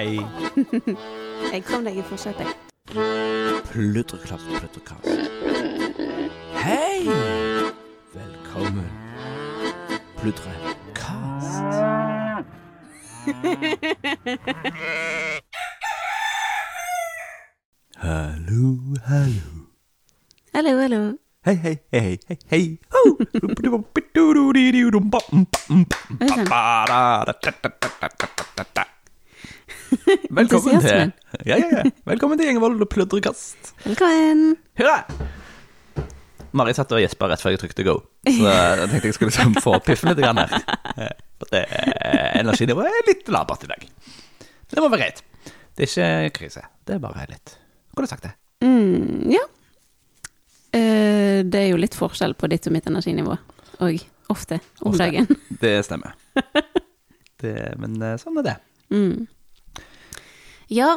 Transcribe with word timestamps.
Hei. 0.00 0.16
Jeg 1.52 1.64
kom 1.68 1.82
deg 1.84 1.98
i 2.00 2.02
forsetet, 2.08 2.46
jeg. 2.48 2.54
Pludreklapp, 3.68 4.40
pludrekast. 4.48 5.04
Hei! 6.56 7.04
Velkommen. 8.14 8.88
Pludrekast. 10.16 11.60
Hallo, 18.00 18.64
hallo. 19.04 19.52
Hallo, 20.54 20.78
hallo. 20.80 21.02
Hei, 21.44 21.56
hei, 21.56 21.76
hei, 21.92 22.18
hei, 22.28 22.38
hei. 22.48 22.78
Velkommen 30.40 30.80
til 30.82 31.12
ja, 31.46 31.56
ja, 31.58 31.68
ja. 31.70 31.84
Velkommen 32.08 32.38
til 32.40 32.48
Gjengevold 32.50 32.82
og 32.82 32.90
pludrekast. 32.92 33.72
Velkommen. 33.84 34.56
Hurra! 34.80 34.98
Mari 36.56 36.74
satt 36.74 36.90
og 36.96 36.98
gjespa 36.98 37.28
rett 37.30 37.42
før 37.44 37.54
jeg 37.54 37.62
trykte 37.62 37.84
go, 37.86 37.94
så 38.26 38.50
jeg 38.50 38.88
tenkte 38.90 39.10
jeg 39.12 39.14
skulle 39.16 39.30
liksom 39.30 39.54
få 39.62 39.76
piffen 39.86 40.10
litt 40.10 40.18
grann 40.24 40.40
her. 40.42 40.56
Eh, 41.54 42.40
energinivået 42.40 42.90
er 42.90 43.06
litt 43.06 43.30
labert 43.30 43.62
i 43.64 43.70
dag. 43.70 43.86
Det 44.70 44.82
må 44.82 44.90
være 44.90 45.04
greit. 45.04 45.22
Det 45.78 45.86
er 45.86 46.26
ikke 46.26 46.40
krise, 46.40 46.66
det 46.86 46.98
er 46.98 47.02
bare 47.02 47.28
litt 47.30 47.54
du 48.00 48.06
sagt 48.08 48.22
det? 48.24 48.32
Mm, 48.64 49.30
ja. 49.32 49.42
Eh, 50.72 51.40
det 51.44 51.60
er 51.60 51.68
jo 51.70 51.80
litt 51.80 51.96
forskjell 51.98 52.34
på 52.38 52.48
ditt 52.50 52.68
og 52.68 52.74
mitt 52.76 52.86
energinivå. 52.88 53.36
Og 53.84 54.04
ofte 54.32 54.60
om 54.80 54.92
Ofte. 54.92 55.04
dagen. 55.04 55.28
Det 55.60 55.74
stemmer. 55.86 56.14
Det, 57.40 57.54
men 57.80 57.96
eh, 58.04 58.16
sånn 58.20 58.40
er 58.42 58.50
det. 58.50 58.56
Mm. 58.90 59.28
Ja, 60.70 60.96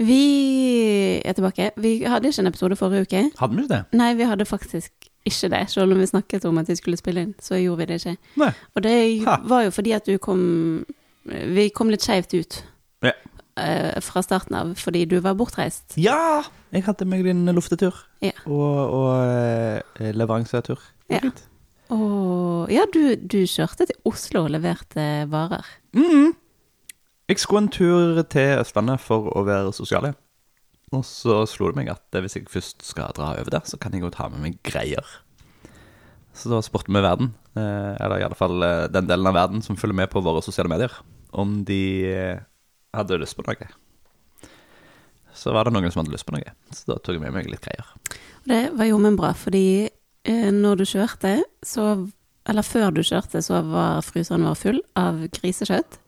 vi 0.00 1.20
er 1.24 1.32
tilbake. 1.36 1.70
Vi 1.76 1.96
hadde 2.08 2.28
ikke 2.30 2.40
en 2.44 2.46
episode 2.50 2.76
forrige 2.78 3.02
uke. 3.08 3.22
Hadde 3.40 3.56
vi 3.56 3.62
ikke 3.66 3.74
det? 3.74 3.82
Nei, 3.98 4.12
vi 4.16 4.28
hadde 4.28 4.46
faktisk 4.48 4.92
ikke 5.28 5.50
det. 5.52 5.64
Selv 5.70 5.92
om 5.92 5.98
vi 6.00 6.06
snakket 6.08 6.44
om 6.48 6.58
at 6.62 6.68
vi 6.70 6.76
skulle 6.78 6.96
spille 7.00 7.20
inn, 7.26 7.34
så 7.42 7.58
gjorde 7.60 7.82
vi 7.82 7.88
det 7.90 7.98
ikke. 8.00 8.16
Nei. 8.40 8.52
Og 8.74 8.82
det 8.86 8.94
Ha. 9.26 9.36
var 9.44 9.62
jo 9.66 9.70
fordi 9.70 9.92
at 9.92 10.06
du 10.06 10.16
kom 10.18 10.86
Vi 11.26 11.68
kom 11.68 11.90
litt 11.90 12.00
skeivt 12.00 12.32
ut 12.32 12.62
Ja. 13.04 13.12
eh, 13.58 14.00
fra 14.00 14.22
starten 14.22 14.54
av, 14.56 14.70
fordi 14.74 15.04
du 15.06 15.20
var 15.20 15.34
bortreist. 15.34 15.92
Ja! 15.98 16.42
Jeg 16.72 16.84
hadde 16.86 17.04
meg 17.04 17.24
din 17.24 17.44
luftetur 17.52 17.92
Ja. 18.22 18.30
og, 18.46 18.90
og 18.90 19.26
eh, 20.00 20.12
leveransetur. 20.16 20.78
Ja. 21.10 21.20
Og 21.90 22.70
ja, 22.72 22.86
du, 22.92 23.16
du 23.16 23.42
kjørte 23.44 23.86
til 23.86 23.96
Oslo 24.06 24.44
og 24.44 24.50
leverte 24.50 25.26
varer. 25.30 25.66
Mhm. 25.92 26.32
Jeg 27.30 27.38
skulle 27.38 27.60
en 27.62 27.70
tur 27.70 28.16
til 28.26 28.56
Østlandet 28.58 28.98
for 28.98 29.28
å 29.38 29.44
være 29.46 29.70
sosial. 29.70 30.08
Og 30.90 31.02
så 31.06 31.44
slo 31.46 31.68
det 31.70 31.78
meg 31.78 31.90
at 31.92 32.16
hvis 32.18 32.34
jeg 32.34 32.48
først 32.50 32.82
skal 32.82 33.12
dra 33.14 33.28
over 33.38 33.52
der, 33.54 33.66
så 33.70 33.78
kan 33.78 33.92
jeg 33.94 34.02
jo 34.02 34.08
ta 34.10 34.24
med 34.32 34.40
meg 34.42 34.56
greier. 34.66 35.06
Så 36.34 36.50
da 36.50 36.58
spurte 36.66 36.90
vi 36.90 36.98
verden, 36.98 37.28
eh, 37.54 37.92
eller 38.02 38.18
i 38.18 38.24
alle 38.26 38.38
fall 38.38 38.58
eh, 38.66 38.88
den 38.90 39.06
delen 39.06 39.28
av 39.30 39.36
verden 39.38 39.62
som 39.62 39.78
følger 39.78 40.00
med 40.00 40.10
på 40.10 40.22
våre 40.26 40.42
sosiale 40.42 40.72
medier, 40.72 40.90
om 41.30 41.60
de 41.68 41.78
eh, 42.10 42.40
hadde 42.98 43.18
lyst 43.22 43.38
på 43.38 43.44
noe. 43.46 43.68
Så 45.30 45.54
var 45.54 45.68
det 45.68 45.74
noen 45.76 45.94
som 45.94 46.02
hadde 46.02 46.16
lyst 46.16 46.26
på 46.26 46.34
noe, 46.34 46.54
så 46.74 46.88
da 46.88 46.96
tok 46.98 47.14
jeg 47.14 47.22
med 47.22 47.36
meg 47.36 47.50
litt 47.52 47.62
greier. 47.62 47.92
Og 48.40 48.50
det 48.50 48.64
var 48.74 48.88
jo 48.90 48.98
men 48.98 49.18
bra, 49.20 49.30
fordi 49.38 49.86
når 50.26 50.82
du 50.82 50.88
kjørte, 50.88 51.36
så 51.62 52.08
Eller 52.48 52.64
før 52.64 52.90
du 52.90 53.02
kjørte, 53.04 53.38
så 53.44 53.60
var 53.62 54.00
fryseren 54.02 54.42
vår 54.48 54.56
full 54.58 54.78
av 54.98 55.20
grisekjøtt. 55.36 55.98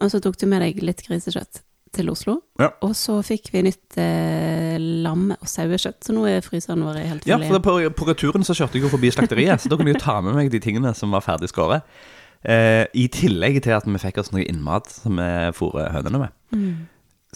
Og 0.00 0.10
så 0.12 0.20
tok 0.24 0.38
du 0.40 0.46
med 0.48 0.62
deg 0.64 0.80
litt 0.84 1.02
grisekjøtt 1.06 1.60
til 1.96 2.06
Oslo. 2.12 2.36
Ja. 2.62 2.68
Og 2.86 2.92
så 2.94 3.16
fikk 3.26 3.48
vi 3.52 3.64
nytt 3.66 3.96
eh, 3.98 4.76
lamme- 4.78 5.36
og 5.42 5.48
sauekjøtt, 5.50 5.98
så 6.06 6.14
nå 6.14 6.22
er 6.30 6.44
fryseren 6.46 6.84
vår 6.86 7.00
helt 7.02 7.26
Ja, 7.26 7.38
for 7.42 7.58
på, 7.64 7.74
på 7.98 8.06
returen 8.06 8.46
så 8.46 8.54
kjørte 8.54 8.78
jeg 8.78 8.84
jo 8.86 8.92
forbi 8.92 9.10
slakteriet, 9.10 9.58
så 9.64 9.68
da 9.72 9.78
kunne 9.80 9.90
jeg 9.90 9.98
jo 9.98 10.04
ta 10.04 10.20
med 10.22 10.36
meg 10.38 10.52
de 10.54 10.60
tingene 10.62 10.92
som 10.94 11.10
var 11.10 11.24
ferdig 11.26 11.50
skåret. 11.50 11.82
Eh, 12.46 12.86
I 12.94 13.08
tillegg 13.12 13.58
til 13.66 13.74
at 13.76 13.88
vi 13.90 13.98
fikk 14.00 14.22
oss 14.22 14.30
noe 14.32 14.46
innmat 14.46 14.86
som 14.94 15.18
vi 15.18 15.28
fôrer 15.58 15.90
hønene 15.96 16.22
med. 16.22 16.36
Mm. 16.54 16.86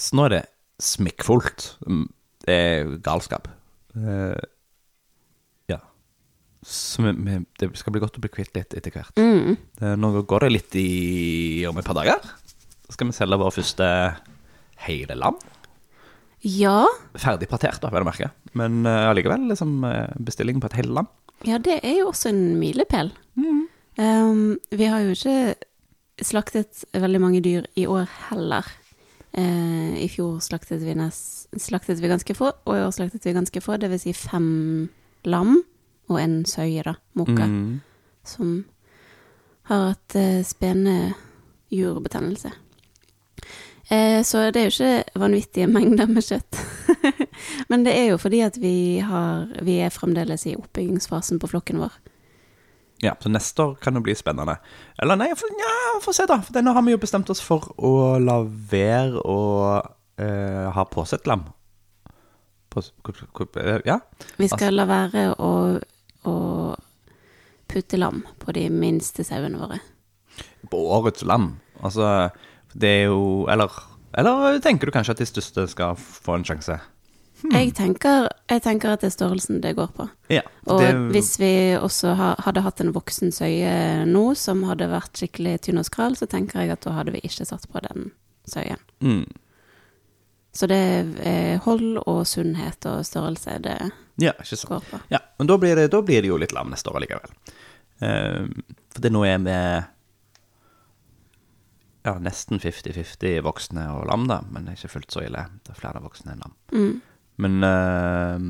Så 0.01 0.17
nå 0.17 0.29
er 0.29 0.37
det 0.39 0.43
smikkfullt. 0.87 1.73
Mm, 1.91 2.07
Det 2.47 2.55
er 2.55 2.95
galskap. 3.05 3.51
Eh, 3.99 4.39
ja. 5.73 5.81
Så 6.65 7.03
vi, 7.05 7.13
vi, 7.27 7.37
det 7.61 7.71
skal 7.81 7.95
bli 7.95 8.03
godt 8.07 8.19
å 8.21 8.23
bli 8.25 8.31
kvitt 8.33 8.55
litt 8.57 8.75
etter 8.79 8.95
hvert. 8.95 9.13
Mm. 9.19 9.59
Det, 9.81 9.93
nå 9.99 10.15
går 10.23 10.47
det 10.47 10.55
litt 10.55 10.79
i 10.81 10.89
om 11.69 11.79
et 11.83 11.87
par 11.91 11.99
dager. 11.99 12.23
Skal 12.91 13.07
vi 13.09 13.13
selge 13.17 13.39
vår 13.41 13.51
første 13.55 13.87
hele 14.85 15.15
land. 15.17 15.37
Ja, 16.45 16.85
Ferdig 17.17 17.49
partert, 17.49 17.81
da, 17.81 17.89
vel 17.95 18.03
å 18.05 18.11
merke. 18.11 18.29
Men 18.53 18.85
allikevel 18.85 19.11
allikevel 19.11 19.49
liksom, 19.49 19.85
eh, 19.89 20.11
bestilling 20.21 20.61
på 20.61 20.67
et 20.69 20.77
hele 20.83 20.93
land. 20.93 21.07
ja, 21.45 21.59
det 21.59 21.81
er 21.83 21.97
jo 22.01 22.09
også 22.11 22.29
en 22.29 22.59
milepæl. 22.61 23.11
Um, 23.97 24.59
vi 24.71 24.85
har 24.91 25.01
jo 25.01 25.11
ikke 25.15 25.55
slaktet 26.25 26.85
veldig 26.93 27.21
mange 27.21 27.41
dyr 27.43 27.65
i 27.77 27.87
år 27.87 28.07
heller. 28.31 28.63
Uh, 29.37 29.95
I 29.99 30.09
fjor 30.09 30.41
slaktet 30.43 30.81
vi, 30.83 30.95
nes, 30.95 31.47
slaktet 31.57 32.01
vi 32.03 32.09
ganske 32.09 32.35
få, 32.37 32.53
og 32.67 32.75
i 32.77 32.81
år 32.85 32.91
slaktet 32.95 33.25
vi 33.25 33.33
ganske 33.33 33.61
få, 33.63 33.77
det 33.81 33.91
vil 33.91 33.99
si 34.03 34.13
fem 34.13 34.89
lam 35.25 35.63
og 36.11 36.19
en 36.21 36.45
søye, 36.45 36.83
da, 36.85 36.95
mokka, 37.17 37.47
Mm. 37.49 37.81
som 38.25 38.65
har 39.65 39.89
hatt 39.95 40.15
eh, 40.17 40.43
spenejurbetennelse. 40.45 42.51
Eh, 43.89 44.23
så 44.25 44.47
det 44.51 44.61
er 44.61 44.69
jo 44.69 44.73
ikke 44.73 45.21
vanvittige 45.21 45.69
mengder 45.69 46.09
med 46.09 46.25
kjøtt. 46.25 46.61
Men 47.71 47.85
det 47.85 47.93
er 47.99 48.11
jo 48.13 48.19
fordi 48.21 48.41
at 48.47 48.57
vi, 48.61 49.01
har, 49.05 49.51
vi 49.65 49.79
er 49.85 49.93
fremdeles 49.93 50.47
i 50.49 50.57
oppbyggingsfasen 50.57 51.41
på 51.43 51.51
flokken 51.53 51.83
vår. 51.85 51.99
Ja, 53.05 53.17
så 53.21 53.29
neste 53.29 53.63
år 53.63 53.75
kan 53.83 53.95
det 53.95 54.01
bli 54.07 54.15
spennende. 54.17 54.57
Eller 55.03 55.19
nei, 55.21 55.29
for, 55.37 55.53
ja, 55.61 55.75
få 56.01 56.15
se 56.17 56.25
da. 56.31 56.39
For 56.47 56.65
nå 56.65 56.73
har 56.73 56.87
vi 56.87 56.95
jo 56.95 57.03
bestemt 57.03 57.29
oss 57.33 57.43
for 57.45 57.67
å 57.77 58.17
la 58.23 58.39
være 58.47 59.21
å 59.21 59.41
eh, 60.17 60.71
ha 60.73 60.85
påsett 60.89 61.29
lam. 61.29 61.45
På, 62.73 62.81
eh, 62.81 63.83
ja. 63.85 63.99
Vi 64.41 64.49
skal 64.49 64.79
la 64.79 64.87
være 64.89 65.27
å, 65.37 65.53
å 66.25 66.37
putte 67.69 68.01
lam 68.01 68.23
på 68.41 68.57
de 68.57 68.69
minste 68.73 69.27
sauene 69.27 69.61
våre. 69.61 69.83
På 70.71 70.81
årets 70.97 71.27
lam. 71.29 71.59
Altså, 71.85 72.31
det 72.75 72.89
er 72.89 73.05
jo 73.07 73.47
Eller, 73.51 73.71
eller 74.19 74.59
tenker 74.61 74.87
du 74.87 74.93
kanskje 74.95 75.15
at 75.15 75.23
de 75.23 75.27
største 75.27 75.67
skal 75.71 75.97
få 75.97 76.35
en 76.39 76.45
sjanse? 76.45 76.81
Jeg, 77.53 77.75
tenker, 77.77 78.29
jeg 78.49 78.63
tenker 78.65 78.95
at 78.95 79.03
det 79.03 79.11
er 79.11 79.13
størrelsen 79.19 79.59
det 79.61 79.75
går 79.77 79.91
på. 79.93 80.07
Ja. 80.33 80.41
Og 80.65 80.81
det, 80.81 80.95
hvis 81.13 81.35
vi 81.39 81.51
også 81.77 82.15
ha, 82.17 82.31
hadde 82.41 82.63
hatt 82.65 82.81
en 82.81 82.93
voksen 82.95 83.35
søye 83.37 84.05
nå 84.09 84.23
som 84.39 84.63
hadde 84.65 84.89
vært 84.89 85.21
skikkelig 85.21 85.59
tynn 85.67 85.81
og 85.83 85.85
skral, 85.85 86.17
så 86.17 86.25
tenker 86.31 86.63
jeg 86.63 86.73
at 86.73 86.87
da 86.87 86.95
hadde 86.97 87.13
vi 87.13 87.21
ikke 87.27 87.45
satt 87.45 87.67
på 87.69 87.83
den 87.85 88.13
søyen. 88.49 88.81
mm, 89.05 89.27
Så 90.57 90.67
det 90.71 90.81
er 91.27 91.59
hold 91.67 91.99
og 92.07 92.23
sunnhet 92.31 92.87
og 92.87 93.05
størrelse 93.05 93.59
det 93.61 93.77
Ja, 94.23 94.33
ikke 94.39 94.57
sant. 94.57 94.69
går 94.71 94.85
på. 94.91 95.01
Ja, 95.11 95.19
men 95.39 95.51
da 95.51 95.59
blir 95.59 95.77
det, 95.77 95.91
da 95.93 96.01
blir 96.01 96.23
det 96.23 96.29
jo 96.31 96.39
litt 96.41 96.53
lam 96.55 96.71
neste 96.73 96.89
år 96.89 97.01
allikevel. 97.03 97.35
Uh, 98.01 98.47
for 98.95 99.03
det 99.05 99.13
nå 99.13 99.25
er 99.27 99.39
vi 99.45 99.59
ja, 102.05 102.15
nesten 102.21 102.61
50-50 102.61 103.41
voksne 103.45 103.87
og 103.95 104.07
lam, 104.11 104.27
da, 104.29 104.43
men 104.53 104.67
det 104.67 104.75
er 104.75 104.81
ikke 104.81 104.95
fullt 104.99 105.15
så 105.15 105.25
ille. 105.25 105.47
Det 105.65 105.73
er 105.73 105.81
flere 105.81 106.03
voksne 106.05 106.35
enn 106.35 106.45
lam. 106.45 106.57
Mm. 106.75 106.95
Men 107.45 107.67
eh, 107.67 108.43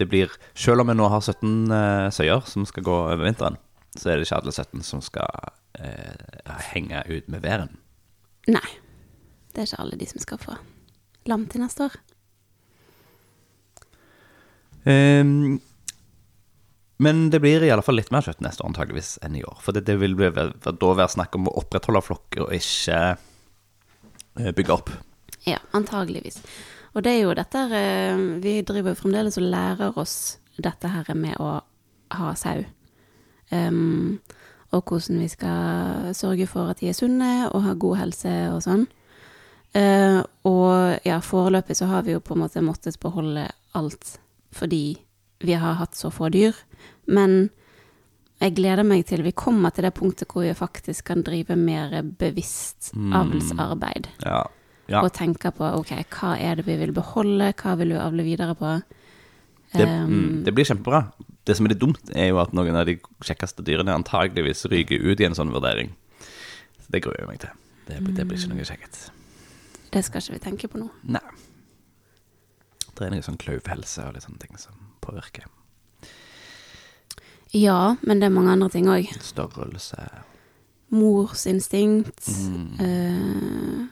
det 0.00 0.08
blir 0.10 0.32
Selv 0.58 0.82
om 0.82 0.90
vi 0.90 0.96
nå 0.98 1.06
har 1.12 1.20
17 1.22 1.70
uh, 1.70 2.08
søyer 2.10 2.42
som 2.50 2.64
skal 2.66 2.82
gå 2.82 2.96
over 3.04 3.22
vinteren, 3.22 3.58
så 3.94 4.10
er 4.10 4.18
det 4.18 4.26
ikke 4.26 4.40
alle 4.40 4.54
17 4.56 4.82
som 4.86 5.02
skal 5.04 5.52
eh, 5.78 6.56
henge 6.72 7.04
ut 7.06 7.28
med 7.30 7.44
væren. 7.44 7.76
Nei. 8.50 8.66
Det 9.52 9.62
er 9.62 9.68
ikke 9.68 9.82
alle 9.84 10.00
de 10.00 10.08
som 10.08 10.22
skal 10.24 10.40
få 10.40 10.56
lam 11.28 11.44
til 11.46 11.62
neste 11.62 11.86
år. 11.86 11.98
Ehm, 14.88 15.60
men 17.02 17.30
det 17.30 17.40
blir 17.42 17.64
i 17.64 17.70
alle 17.74 17.82
fall 17.82 17.96
litt 17.98 18.12
mer 18.14 18.22
kjøtt 18.22 18.42
neste 18.44 18.62
år 18.62 18.70
antageligvis 18.70 19.16
enn 19.26 19.38
i 19.38 19.42
år. 19.46 19.56
For 19.64 19.74
det, 19.74 19.84
det 19.88 19.96
vil 19.98 20.14
bli, 20.18 20.28
da 20.30 20.74
være 20.92 21.14
snakk 21.16 21.34
om 21.38 21.48
å 21.50 21.56
opprettholde 21.62 22.04
flokker 22.06 22.44
og 22.44 22.54
ikke 22.54 23.00
eh, 24.38 24.52
bygge 24.54 24.76
opp. 24.76 24.92
Ja, 25.48 25.58
antageligvis. 25.74 26.38
Og 26.92 27.02
det 27.02 27.16
er 27.16 27.24
jo 27.24 27.34
dette 27.34 27.64
eh, 27.74 28.22
Vi 28.44 28.54
driver 28.68 28.94
fremdeles 28.98 29.40
og 29.40 29.48
lærer 29.50 29.98
oss 29.98 30.38
dette 30.62 30.92
her 30.92 31.08
med 31.18 31.40
å 31.42 31.56
ha 32.12 32.32
sau. 32.38 32.62
Um, 33.52 34.20
og 34.72 34.88
hvordan 34.88 35.20
vi 35.20 35.28
skal 35.28 36.12
sørge 36.16 36.46
for 36.48 36.70
at 36.72 36.80
de 36.80 36.88
er 36.92 36.96
sunne 36.96 37.48
og 37.50 37.64
har 37.66 37.80
god 37.80 37.98
helse 38.04 38.32
og 38.52 38.62
sånn. 38.64 38.86
Uh, 39.72 40.20
og 40.48 41.00
ja, 41.08 41.18
foreløpig 41.24 41.76
så 41.76 41.88
har 41.90 42.04
vi 42.06 42.14
jo 42.14 42.22
på 42.24 42.36
en 42.36 42.44
måte 42.44 42.64
måttet 42.64 43.00
beholde 43.00 43.48
alt 43.76 44.18
fordi 44.52 45.00
vi 45.44 45.54
har 45.58 45.74
hatt 45.80 45.94
så 45.98 46.10
få 46.12 46.30
dyr. 46.32 46.54
Men 47.06 47.50
jeg 48.40 48.54
gleder 48.56 48.82
meg 48.86 49.04
til 49.06 49.22
vi 49.22 49.30
kommer 49.32 49.70
til 49.74 49.84
det 49.86 49.94
punktet 49.94 50.28
hvor 50.32 50.42
vi 50.42 50.54
faktisk 50.54 51.04
kan 51.10 51.22
drive 51.22 51.56
mer 51.56 52.02
bevisst 52.02 52.92
Mm. 52.94 53.12
avlsarbeid. 53.12 54.08
Ja. 54.24 54.44
Ja. 54.88 55.00
Og 55.04 55.12
tenke 55.14 55.52
på 55.54 55.62
ok, 55.78 55.92
hva 56.10 56.36
er 56.40 56.56
det 56.56 56.66
vi 56.66 56.76
vil 56.76 56.92
beholde, 56.92 57.52
hva 57.54 57.76
vil 57.78 57.88
vi 57.94 57.98
avle 58.02 58.22
videre 58.26 58.54
på. 58.58 58.82
Det, 59.72 59.86
Um, 59.88 60.42
det 60.44 60.52
blir 60.54 60.64
kjempebra. 60.68 61.12
Det 61.46 61.56
som 61.56 61.64
er 61.66 61.70
litt 61.70 61.78
dumt, 61.80 62.10
er 62.14 62.28
jo 62.28 62.38
at 62.42 62.52
noen 62.52 62.74
av 62.76 62.84
de 62.86 62.98
kjekkeste 63.24 63.62
dyrene 63.64 63.94
antageligvis 63.94 64.66
ryker 64.68 65.00
ut 65.00 65.20
i 65.20 65.24
en 65.24 65.32
sånn 65.34 65.50
vurdering. 65.54 65.94
Så 66.82 66.90
det 66.90 67.02
gruer 67.02 67.18
jeg 67.20 67.28
meg 67.28 67.38
til. 67.40 67.50
Det, 67.86 68.00
blir- 68.02 68.14
det 68.16 68.26
blir 68.28 68.38
ikke 68.38 68.52
noe 68.54 68.64
kjekt. 68.68 69.10
Det 69.92 70.04
skal 70.04 70.20
ikke 70.20 70.32
vi 70.32 70.38
tenke 70.50 70.68
på 70.68 70.78
nå. 70.82 70.90
Nei. 71.04 71.20
Det 72.94 73.06
er 73.06 73.10
noe 73.14 73.24
sånn 73.24 73.38
klauvhelse 73.40 74.04
og 74.06 74.14
litt 74.14 74.26
sånne 74.26 74.42
ting 74.42 74.58
som 74.60 74.74
påvirker 75.02 75.44
Ja, 77.52 77.96
men 78.02 78.20
det 78.20 78.26
er 78.30 78.32
mange 78.32 78.52
andre 78.54 78.70
ting 78.72 78.86
òg. 78.88 79.10
størrelse. 79.20 79.98
Morsinstinkt. 80.92 82.24
Mm. 82.28 82.80
eh, 82.80 83.86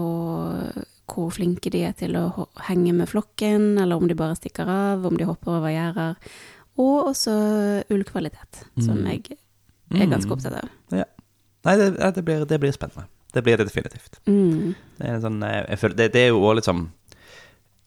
og 0.00 0.86
hvor 1.12 1.28
flinke 1.34 1.68
de 1.70 1.82
er 1.84 1.92
til 1.92 2.16
å 2.16 2.46
henge 2.68 2.94
med 2.96 3.08
flokken, 3.10 3.78
eller 3.82 3.96
om 4.00 4.08
de 4.08 4.14
bare 4.16 4.36
stikker 4.38 4.68
av, 4.68 5.04
om 5.04 5.16
de 5.20 5.26
hopper 5.28 5.58
over 5.58 5.68
gjerder. 5.74 6.16
Og 6.80 7.10
også 7.10 7.34
ullkvalitet, 7.92 8.62
som 8.80 8.96
Mm. 9.02 9.06
jeg 9.10 9.36
er 9.92 10.06
ganske 10.06 10.30
Mm. 10.30 10.32
opptatt 10.32 10.54
av. 10.62 10.68
Nei, 11.64 11.76
det, 11.76 11.98
ja, 12.00 12.10
det, 12.10 12.24
blir, 12.24 12.44
det 12.46 12.58
blir 12.60 12.72
spennende. 12.72 13.04
Det 13.32 13.42
blir 13.44 13.56
det 13.58 13.66
definitivt. 13.68 14.18
Mm. 14.26 14.74
Det 14.98 15.06
er, 15.06 15.14
en 15.14 15.20
sånn, 15.22 15.42
eh, 15.44 15.76
føler, 15.76 15.94
det, 15.96 16.12
det 16.12 16.20
er 16.22 16.28
jo 16.32 16.40
òg 16.40 16.56
litt 16.56 16.64
sånn 16.64 16.88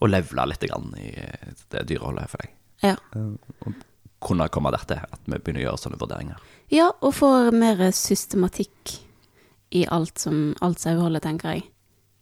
å 0.02 0.08
levele 0.08 0.48
litt 0.48 0.60
grann 0.70 0.94
i 0.98 1.10
eh, 1.18 1.50
det 1.72 1.88
dyreholdet, 1.88 2.30
for 2.30 2.38
jeg. 2.44 2.52
Ja. 2.84 2.96
Eh, 3.16 3.36
Og 3.66 3.74
kunne 4.22 4.48
komme 4.50 4.72
dertil 4.72 4.98
at 5.04 5.20
vi 5.26 5.38
begynner 5.38 5.62
å 5.62 5.68
gjøre 5.70 5.78
sånne 5.84 6.00
vurderinger. 6.02 6.38
ja, 6.72 6.92
og 7.02 7.14
får 7.14 7.52
mer 7.54 7.92
systematikk 7.92 9.00
i 9.72 9.86
alt 9.92 10.18
som 10.20 10.56
alt 10.62 10.80
saueholdet, 10.80 11.22
tenker 11.24 11.50
jeg. 11.54 11.64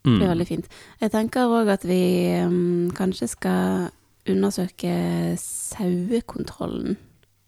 Mm. 0.05 0.19
Det 0.19 0.23
er 0.25 0.33
veldig 0.35 0.47
fint. 0.47 0.67
Jeg 1.00 1.11
tenker 1.11 1.47
òg 1.47 1.69
at 1.69 1.83
vi 1.88 2.00
um, 2.44 2.89
kanskje 2.91 3.27
skal 3.29 3.89
undersøke 4.27 5.38
sauekontrollen, 5.38 6.97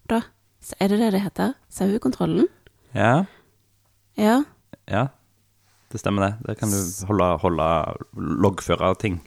da. 0.09 0.21
Er 0.79 0.87
det 0.89 0.99
det 0.99 1.11
det 1.13 1.21
heter? 1.21 1.53
Sauekontrollen? 1.69 2.47
Ja, 2.95 3.25
Ja. 4.17 4.43
ja. 4.87 5.07
Det 5.91 5.99
stemmer 5.99 6.21
det. 6.25 6.47
Der 6.47 6.53
kan 6.55 6.69
du 6.69 7.05
holde, 7.07 7.37
holde 7.37 7.67
loggføre 8.15 8.95
ting. 8.99 9.21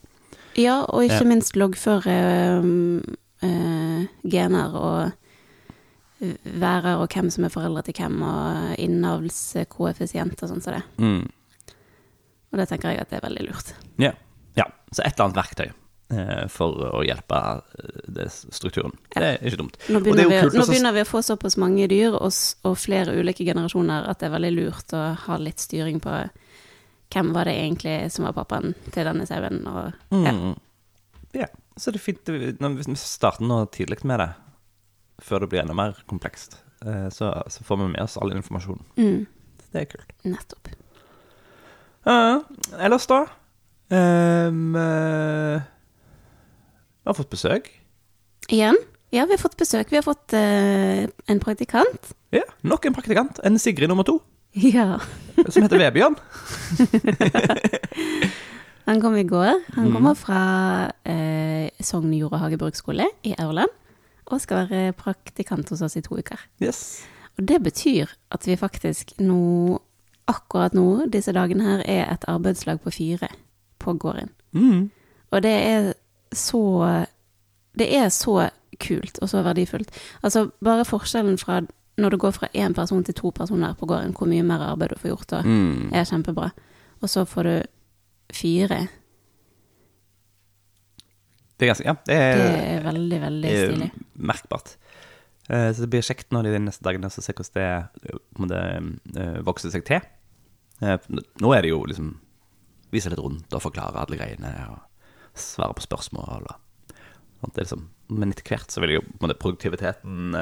Ja, 0.57 0.81
og 0.89 1.05
ikke 1.05 1.23
Ja. 1.23 1.29
minst 1.29 1.55
loggføre 1.57 2.59
um, 2.61 2.99
eh, 2.99 3.15
gener 3.41 4.75
og 4.75 5.11
værer 6.19 6.99
og 6.99 7.13
hvem 7.15 7.29
som 7.31 7.47
er 7.47 7.53
foreldre 7.53 7.85
til 7.87 7.95
hvem, 8.01 8.23
og 8.27 8.79
innavlskoeffisient 8.83 10.43
og 10.43 10.51
sånn 10.51 10.65
som 10.65 10.75
det. 10.75 10.85
Mm. 10.99 11.75
Og 12.49 12.61
det 12.61 12.69
tenker 12.71 12.95
jeg 12.95 13.05
at 13.05 13.13
det 13.13 13.21
er 13.21 13.27
veldig 13.29 13.45
lurt. 13.51 13.75
Ja. 14.03 14.15
ja. 14.59 14.67
Så 14.91 15.05
et 15.05 15.15
eller 15.15 15.29
annet 15.29 15.39
verktøy 15.39 15.67
eh, 15.69 16.45
for 16.53 16.83
å 16.99 17.05
hjelpe 17.07 17.39
eh, 17.61 18.03
det 18.19 18.29
strukturen. 18.33 18.97
Det 19.15 19.23
er 19.35 19.39
ikke 19.45 19.61
dumt. 19.63 19.79
Nå 19.87 20.01
er 20.01 20.07
begynner, 20.07 20.33
vi, 20.33 20.59
nå 20.59 20.67
begynner 20.71 20.97
vi 20.97 21.05
å 21.05 21.09
få 21.09 21.23
såpass 21.27 21.59
mange 21.61 21.89
dyr 21.93 22.17
og, 22.17 22.33
og 22.67 22.79
flere 22.81 23.15
ulike 23.19 23.47
generasjoner 23.47 24.09
at 24.09 24.23
det 24.23 24.31
er 24.31 24.37
veldig 24.39 24.55
lurt 24.57 24.97
å 24.97 25.05
ha 25.27 25.41
litt 25.43 25.63
styring 25.63 26.01
på 26.03 26.23
hvem 27.13 27.31
var 27.33 27.49
det 27.49 27.57
egentlig 27.57 28.01
som 28.13 28.27
var 28.27 28.35
pappaen 28.37 28.75
til 28.93 29.07
denne 29.09 29.25
sauen, 29.29 29.63
og 29.69 29.95
ja. 30.13 30.33
Mm. 30.35 30.57
Ja, 31.37 31.47
så 31.79 31.91
det 31.93 32.01
er 32.01 32.05
fint 32.05 32.29
vi- 32.29 32.53
Hvis 32.77 32.89
vi 32.89 32.95
starter 33.01 33.45
nå 33.47 33.63
tidlig 33.73 34.05
med 34.05 34.19
det, 34.21 34.29
før 35.23 35.41
det 35.41 35.49
blir 35.51 35.61
enda 35.63 35.75
mer 35.75 35.95
komplekst, 36.11 36.59
eh, 36.85 37.09
så, 37.11 37.33
så 37.49 37.65
får 37.65 37.77
vi 37.81 37.89
med 37.95 38.03
oss 38.03 38.17
all 38.21 38.33
informasjon. 38.35 38.83
Mm, 38.97 39.27
Det 39.73 39.81
er 39.81 39.85
kult. 39.97 40.13
nettopp. 40.25 40.69
Ja, 42.07 42.41
ellers, 42.79 43.07
da? 43.07 43.25
um, 43.91 44.75
uh, 44.77 45.61
vi 47.03 47.07
har 47.11 47.15
fått 47.19 47.31
besøk. 47.31 47.71
Igjen? 48.49 48.77
Ja, 49.13 49.25
vi 49.27 49.33
har 49.37 49.41
fått 49.43 49.57
besøk. 49.57 49.91
Vi 49.91 49.97
har 49.97 50.03
fått 50.07 50.33
uh, 50.37 51.07
en 51.29 51.41
praktikant. 51.41 52.13
Ja, 52.33 52.43
Nok 52.63 52.85
en 52.87 52.95
praktikant. 52.97 53.41
En 53.45 53.59
Sigrid 53.59 53.89
nummer 53.89 54.05
to, 54.05 54.21
Ja. 54.53 54.99
som 55.49 55.63
heter 55.65 55.79
Vebjørn. 55.79 56.17
Han 58.89 59.03
kom 59.05 59.17
i 59.21 59.25
går. 59.29 59.59
Han 59.77 59.91
kommer 59.93 60.15
fra 60.17 60.39
eh, 61.05 61.38
Sogn 61.81 62.13
og 62.23 62.39
hagebruksskole 62.41 63.07
i 63.25 63.35
Aurland. 63.39 63.71
Og 64.27 64.41
skal 64.41 64.69
være 64.69 64.93
praktikant 64.93 65.69
hos 65.73 65.81
oss 65.83 65.97
i 65.97 66.01
to 66.05 66.19
uker. 66.19 66.37
Yes. 66.63 67.03
Og 67.39 67.47
det 67.49 67.63
betyr 67.63 68.07
at 68.35 68.45
vi 68.47 68.57
faktisk 68.57 69.15
nå, 69.21 69.79
akkurat 70.29 70.75
nå, 70.75 71.07
disse 71.13 71.33
dagene 71.33 71.65
her, 71.65 71.83
er 71.87 72.13
et 72.13 72.25
arbeidslag 72.29 72.81
på 72.81 72.91
fire 72.93 73.29
på 73.79 73.95
gården. 73.95 74.29
Mm. 74.53 74.91
Og 75.31 75.43
det 75.43 75.55
er 75.55 75.93
så 76.35 77.07
Det 77.79 77.95
er 77.95 78.09
så 78.09 78.51
kult 78.81 79.19
og 79.23 79.29
så 79.29 79.43
verdifullt. 79.43 79.91
Altså, 80.23 80.49
bare 80.65 80.85
forskjellen 80.85 81.39
fra 81.39 81.61
når 81.99 82.11
det 82.11 82.19
går 82.21 82.31
fra 82.31 82.49
én 82.55 82.75
person 82.75 83.05
til 83.05 83.15
to 83.15 83.31
personer 83.31 83.75
på 83.75 83.87
gården, 83.87 84.13
hvor 84.19 84.27
mye 84.27 84.43
mer 84.43 84.59
arbeid 84.59 84.89
du 84.89 84.99
får 84.99 85.09
gjort 85.09 85.31
da, 85.31 85.43
Mm. 85.43 85.91
er 85.95 86.05
kjempebra. 86.05 86.51
Og 87.03 87.09
så 87.09 87.25
får 87.25 87.43
du 87.43 87.63
fire. 88.33 88.89
Det 91.59 91.67
er 91.67 91.73
ganske 91.73 91.87
Ja, 91.89 91.95
det 92.07 92.15
er, 92.15 92.37
Det 92.39 92.61
er 92.77 92.85
veldig, 92.87 93.19
veldig 93.25 93.51
er 93.51 93.67
stilig. 93.73 93.89
merkbart. 94.31 94.77
Eh, 95.49 95.71
Så 95.75 95.83
det 95.85 95.91
blir 95.91 96.05
kjekt 96.07 96.31
nå 96.35 96.43
de 96.47 96.59
neste 96.63 96.85
dagene 96.87 97.11
så 97.11 97.23
ser 97.25 97.35
hvordan 97.35 97.49
det 98.53 98.61
måte, 98.79 99.19
eh, 99.19 99.39
vokser 99.47 99.73
seg 99.75 99.85
til. 99.89 100.01
Eh, 100.83 100.99
Nå 101.43 101.53
er 101.57 101.63
det 101.67 101.71
jo 101.73 101.81
liksom 101.85 102.13
Vise 102.93 103.11
litt 103.11 103.19
rundt 103.21 103.53
og 103.53 103.61
forklare 103.61 104.01
alle 104.01 104.17
greiene 104.17 104.49
og 104.71 104.79
svare 105.37 105.75
på 105.77 105.83
spørsmål. 105.85 106.47
Og, 106.49 106.95
sånt. 107.43 107.55
det 107.55 107.67
liksom, 107.67 107.83
men 108.09 108.31
etter 108.33 108.47
hvert 108.49 108.71
så 108.73 108.81
vil 108.81 108.95
jo 108.95 109.03
måte, 109.21 109.35
produktiviteten 109.37 110.33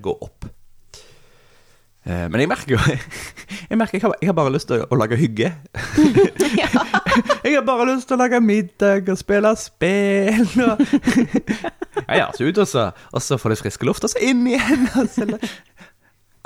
gå 0.00 0.14
opp. 0.24 0.46
Men 2.06 2.38
jeg 2.40 2.48
merker 2.48 2.70
jo 2.70 2.78
Jeg 3.70 3.76
merker 3.76 3.98
jeg 3.98 4.02
har, 4.06 4.14
jeg 4.22 4.30
har 4.30 4.38
bare 4.38 4.54
lyst 4.54 4.68
til 4.70 4.80
å, 4.80 4.88
å 4.88 4.96
lage 4.96 5.18
hygge. 5.20 5.52
Jeg 7.46 7.54
har 7.54 7.62
bare 7.66 7.84
lyst 7.92 8.08
til 8.10 8.16
å 8.16 8.20
lage 8.24 8.40
middag 8.42 9.06
og 9.12 9.18
spille 9.20 9.52
spill 9.60 10.48
og 10.66 10.80
Ja, 12.06 12.16
ja, 12.18 12.24
så 12.34 12.48
ut 12.48 12.58
og 12.58 12.66
så, 12.68 12.88
og 13.14 13.22
så 13.22 13.38
få 13.38 13.52
litt 13.52 13.62
frisk 13.62 13.86
luft, 13.86 14.04
og 14.04 14.10
så 14.12 14.20
inn 14.26 14.42
igjen 14.50 14.88
og 14.98 15.06
så 15.14 15.26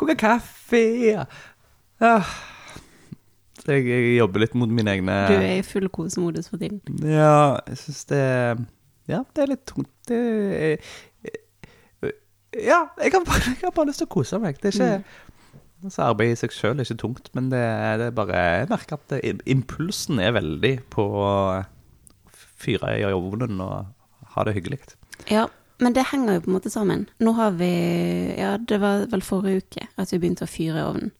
koke 0.00 0.14
kaffe. 0.20 0.80
Ja. 1.08 1.24
Ja. 2.00 2.14
Så 3.60 3.74
jeg, 3.76 3.88
jeg 3.90 4.14
jobber 4.18 4.44
litt 4.44 4.54
mot 4.56 4.70
mine 4.72 4.94
egne 4.96 5.16
Du 5.28 5.34
er 5.36 5.58
i 5.58 5.64
full 5.66 5.88
kosemodus 5.92 6.48
for 6.52 6.60
tiden. 6.60 6.80
Ja, 7.04 7.58
jeg 7.68 7.80
syns 7.82 8.04
det 8.12 8.22
Ja, 9.10 9.24
det 9.36 9.42
er 9.44 9.50
litt 9.54 9.64
tungt. 9.68 9.90
Det 10.08 10.20
er, 10.20 10.92
Ja, 12.50 12.80
jeg 12.98 13.12
har, 13.14 13.24
bare, 13.26 13.52
jeg 13.52 13.62
har 13.62 13.74
bare 13.76 13.90
lyst 13.92 14.00
til 14.02 14.08
å 14.08 14.14
kose 14.14 14.40
meg. 14.42 14.56
Det 14.62 14.72
er 14.72 14.78
ikke 14.78 15.18
så 15.88 16.10
Arbeid 16.10 16.34
i 16.34 16.38
seg 16.38 16.52
sjøl 16.52 16.76
er 16.76 16.84
ikke 16.84 17.00
tungt, 17.00 17.30
men 17.36 17.48
det, 17.52 17.62
det 18.00 18.10
er 18.10 18.16
bare 18.16 18.40
Jeg 18.60 18.68
merker 18.72 18.98
at 18.98 19.14
det, 19.14 19.40
impulsen 19.48 20.20
er 20.20 20.34
veldig 20.36 20.74
på 20.92 21.06
å 21.22 21.30
fyre 22.60 22.98
i 22.98 23.06
ovnen 23.08 23.62
og 23.64 23.88
ha 24.34 24.44
det 24.44 24.56
hyggelig. 24.58 24.82
Ja, 25.30 25.46
men 25.80 25.96
det 25.96 26.10
henger 26.10 26.36
jo 26.36 26.44
på 26.44 26.50
en 26.50 26.56
måte 26.58 26.72
sammen. 26.72 27.06
Nå 27.24 27.32
har 27.38 27.56
vi 27.56 27.70
Ja, 28.36 28.56
det 28.58 28.80
var 28.82 29.06
vel 29.10 29.24
forrige 29.24 29.64
uke 29.64 29.86
at 29.96 30.12
vi 30.12 30.20
begynte 30.20 30.44
å 30.44 30.50
fyre 30.50 30.82
i 30.82 30.86
ovnen. 30.86 31.14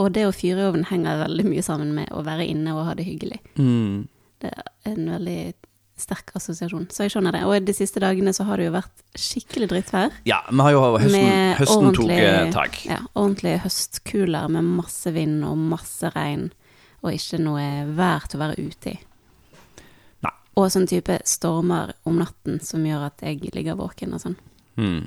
Og 0.00 0.14
det 0.16 0.24
å 0.26 0.34
fyre 0.34 0.64
i 0.64 0.68
ovnen 0.70 0.88
henger 0.88 1.20
veldig 1.26 1.46
mye 1.46 1.62
sammen 1.64 1.92
med 1.94 2.10
å 2.16 2.24
være 2.26 2.48
inne 2.48 2.74
og 2.74 2.86
ha 2.88 2.96
det 2.98 3.06
hyggelig. 3.06 3.38
Mm. 3.60 4.08
Det 4.42 4.50
er 4.50 4.70
en 4.88 5.10
veldig 5.12 5.40
sterk 6.02 6.32
assosiasjon. 6.38 6.88
Så 6.92 7.06
jeg 7.06 7.14
skjønner 7.14 7.36
det. 7.36 7.42
Og 7.48 7.66
de 7.66 7.74
siste 7.76 8.02
dagene 8.02 8.34
så 8.36 8.46
har 8.48 8.60
det 8.60 8.68
jo 8.68 8.74
vært 8.74 9.04
skikkelig 9.18 9.68
drittvær. 9.70 10.18
Ja, 10.28 10.42
vi 10.50 10.66
har 10.66 10.74
jo 10.74 10.82
høsten, 11.02 11.54
høsten 11.60 11.96
tok 11.96 12.12
eh, 12.16 12.50
tak. 12.54 12.80
Ja, 12.88 12.98
ordentlige 13.14 13.62
høstkuler 13.64 14.50
med 14.52 14.68
masse 14.80 15.14
vind 15.14 15.40
og 15.48 15.56
masse 15.72 16.12
regn, 16.14 16.50
og 17.02 17.16
ikke 17.16 17.40
noe 17.42 17.66
vær 17.96 18.28
til 18.28 18.38
å 18.38 18.44
være 18.44 18.68
ute 18.68 18.94
i. 18.94 18.96
Nei. 20.26 20.34
Og 20.60 20.70
sånn 20.74 20.88
type 20.90 21.18
stormer 21.28 21.94
om 22.08 22.20
natten 22.22 22.60
som 22.64 22.84
gjør 22.86 23.08
at 23.10 23.24
jeg 23.26 23.54
ligger 23.54 23.78
våken 23.80 24.18
og 24.18 24.24
sånn. 24.26 24.38
Hmm. 24.78 25.06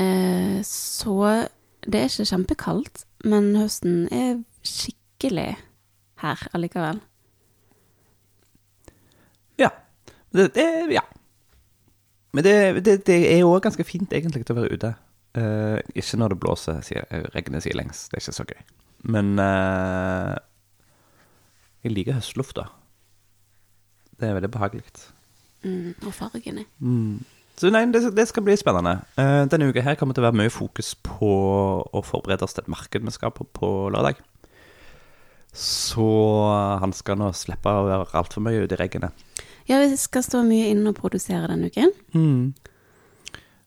Eh, 0.00 0.58
så 0.66 1.18
det 1.82 1.98
er 1.98 2.10
ikke 2.10 2.28
kjempekaldt, 2.30 3.06
men 3.28 3.52
høsten 3.58 4.06
er 4.14 4.36
skikkelig 4.66 5.56
her 6.22 6.44
allikevel. 6.54 7.00
Ja. 9.60 9.70
Det, 10.32 10.48
det, 10.56 10.66
ja. 10.94 11.02
Men 12.32 12.44
det, 12.44 12.84
det, 12.84 12.98
det 13.06 13.18
er 13.28 13.42
jo 13.42 13.52
òg 13.52 13.64
ganske 13.66 13.84
fint, 13.84 14.12
egentlig, 14.12 14.46
til 14.46 14.56
å 14.56 14.62
være 14.62 14.76
ute. 14.76 14.92
Uh, 15.36 15.78
ikke 15.96 16.20
når 16.20 16.34
det 16.34 16.40
blåser, 16.40 16.80
sier, 16.84 17.04
regner 17.32 17.64
sidelengs. 17.64 18.06
Det 18.08 18.18
er 18.18 18.24
ikke 18.24 18.36
så 18.36 18.48
gøy. 18.48 18.62
Men 19.12 19.34
uh, 19.40 20.36
jeg 21.84 21.96
liker 21.96 22.16
høstlufta. 22.16 22.68
Det 24.20 24.28
er 24.28 24.36
veldig 24.38 24.52
behagelig. 24.54 24.84
Mm, 25.64 25.94
og 26.06 26.12
fargene. 26.14 26.66
Mm. 26.78 27.22
Så 27.58 27.70
nei, 27.72 27.84
det, 27.92 28.04
det 28.16 28.26
skal 28.30 28.44
bli 28.46 28.56
spennende. 28.58 29.00
Uh, 29.18 29.44
denne 29.50 29.68
uka 29.68 29.84
her 29.84 29.96
kommer 30.00 30.16
til 30.16 30.24
å 30.24 30.28
være 30.30 30.40
mye 30.40 30.52
fokus 30.52 30.94
på 31.04 31.32
å 31.84 32.04
forberede 32.06 32.46
oss 32.46 32.56
til 32.56 32.64
et 32.64 32.72
marked 32.72 33.04
vi 33.04 33.14
skal 33.14 33.34
på 33.34 33.48
på 33.56 33.72
lørdag. 33.92 34.20
Så 35.52 36.06
han 36.80 36.94
skal 36.96 37.18
nå 37.20 37.28
slippe 37.36 37.68
å 37.68 37.84
være 37.84 38.16
altfor 38.16 38.40
mye 38.44 38.64
ute 38.64 38.78
i 38.78 38.80
reggene. 38.80 39.10
Ja, 39.68 39.78
vi 39.78 39.96
skal 39.96 40.24
stå 40.26 40.42
mye 40.46 40.70
inne 40.72 40.90
og 40.90 40.98
produsere 40.98 41.48
denne 41.50 41.70
uken. 41.70 41.92
Mm. 42.14 42.52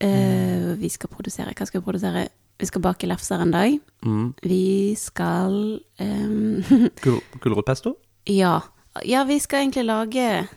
Uh, 0.04 0.74
vi 0.76 0.90
skal 0.92 1.08
produsere 1.08 1.54
Hva 1.56 1.66
skal 1.70 1.80
vi 1.80 1.86
produsere? 1.86 2.26
Vi 2.60 2.68
skal 2.68 2.84
bake 2.84 3.08
lefser 3.08 3.42
en 3.42 3.52
dag. 3.52 3.78
Mm. 4.06 4.34
Vi 4.44 4.96
skal 5.00 5.56
um, 6.00 6.92
Gul 7.04 7.20
Gulrotpesto? 7.44 7.96
Ja. 8.32 8.60
Ja, 9.04 9.24
vi 9.28 9.40
skal 9.44 9.66
egentlig 9.66 9.86
lage 9.86 10.48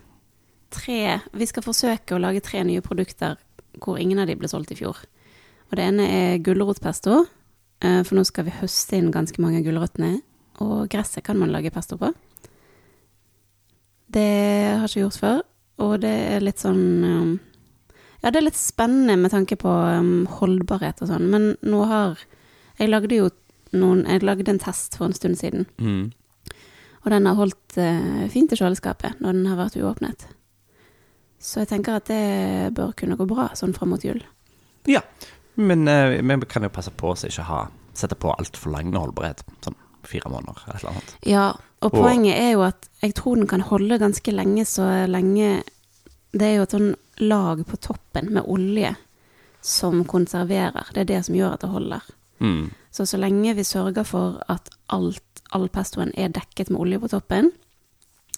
tre 0.71 1.19
Vi 1.33 1.47
skal 1.49 1.65
forsøke 1.65 2.15
å 2.15 2.23
lage 2.23 2.43
tre 2.45 2.63
nye 2.67 2.85
produkter 2.85 3.39
hvor 3.83 3.99
ingen 3.99 4.19
av 4.19 4.29
de 4.29 4.37
ble 4.39 4.51
solgt 4.51 4.73
i 4.75 4.79
fjor. 4.79 4.99
Og 5.69 5.77
det 5.79 5.85
ene 5.85 6.07
er 6.09 6.41
gulrotpesto, 6.43 7.21
eh, 7.85 8.01
for 8.03 8.19
nå 8.19 8.25
skal 8.27 8.49
vi 8.49 8.57
høste 8.59 8.99
inn 8.99 9.13
ganske 9.15 9.39
mange 9.43 9.61
av 9.61 9.67
gulrøttene. 9.69 10.17
Og 10.65 10.89
gresset 10.91 11.23
kan 11.27 11.39
man 11.39 11.53
lage 11.55 11.71
pesto 11.71 11.99
på. 12.01 12.11
Det 14.09 14.25
har 14.25 14.87
jeg 14.87 14.91
ikke 14.91 15.05
gjort 15.07 15.21
før, 15.21 15.43
og 15.85 15.93
det 16.05 16.15
er 16.33 16.45
litt 16.45 16.63
sånn 16.63 16.85
um, 17.05 17.35
Ja, 18.23 18.31
det 18.31 18.41
er 18.41 18.47
litt 18.47 18.59
spennende 18.59 19.19
med 19.21 19.35
tanke 19.35 19.59
på 19.61 19.69
um, 19.69 20.25
holdbarhet 20.39 21.03
og 21.05 21.11
sånn, 21.11 21.29
men 21.31 21.53
nå 21.63 21.83
har 21.91 22.25
Jeg 22.81 22.91
lagde 22.91 23.19
jo 23.19 23.29
noen 23.77 24.07
Jeg 24.09 24.25
lagde 24.25 24.51
en 24.51 24.63
test 24.63 24.97
for 24.97 25.11
en 25.11 25.17
stund 25.17 25.37
siden. 25.37 25.67
Mm. 25.77 26.09
Og 27.05 27.13
den 27.13 27.29
har 27.29 27.37
holdt 27.39 27.77
eh, 27.81 28.25
fint 28.33 28.53
i 28.53 28.57
kjøleskapet 28.59 29.21
når 29.23 29.37
den 29.37 29.47
har 29.51 29.59
vært 29.61 29.77
uåpnet. 29.79 30.25
Så 31.39 31.63
jeg 31.63 31.71
tenker 31.71 31.99
at 31.99 32.09
det 32.11 32.73
bør 32.75 32.95
kunne 32.99 33.17
gå 33.19 33.27
bra 33.29 33.51
sånn 33.57 33.75
fram 33.77 33.93
mot 33.95 34.05
jul. 34.05 34.19
Ja. 34.91 35.05
Men 35.59 35.89
eh, 35.91 36.19
vi 36.23 36.49
kan 36.51 36.67
jo 36.67 36.73
passe 36.73 36.91
på 36.95 37.13
oss 37.13 37.27
ikke 37.29 37.47
ha 37.49 37.61
sette 37.99 38.19
på 38.19 38.33
altfor 38.35 38.73
lang 38.75 38.93
holdbarhet. 38.95 39.45
Sånn 39.65 39.79
fire 40.09 40.31
måneder 40.33 40.63
eller 40.65 40.75
et 40.77 40.83
eller 40.85 40.95
annet. 40.97 41.15
Ja, 41.29 41.47
og 41.81 41.93
Og- 41.93 42.01
poenget 42.03 42.37
er 42.41 42.53
jo 42.53 42.63
at 42.67 42.89
jeg 43.03 43.15
tror 43.15 43.37
den 43.37 43.47
kan 43.47 43.61
holde 43.61 43.99
ganske 44.01 44.33
lenge, 44.35 44.65
så 44.67 45.07
lenge 45.09 45.63
Det 46.33 46.43
er 46.43 46.57
jo 46.59 46.63
et 46.67 46.71
sånn 46.75 46.95
lag 47.25 47.63
på 47.65 47.77
toppen 47.81 48.27
med 48.35 48.45
olje 48.45 48.91
som 49.63 50.05
konserverer. 50.05 50.85
Det 50.93 51.01
er 51.01 51.05
det 51.05 51.25
som 51.25 51.35
gjør 51.35 51.55
at 51.55 51.61
det 51.61 51.71
holder. 51.71 52.03
Mm. 52.41 52.71
Så 52.93 53.07
så 53.09 53.17
lenge 53.19 53.55
vi 53.57 53.63
sørger 53.65 54.05
for 54.05 54.43
at 54.49 54.69
alt, 54.91 55.23
all 55.53 55.69
pestoen 55.69 56.13
er 56.19 56.29
dekket 56.29 56.69
med 56.71 56.81
olje 56.81 56.99
på 57.01 57.09
toppen, 57.09 57.51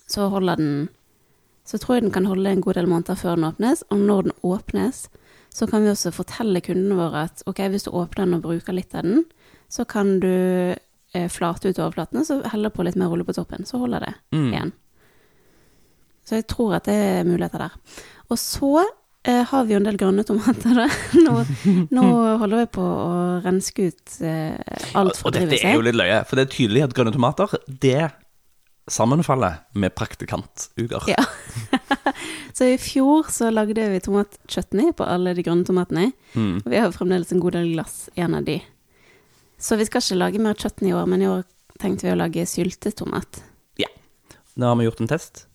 så 0.07 0.29
holder 0.31 0.57
den 0.57 0.89
Så 1.65 1.79
tror 1.79 1.95
jeg 1.97 2.03
den 2.03 2.11
kan 2.11 2.25
holde 2.27 2.47
en 2.51 2.61
god 2.63 2.75
del 2.75 2.87
måneder 2.87 3.15
før 3.15 3.37
den 3.37 3.45
åpnes. 3.45 3.83
Og 3.91 3.99
når 3.99 4.23
den 4.23 4.33
åpnes, 4.43 5.09
så 5.53 5.67
kan 5.71 5.83
vi 5.83 5.91
også 5.91 6.11
fortelle 6.13 6.61
kundene 6.61 6.97
våre 6.97 7.25
at 7.25 7.43
ok, 7.47 7.59
hvis 7.69 7.85
du 7.85 7.91
åpner 7.91 8.25
den 8.25 8.35
og 8.35 8.43
bruker 8.43 8.73
litt 8.73 8.95
av 8.95 9.03
den, 9.03 9.25
så 9.69 9.85
kan 9.87 10.19
du 10.21 10.75
flate 11.33 11.71
ut 11.73 11.79
overflatene, 11.83 12.23
så 12.25 12.41
heller 12.53 12.71
på 12.71 12.85
litt 12.87 12.97
mer 13.01 13.11
olje 13.11 13.25
på 13.27 13.35
toppen. 13.35 13.67
Så 13.67 13.79
holder 13.83 14.01
det 14.07 14.15
Mm. 14.37 14.53
igjen. 14.53 14.73
Så 16.25 16.37
jeg 16.39 16.47
tror 16.47 16.77
at 16.77 16.85
det 16.87 16.95
er 16.95 17.25
muligheter 17.27 17.59
der. 17.59 17.73
Og 18.31 18.39
så 18.39 18.85
eh, 19.25 19.43
har 19.51 19.65
vi 19.67 19.73
jo 19.75 19.81
en 19.81 19.89
del 19.89 19.97
grønne 19.99 20.23
tomater, 20.25 20.77
da. 20.77 20.87
Nå, 21.27 21.41
nå 21.91 22.05
holder 22.39 22.63
vi 22.63 22.67
på 22.77 22.85
å 22.85 23.43
renske 23.45 23.89
ut 23.91 24.21
eh, 24.23 24.55
alt 24.95 25.19
fra 25.19 25.29
Og 25.29 25.35
dette 25.35 25.59
er 25.65 25.75
jo 25.75 25.83
litt 25.83 25.99
løye, 25.99 26.21
for 26.29 26.37
det 26.39 26.47
er 26.47 26.53
tydelig 26.55 26.85
at 26.87 26.95
grønne 26.95 27.13
tomater, 27.17 27.57
det 27.67 28.11
sammenfaller 28.91 29.59
med 29.79 29.95
praktikantuker. 29.95 31.05
Ja. 31.11 31.23
så 32.57 32.65
i 32.73 32.79
fjor 32.81 33.29
så 33.31 33.51
lagde 33.53 33.85
vi 33.93 34.01
tomatchutney 34.03 34.93
på 34.99 35.07
alle 35.07 35.35
de 35.37 35.45
grønne 35.47 35.67
tomatene. 35.69 36.09
Mm. 36.35 36.57
Og 36.65 36.71
vi 36.73 36.81
har 36.81 36.95
fremdeles 36.95 37.31
en 37.35 37.43
god 37.43 37.55
del 37.59 37.73
glass 37.75 38.09
en 38.19 38.35
av 38.39 38.47
de. 38.49 38.57
Så 39.61 39.77
vi 39.77 39.85
skal 39.87 40.03
ikke 40.03 40.19
lage 40.19 40.43
mer 40.43 40.57
chutney 40.59 40.91
i 40.91 40.97
år, 40.97 41.07
men 41.11 41.23
i 41.23 41.29
år 41.29 41.45
tenkte 41.81 42.09
vi 42.09 42.15
å 42.15 42.19
lage 42.19 42.49
syltetomat. 42.49 43.43
Nå 44.61 44.69
har 44.69 44.77
vi 44.77 44.85
gjort 44.89 45.01
en 45.01 45.11
test. 45.11 45.47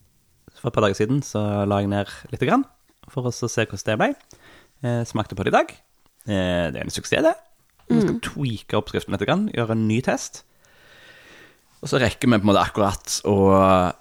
For 0.55 0.71
et 0.71 0.75
par 0.75 0.85
dager 0.85 0.97
siden 0.97 1.19
så 1.25 1.41
la 1.67 1.81
jeg 1.83 1.91
ned 1.91 2.11
litt 2.31 2.45
grann, 2.47 2.63
for 3.11 3.27
å 3.27 3.33
se 3.33 3.65
hvordan 3.65 3.85
det 3.85 3.97
ble. 4.01 4.07
Eh, 4.85 5.01
smakte 5.07 5.37
på 5.37 5.45
det 5.45 5.51
i 5.51 5.57
dag. 5.57 5.73
Eh, 6.25 6.65
det 6.73 6.79
er 6.79 6.87
en 6.87 6.93
suksess, 6.93 7.25
det. 7.25 7.35
Vi 7.91 8.01
skal 8.01 8.17
tweake 8.25 8.79
oppskriften 8.79 9.13
litt, 9.13 9.25
grann, 9.27 9.49
gjøre 9.53 9.75
en 9.75 9.85
ny 9.85 9.99
test. 10.05 10.41
Og 11.83 11.91
så 11.91 11.99
rekker 12.01 12.25
vi 12.25 12.39
på 12.39 12.41
en 12.41 12.49
måte 12.49 12.63
akkurat 12.63 13.17
å 13.29 13.35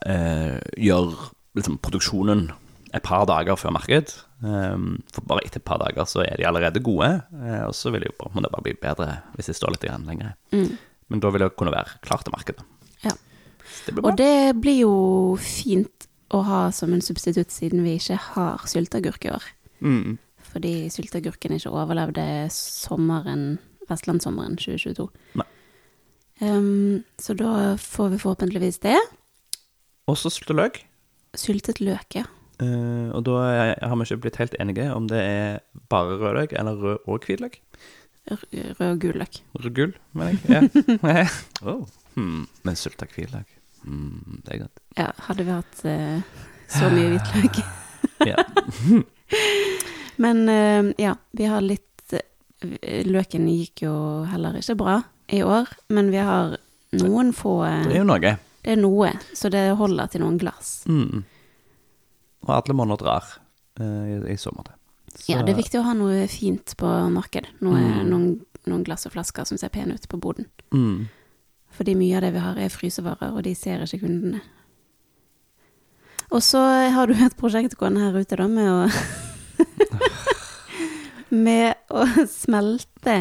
eh, 0.08 0.56
gjøre 0.80 1.28
liksom, 1.58 1.76
produksjonen 1.84 2.46
et 2.94 3.04
par 3.04 3.26
dager 3.28 3.58
før 3.60 3.74
marked. 3.76 4.14
Um, 4.44 4.98
for 5.08 5.24
bare 5.24 5.40
etter 5.46 5.62
et 5.62 5.64
par 5.64 5.78
dager 5.80 6.04
så 6.04 6.20
er 6.20 6.36
de 6.36 6.44
allerede 6.44 6.82
gode, 6.84 7.06
eh, 7.32 7.62
og 7.64 7.72
så 7.76 7.88
vil 7.94 8.02
de 8.04 8.10
jo 8.10 8.16
på 8.18 8.26
en 8.28 8.34
måte 8.36 8.50
bare 8.52 8.66
bli 8.66 8.74
bedre 8.76 9.06
hvis 9.36 9.48
de 9.48 9.54
står 9.56 9.72
litt 9.72 9.86
igjen 9.86 10.04
lenger. 10.08 10.34
Mm. 10.52 10.74
Men 11.12 11.22
da 11.24 11.30
vil 11.32 11.44
det 11.46 11.54
kunne 11.56 11.72
være 11.72 11.96
klart 12.04 12.26
til 12.26 12.34
markedet. 12.34 12.66
Ja. 13.06 13.14
Det. 13.86 13.96
Og 14.02 14.12
det 14.18 14.56
blir 14.60 14.82
jo 14.82 14.94
fint 15.40 16.08
å 16.34 16.42
ha 16.44 16.60
som 16.76 16.92
en 16.92 17.04
substitutt, 17.04 17.52
siden 17.54 17.84
vi 17.86 17.96
ikke 17.96 18.18
har 18.34 18.68
sylteagurk 18.68 19.24
i 19.24 19.32
år. 19.32 19.48
Mm. 19.84 20.16
Fordi 20.52 20.74
sylteagurken 20.92 21.56
ikke 21.56 21.72
overlevde 21.72 22.26
sommeren, 22.52 23.58
vestlandssommeren 23.88 24.58
2022. 24.60 25.08
Nei. 25.40 25.48
Um, 26.42 27.04
så 27.22 27.36
da 27.38 27.74
får 27.80 28.12
vi 28.12 28.22
forhåpentligvis 28.22 28.80
det. 28.84 28.98
Også 30.10 30.32
syltet 30.32 30.58
løk. 30.58 30.80
Syltet 31.38 31.80
løk, 31.80 32.18
ja. 32.18 32.26
Eh, 32.62 33.08
og 33.16 33.24
da 33.26 33.38
har 33.82 33.96
vi 33.98 34.04
ikke 34.06 34.20
blitt 34.26 34.36
helt 34.38 34.54
enige 34.62 34.86
om 34.94 35.08
det 35.10 35.18
er 35.20 35.58
bare 35.90 36.18
rødløk 36.20 36.52
eller 36.58 36.78
rød 36.78 36.98
og 37.10 37.24
hvitløk. 37.26 37.58
R- 38.30 38.44
Rød 38.78 38.86
og 38.92 39.00
gul 39.02 39.18
løk. 39.20 39.40
Rød 39.58 39.70
gull, 39.76 39.94
mener 40.12 40.38
jeg. 40.48 40.70
Ja. 41.02 41.26
oh. 41.70 41.82
hmm. 42.14 42.44
Men 42.64 42.76
sylta 42.78 43.06
hvitløk, 43.10 43.48
mm, 43.84 44.42
det 44.46 44.54
er 44.54 44.62
godt. 44.64 44.84
Ja, 44.98 45.08
hadde 45.26 45.44
vi 45.48 45.50
hatt 45.56 45.84
eh, 45.84 46.20
så 46.68 46.90
mye 46.94 47.14
hvitløk. 47.16 47.64
Ja. 48.28 48.36
Men 50.16 50.48
eh, 50.48 50.92
ja, 51.02 51.14
vi 51.34 51.44
har 51.48 51.60
litt 51.64 52.12
eh, 52.14 53.02
Løken 53.08 53.48
gikk 53.50 53.82
jo 53.86 53.94
heller 54.30 54.56
ikke 54.60 54.76
bra 54.78 54.98
i 55.34 55.40
år, 55.44 55.68
men 55.92 56.10
vi 56.12 56.20
har 56.22 56.54
noen 57.00 57.32
få 57.36 57.56
eh, 57.66 57.82
Det 57.88 57.96
er 57.96 58.02
jo 58.04 58.08
noe. 58.08 58.20
Det 58.64 58.72
er 58.76 58.80
noe, 58.80 59.10
så 59.36 59.50
det 59.52 59.64
holder 59.80 60.12
til 60.12 60.22
noen 60.24 60.38
glass. 60.40 60.84
Mm. 60.88 61.24
Og 62.44 62.50
alle 62.54 62.74
måneder 62.76 63.00
drar 63.00 63.24
eh, 63.80 64.06
i, 64.14 64.32
i 64.34 64.36
sommer 64.40 64.62
til. 64.68 64.74
Så- 65.14 65.28
Ja, 65.32 65.42
det 65.42 65.54
er 65.54 65.60
viktig 65.62 65.78
å 65.80 65.84
ha 65.86 65.92
noe 65.94 66.26
fint 66.28 66.74
på 66.76 66.88
markedet. 67.14 67.48
Noe, 67.62 67.78
Mm. 67.80 68.08
noen, 68.10 68.26
noen 68.66 68.84
glass 68.84 69.06
og 69.06 69.12
flasker 69.14 69.44
som 69.46 69.58
ser 69.58 69.68
pene 69.70 69.94
ut 69.94 70.08
på 70.08 70.18
boden. 70.20 70.46
Mm. 70.72 71.06
Fordi 71.74 71.94
mye 71.98 72.16
av 72.16 72.22
det 72.22 72.32
vi 72.34 72.38
har 72.42 72.56
er 72.58 72.68
frysevarer, 72.68 73.32
og 73.34 73.42
de 73.42 73.54
ser 73.54 73.82
ikke 73.82 74.00
kundene. 74.04 74.40
Og 76.30 76.40
så 76.42 76.58
har 76.94 77.06
du 77.06 77.14
et 77.14 77.36
prosjekt 77.36 77.76
gående 77.78 78.00
her 78.00 78.16
ute, 78.18 78.36
da, 78.36 78.46
med 78.48 78.68
å 78.70 78.88
Med 81.34 81.74
å 81.90 82.04
smelte 82.30 83.14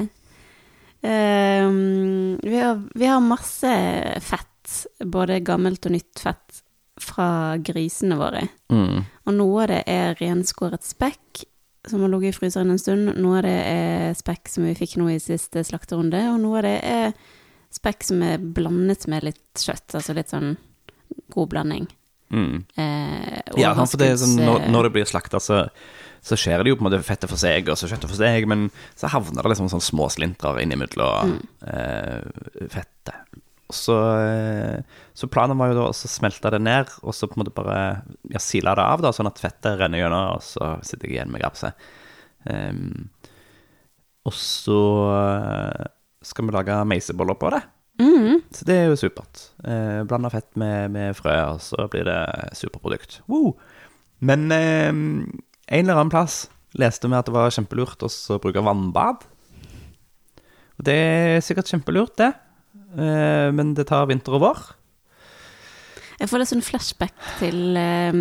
um, 1.02 2.38
vi, 2.44 2.58
har, 2.60 2.82
vi 2.94 3.08
har 3.10 3.24
masse 3.26 3.72
fett, 4.22 4.76
både 5.02 5.40
gammelt 5.46 5.86
og 5.90 5.96
nytt 5.96 6.22
fett, 6.22 6.62
fra 7.04 7.28
grisene 7.64 8.18
våre. 8.20 8.46
Mm. 8.74 9.04
Og 9.28 9.36
noe 9.38 9.64
av 9.66 9.72
det 9.74 9.82
er 9.92 10.18
renskåret 10.22 10.86
spekk, 10.88 11.44
som 11.90 12.04
har 12.06 12.12
ligget 12.14 12.36
i 12.36 12.40
fryseren 12.40 12.72
en 12.72 12.80
stund. 12.80 13.12
Noe 13.20 13.42
av 13.42 13.48
det 13.48 13.58
er 13.68 14.14
spekk 14.16 14.48
som 14.52 14.64
vi 14.68 14.76
fikk 14.80 14.96
nå 15.02 15.10
i 15.12 15.20
siste 15.22 15.66
slakterunde, 15.68 16.22
og 16.32 16.40
noe 16.44 16.62
av 16.62 16.68
det 16.68 16.78
er 16.88 17.12
spekk 17.74 18.06
som 18.06 18.22
er 18.24 18.40
blandet 18.40 19.08
med 19.12 19.26
litt 19.28 19.60
kjøtt, 19.66 19.96
altså 19.98 20.16
litt 20.16 20.32
sånn 20.32 20.56
god 21.34 21.52
blanding. 21.52 21.90
Mm. 22.34 22.64
Eh, 22.80 23.42
Ja, 23.60 23.76
sant, 23.78 23.92
for 23.92 24.02
det 24.02 24.08
er 24.14 24.18
sånn, 24.22 24.40
når, 24.42 24.68
når 24.74 24.88
det 24.88 24.92
blir 24.96 25.10
slakta, 25.10 25.42
så, 25.44 25.60
så 26.26 26.38
skjer 26.40 26.64
det 26.64 26.72
jo 26.72 26.78
på 26.80 26.86
en 26.86 26.90
måte 26.90 27.04
fettet 27.06 27.30
for 27.30 27.42
seg, 27.42 27.68
og 27.70 27.78
så 27.78 27.90
kjøttet 27.92 28.10
for 28.10 28.18
seg, 28.18 28.48
men 28.50 28.70
så 28.98 29.12
havner 29.14 29.44
det 29.44 29.52
liksom 29.54 29.70
sånn 29.74 29.84
små 29.84 30.08
slintrer 30.14 30.62
innimellom 30.64 31.36
eh, 31.68 32.24
fettet. 32.74 33.42
Så, 33.74 33.98
eh, 34.22 35.02
så 35.18 35.30
planen 35.32 35.60
var 35.60 35.72
jo 35.72 35.80
da 35.80 35.90
å 35.90 35.96
smelte 35.98 36.52
det 36.54 36.62
ned, 36.64 36.92
og 37.02 37.16
så 37.16 37.30
på 37.30 37.38
en 37.38 37.44
måte 37.44 37.56
bare 37.56 37.80
ja, 38.32 38.42
sile 38.44 38.76
det 38.78 38.86
av, 38.86 39.04
da, 39.04 39.12
sånn 39.16 39.30
at 39.30 39.42
fettet 39.42 39.80
renner 39.82 40.04
gjennom, 40.04 40.38
og 40.38 40.46
så 40.46 40.76
sitter 40.86 41.10
jeg 41.10 41.18
igjen 41.18 41.34
med 41.34 41.44
grapset. 41.44 41.90
Um, 42.44 43.10
og 44.28 44.36
så 44.36 44.80
eh, 45.12 45.88
skal 46.24 46.48
vi 46.48 46.56
lage 46.56 46.80
meiseboller 46.88 47.40
på 47.40 47.52
det. 47.54 47.62
Mhm. 48.02 48.42
Så 48.56 48.66
det 48.66 48.78
er 48.78 48.88
jo 48.90 49.00
supert. 49.00 49.50
Eh, 49.64 50.02
Blanda 50.08 50.32
fett 50.32 50.50
med, 50.60 50.92
med 50.96 51.18
frø, 51.18 51.36
og 51.54 51.62
så 51.62 51.88
blir 51.92 52.08
det 52.08 52.22
superprodukt. 52.58 53.20
Woo! 53.28 53.56
Men 54.24 54.48
eh, 54.52 54.90
en 54.90 55.84
eller 55.84 56.00
annen 56.00 56.14
plass 56.14 56.46
leste 56.80 57.10
vi 57.10 57.18
at 57.18 57.28
det 57.28 57.36
var 57.36 57.54
kjempelurt 57.54 58.06
å 58.08 58.40
bruke 58.42 58.64
vannbad. 58.66 59.28
Og 60.80 60.88
det 60.88 60.96
er 60.96 61.44
sikkert 61.46 61.70
kjempelurt, 61.70 62.16
det. 62.18 62.32
Eh, 62.94 63.50
men 63.56 63.74
det 63.78 63.88
tar 63.90 64.08
vinter 64.10 64.38
og 64.38 64.44
vår. 64.46 64.64
Jeg 66.20 66.30
får 66.30 66.42
litt 66.42 66.52
sånn 66.52 66.66
flashback 66.66 67.16
til, 67.40 67.78
eh, 67.78 68.20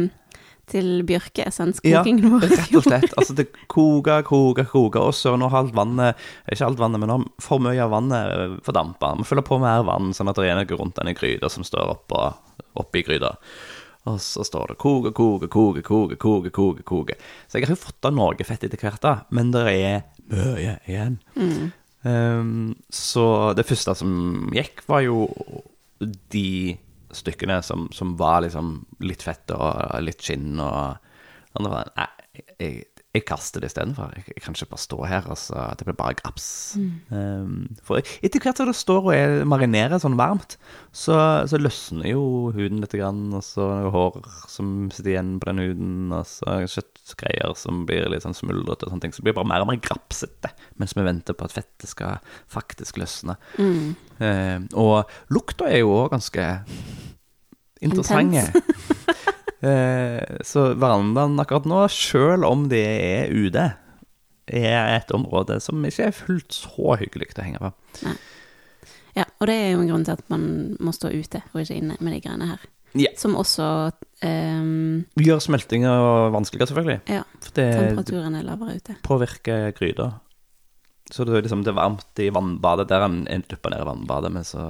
til 0.72 1.02
bjørkeessens 1.06 1.82
Ja, 1.84 2.02
vår. 2.02 2.22
Ja, 2.22 2.38
rett 2.48 2.78
og 2.78 2.86
slett. 2.86 3.12
Altså, 3.20 3.36
det 3.36 3.48
koker, 3.68 4.24
koker, 4.26 4.64
koker, 4.64 5.02
og 5.02 5.14
så 5.14 5.36
har 5.36 5.58
alt 5.60 5.74
vannet 5.76 6.16
Ikke 6.50 6.66
alt 6.66 6.80
vannet, 6.80 7.02
men 7.02 7.12
når 7.12 7.28
for 7.42 7.62
mye 7.62 7.82
av 7.82 7.92
vannet 7.92 8.58
fordampa. 8.64 9.14
Vi 9.20 9.28
fyller 9.28 9.46
på 9.46 9.60
mer 9.60 9.84
vann, 9.84 10.14
sånn 10.16 10.32
at 10.32 10.40
det 10.40 10.48
er 10.48 10.58
noe 10.58 10.80
rundt 10.80 10.96
denne 10.96 11.14
gryta 11.14 11.50
som 11.52 11.66
står 11.66 11.96
oppå 11.98 12.32
oppe 12.80 13.02
i 13.02 13.04
gryta. 13.04 13.36
Og 14.08 14.16
så 14.18 14.42
står 14.42 14.72
det 14.72 14.78
koke, 14.82 15.12
koke, 15.14 15.46
koke, 15.52 15.82
koke, 15.86 16.16
koke, 16.18 16.50
koke, 16.50 16.82
koke. 16.82 17.14
Så 17.46 17.60
jeg 17.60 17.68
har 17.68 17.76
jo 17.76 17.84
fått 17.84 18.08
av 18.08 18.16
noe 18.16 18.46
fett 18.48 18.64
etter 18.66 18.80
hvert, 18.80 19.02
da, 19.04 19.12
men 19.30 19.52
det 19.54 19.62
er 19.70 20.02
mye 20.32 20.78
igjen. 20.90 21.20
Um, 22.02 22.72
så 22.90 23.52
det 23.54 23.66
første 23.68 23.94
som 23.94 24.48
gikk, 24.54 24.82
var 24.90 25.04
jo 25.06 25.26
de 26.34 26.74
stykkene 27.14 27.60
som, 27.62 27.86
som 27.94 28.16
var 28.18 28.42
liksom 28.42 28.74
litt 29.04 29.22
fett 29.22 29.52
og 29.54 29.92
litt 30.02 30.22
skinn 30.24 30.56
og 30.58 30.96
andre 31.58 31.70
var, 31.70 31.92
Nei, 31.98 32.08
jeg, 32.58 32.86
jeg 33.12 33.26
kaster 33.28 33.60
det 33.60 33.68
istedenfor. 33.68 34.12
Jeg, 34.16 34.24
jeg 34.32 34.40
kan 34.40 34.54
ikke 34.56 34.70
bare 34.70 34.80
stå 34.80 34.98
her, 35.04 35.26
og 35.28 35.36
så 35.36 35.66
Det 35.76 35.84
blir 35.84 35.96
bare 35.98 36.16
graps. 36.16 36.78
Um, 37.12 37.68
for 37.84 38.00
etter 38.00 38.40
hvert 38.40 38.56
som 38.56 38.70
det 38.70 38.76
står 38.78 39.02
og 39.04 39.12
er, 39.12 39.34
marinerer 39.44 40.00
sånn 40.00 40.16
varmt, 40.16 40.56
så, 40.96 41.16
så 41.48 41.60
løsner 41.60 42.08
jo 42.08 42.22
huden 42.56 42.80
litt, 42.80 42.96
grann, 42.96 43.26
og 43.36 43.44
så 43.44 43.66
noe 43.84 43.92
hår 43.92 44.16
som 44.48 44.88
sitter 44.94 45.12
igjen 45.12 45.34
på 45.42 45.50
den 45.50 45.60
huden, 45.60 46.14
og 46.16 46.24
så 46.28 46.62
kjøttgreier 46.64 47.52
som 47.60 47.84
blir 47.88 48.08
litt 48.12 48.24
sånn 48.24 48.36
smuldrete 48.38 48.88
og 48.88 48.94
sånne 48.94 49.04
ting. 49.04 49.12
Så 49.12 49.20
det 49.20 49.28
blir 49.28 49.36
bare 49.42 49.50
mer 49.52 49.66
og 49.66 49.68
mer 49.72 49.82
grapsete 49.84 50.54
mens 50.80 50.96
vi 50.96 51.04
venter 51.04 51.36
på 51.36 51.44
at 51.44 51.54
fettet 51.54 51.90
skal 51.92 52.24
faktisk 52.50 52.96
løsne. 53.02 53.36
Um, 53.60 54.66
og 54.72 55.12
lukta 55.32 55.68
er 55.68 55.84
jo 55.84 55.92
òg 56.00 56.14
ganske 56.16 56.48
interessante. 57.84 58.48
Eh, 59.62 60.40
så 60.42 60.72
verandaen 60.74 61.38
akkurat 61.38 61.68
nå, 61.70 61.84
sjøl 61.92 62.44
om 62.48 62.66
det 62.72 62.82
er 62.82 63.30
ute, 63.30 63.68
er 64.52 64.96
et 64.96 65.12
område 65.14 65.60
som 65.62 65.82
ikke 65.86 66.08
er 66.10 66.16
fullt 66.16 66.56
så 66.56 66.96
hyggelig 66.98 67.30
å 67.38 67.44
henge 67.46 67.62
på. 67.62 67.72
Ja, 69.14 69.26
og 69.38 69.46
det 69.46 69.54
er 69.54 69.70
jo 69.74 69.82
en 69.84 69.90
grunn 69.90 70.06
til 70.08 70.16
at 70.16 70.24
man 70.32 70.44
må 70.82 70.94
stå 70.96 71.12
ute 71.12 71.44
og 71.52 71.60
ikke 71.62 71.78
inne 71.78 71.98
med 72.00 72.16
de 72.16 72.20
greiene 72.24 72.48
her. 72.50 72.64
Ja. 72.98 73.08
Som 73.16 73.38
også 73.40 73.66
um, 74.20 75.04
Gjør 75.16 75.40
smeltinga 75.40 75.92
vanskeligere, 76.34 76.68
selvfølgelig. 76.72 76.98
Ja, 77.08 77.22
For 77.40 77.54
det 77.56 77.66
temperaturen 77.78 78.36
er 78.36 78.44
lavere 78.44 78.76
ute. 78.76 78.98
påvirker 79.06 79.70
gryta. 79.78 80.10
Så 81.12 81.24
det 81.24 81.38
er 81.38 81.46
liksom 81.46 81.64
det 81.64 81.72
er 81.72 81.78
varmt 81.78 82.20
i 82.20 82.28
vannbadet, 82.32 82.88
der 82.90 83.06
en 83.06 83.22
en 83.28 83.44
dupper 83.48 83.72
ned 83.72 83.84
i 83.84 83.88
vannbadet, 83.88 84.32
men 84.32 84.44
så 84.44 84.66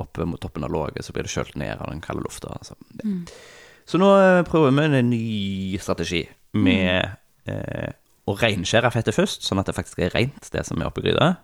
oppe 0.00 0.26
mot 0.26 0.40
toppen 0.42 0.64
av 0.66 0.72
låget 0.74 1.04
så 1.06 1.12
blir 1.14 1.24
det 1.24 1.32
kjølt 1.32 1.56
ned 1.60 1.78
av 1.78 1.92
den 1.92 2.02
kalde 2.04 2.24
lufta. 2.24 2.50
Altså. 2.58 2.74
Så 3.86 3.98
nå 4.00 4.08
eh, 4.16 4.42
prøver 4.48 4.72
vi 4.72 4.84
en 5.00 5.10
ny 5.10 5.78
strategi 5.82 6.22
med 6.56 7.04
eh, 7.50 7.90
å 8.24 8.36
reinskjære 8.40 8.90
fettet 8.94 9.16
først, 9.16 9.44
sånn 9.44 9.60
at 9.60 9.68
det 9.68 9.74
faktisk 9.76 10.00
er 10.06 10.14
rent, 10.14 10.48
det 10.54 10.62
som 10.64 10.80
er 10.80 10.88
oppi 10.88 11.04
gryta. 11.04 11.34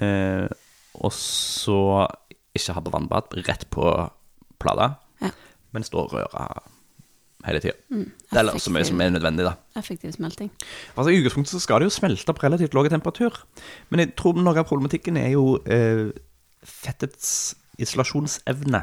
Eh, 0.00 0.46
og 0.98 1.12
så 1.14 1.78
ikke 2.56 2.74
ha 2.74 2.82
på 2.82 2.92
vannbad, 2.94 3.36
rett 3.46 3.66
på 3.70 3.84
plata, 4.58 4.94
Ja. 5.20 5.30
men 5.72 5.84
stå 5.84 6.06
og 6.06 6.12
røre 6.16 6.46
hele 7.46 7.60
tida. 7.60 7.74
Mm, 7.90 8.10
Eller 8.32 8.58
så 8.58 8.70
mye 8.70 8.84
som 8.84 9.00
er 9.00 9.10
nødvendig, 9.10 9.44
da. 9.46 9.52
Effektiv 9.76 10.12
smelting. 10.12 10.50
Altså 10.96 11.12
I 11.12 11.20
utgangspunktet 11.20 11.52
så 11.52 11.60
skal 11.60 11.80
det 11.80 11.86
jo 11.90 11.94
smelte 12.00 12.34
på 12.34 12.42
relativt 12.42 12.74
lav 12.74 12.88
temperatur. 12.90 13.44
Men 13.90 14.00
jeg 14.00 14.16
tror 14.16 14.34
noe 14.34 14.56
av 14.58 14.66
problematikken 14.66 15.16
er 15.16 15.30
jo 15.36 15.58
eh, 15.66 16.08
fettets 16.64 17.54
isolasjonsevne. 17.78 18.82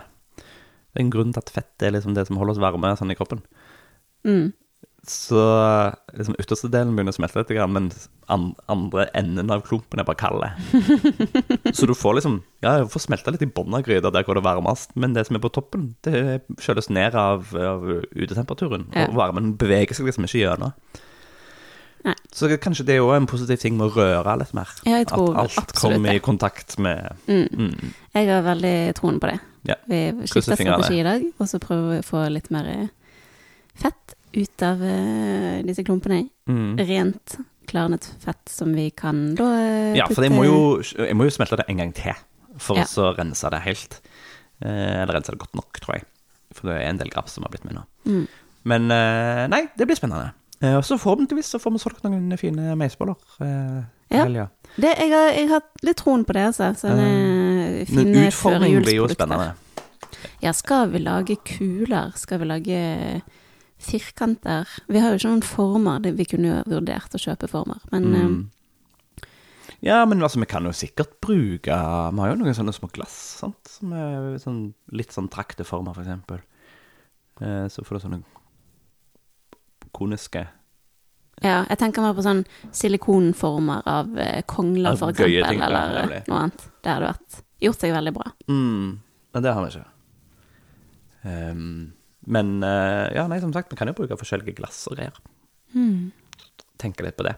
Det 0.95 1.01
er 1.01 1.05
en 1.09 1.11
grunn 1.11 1.33
til 1.35 1.43
at 1.43 1.51
fett 1.51 1.83
er 1.83 1.91
liksom 1.91 2.15
det 2.15 2.23
som 2.29 2.37
holder 2.39 2.55
oss 2.55 2.61
varme 2.63 2.93
sånn 2.95 3.11
i 3.11 3.17
kroppen. 3.19 3.41
Mm. 4.23 4.53
Så 5.05 5.37
liksom 6.17 6.37
ytterste 6.41 6.69
delen 6.73 6.95
begynner 6.95 7.13
å 7.13 7.17
smelte 7.19 7.43
litt, 7.43 7.51
men 7.69 7.91
andre 8.31 9.03
enden 9.13 9.51
av 9.53 9.61
klumpen 9.67 10.01
er 10.01 10.07
bare 10.07 10.17
kalde. 10.17 10.49
så 11.77 11.85
du 11.85 11.93
får 11.93 12.17
liksom 12.17 12.39
Ja, 12.63 12.79
du 12.81 12.89
får 12.89 13.03
smelta 13.03 13.33
litt 13.33 13.43
i 13.45 13.49
bunnen 13.51 13.77
av 13.77 13.83
gryta 13.85 14.09
der 14.09 14.25
hvor 14.25 14.39
det 14.39 14.41
er 14.41 14.47
varmest, 14.47 14.95
men 14.97 15.13
det 15.13 15.27
som 15.27 15.37
er 15.37 15.43
på 15.43 15.51
toppen, 15.53 15.91
det 16.07 16.41
kjøles 16.63 16.89
ned 16.89 17.17
av, 17.19 17.51
av 17.53 17.85
utetemperaturen. 18.15 18.87
Ja. 18.95 19.09
Og 19.11 19.19
varmen 19.19 19.53
beveger 19.61 19.93
seg 19.93 20.09
liksom 20.09 20.25
ikke 20.25 20.41
gjennom. 20.41 20.73
Nei. 22.05 22.13
Så 22.33 22.49
kanskje 22.61 22.85
det 22.85 22.97
er 22.97 23.05
òg 23.05 23.15
en 23.17 23.29
positiv 23.29 23.61
ting 23.61 23.77
med 23.77 23.89
å 23.89 23.93
røre 23.95 24.37
litt 24.41 24.53
mer. 24.57 24.69
Ja, 24.85 24.99
jeg 25.01 25.09
tror 25.09 25.37
At 25.41 25.57
alt 25.57 25.73
kommer 25.77 26.13
i 26.13 26.21
kontakt 26.21 26.77
med 26.77 27.13
Mm. 27.27 27.47
mm. 27.49 27.93
Jeg 28.13 28.29
har 28.29 28.41
veldig 28.45 28.95
troen 28.97 29.19
på 29.19 29.29
det. 29.29 29.39
Ja. 29.67 29.75
Vi 29.89 29.99
skifter 30.29 30.55
strategi 30.59 30.99
i 31.01 31.05
dag, 31.07 31.25
og 31.41 31.49
så 31.49 31.59
prøver 31.63 31.95
vi 31.95 31.99
å 32.03 32.05
få 32.05 32.23
litt 32.31 32.49
mer 32.53 32.67
eh, 32.69 32.87
fett 33.81 34.15
ut 34.35 34.63
av 34.67 34.81
uh, 34.83 35.61
disse 35.65 35.83
klumpene. 35.87 36.25
Mm. 36.51 36.75
Rent, 36.85 37.37
klarnet 37.71 38.07
fett 38.23 38.51
som 38.51 38.73
vi 38.75 38.89
kan 38.91 39.29
da 39.35 39.45
putte. 39.47 39.97
Ja, 40.01 40.07
for 40.11 40.25
jeg 40.27 40.33
må, 40.35 40.43
jo, 40.45 40.57
jeg 40.83 41.15
må 41.15 41.27
jo 41.29 41.33
smelte 41.33 41.57
det 41.61 41.65
en 41.71 41.79
gang 41.81 41.93
til 41.95 42.13
for 42.61 42.77
Ja. 42.79 42.83
å 42.83 42.91
så 42.91 43.09
rense 43.17 43.49
det 43.51 43.61
helt. 43.65 43.99
Uh, 44.63 45.03
eller 45.03 45.15
rense 45.17 45.31
det 45.31 45.39
godt 45.41 45.55
nok, 45.55 45.79
tror 45.83 45.97
jeg. 45.97 46.07
For 46.55 46.69
det 46.69 46.77
er 46.81 46.89
en 46.91 46.99
del 47.01 47.09
graps 47.11 47.33
som 47.35 47.43
har 47.47 47.51
blitt 47.55 47.65
med 47.67 47.75
nå. 47.79 47.85
Mm. 48.07 48.25
Men 48.65 48.85
eh, 48.93 49.43
nei, 49.51 49.59
det 49.77 49.85
blir 49.85 49.97
spennende. 49.97 50.31
Eh, 50.61 50.73
og 50.77 50.85
så 50.87 50.95
forhåpentligvis 50.97 51.51
så 51.53 51.59
får 51.61 51.73
vi 51.75 51.81
solgt 51.83 52.05
noen 52.05 52.31
fine 52.39 52.73
meisboller. 52.79 53.17
Eh, 53.43 53.83
Ja. 54.13 54.47
Det, 54.77 54.91
jeg, 54.99 55.09
har, 55.11 55.31
jeg 55.33 55.47
har 55.49 55.61
litt 55.83 55.97
troen 55.99 56.23
på 56.27 56.33
det, 56.37 56.43
altså. 56.51 56.69
Så 56.77 56.91
Men 56.95 57.34
fine 57.89 58.27
utforming 58.27 58.81
blir 58.83 58.99
jo 59.01 59.07
spennende. 59.11 59.53
Ja, 60.43 60.53
skal 60.53 60.89
vi 60.93 61.01
lage 61.03 61.37
kuler? 61.45 62.11
Skal 62.19 62.41
vi 62.41 62.49
lage 62.49 62.81
firkanter? 63.81 64.69
Vi 64.87 64.99
har 64.99 65.13
jo 65.13 65.19
ikke 65.19 65.31
noen 65.31 65.45
former. 65.45 66.11
Vi 66.17 66.27
kunne 66.29 66.51
jo 66.51 66.59
vurdert 66.75 67.15
å 67.17 67.21
kjøpe 67.21 67.49
former, 67.51 67.81
men 67.91 68.11
Mm. 68.11 68.43
Ja, 69.85 70.05
men 70.05 70.21
altså, 70.23 70.39
vi 70.39 70.47
kan 70.49 70.65
jo 70.65 70.71
sikkert 70.73 71.19
bruke 71.21 71.69
Vi 71.69 72.19
har 72.21 72.29
jo 72.31 72.35
noen 72.39 72.55
sånne 72.57 72.73
små 72.73 72.87
glass, 72.91 73.13
sant? 73.41 73.69
Som 73.69 73.93
er 73.93 74.37
sånn, 74.41 74.73
litt 74.91 75.11
sånn 75.13 75.29
trakteformer, 75.29 75.93
for 75.93 76.01
eksempel. 76.01 76.39
Eh, 77.41 77.67
så 77.67 77.83
får 77.85 77.99
du 77.99 78.05
sånne 78.05 78.21
koniske 79.95 80.41
eh, 80.41 80.53
ja, 81.43 81.65
jeg 81.67 81.77
tenker 81.81 82.03
meg 82.03 82.15
på 82.15 82.23
sånn 82.23 82.45
silikonformer 82.71 83.83
av 83.91 84.13
eh, 84.17 84.41
kongler, 84.47 84.95
for 84.95 85.11
eksempel, 85.11 85.75
eller 85.75 86.13
noe 86.29 86.45
annet. 86.45 86.63
Det 86.79 86.93
hadde 86.93 87.09
vært 87.11 87.41
gjort 87.63 87.79
seg 87.81 87.93
veldig 87.95 88.13
bra. 88.15 88.31
mm, 88.51 88.87
Men 89.35 89.43
det 89.45 89.53
har 89.55 89.65
vi 89.65 89.71
ikke. 89.75 89.87
Um, 91.25 91.93
men 92.25 92.51
uh, 92.63 93.07
ja, 93.15 93.25
nei, 93.29 93.39
som 93.41 93.53
sagt, 93.53 93.71
vi 93.71 93.77
kan 93.79 93.89
jo 93.89 93.95
bruke 93.97 94.17
forskjellige 94.19 94.55
glass 94.59 94.83
og 94.89 94.97
greier. 94.97 95.15
Mm. 95.73 96.11
Tenke 96.81 97.05
litt 97.05 97.17
på 97.17 97.25
det. 97.25 97.35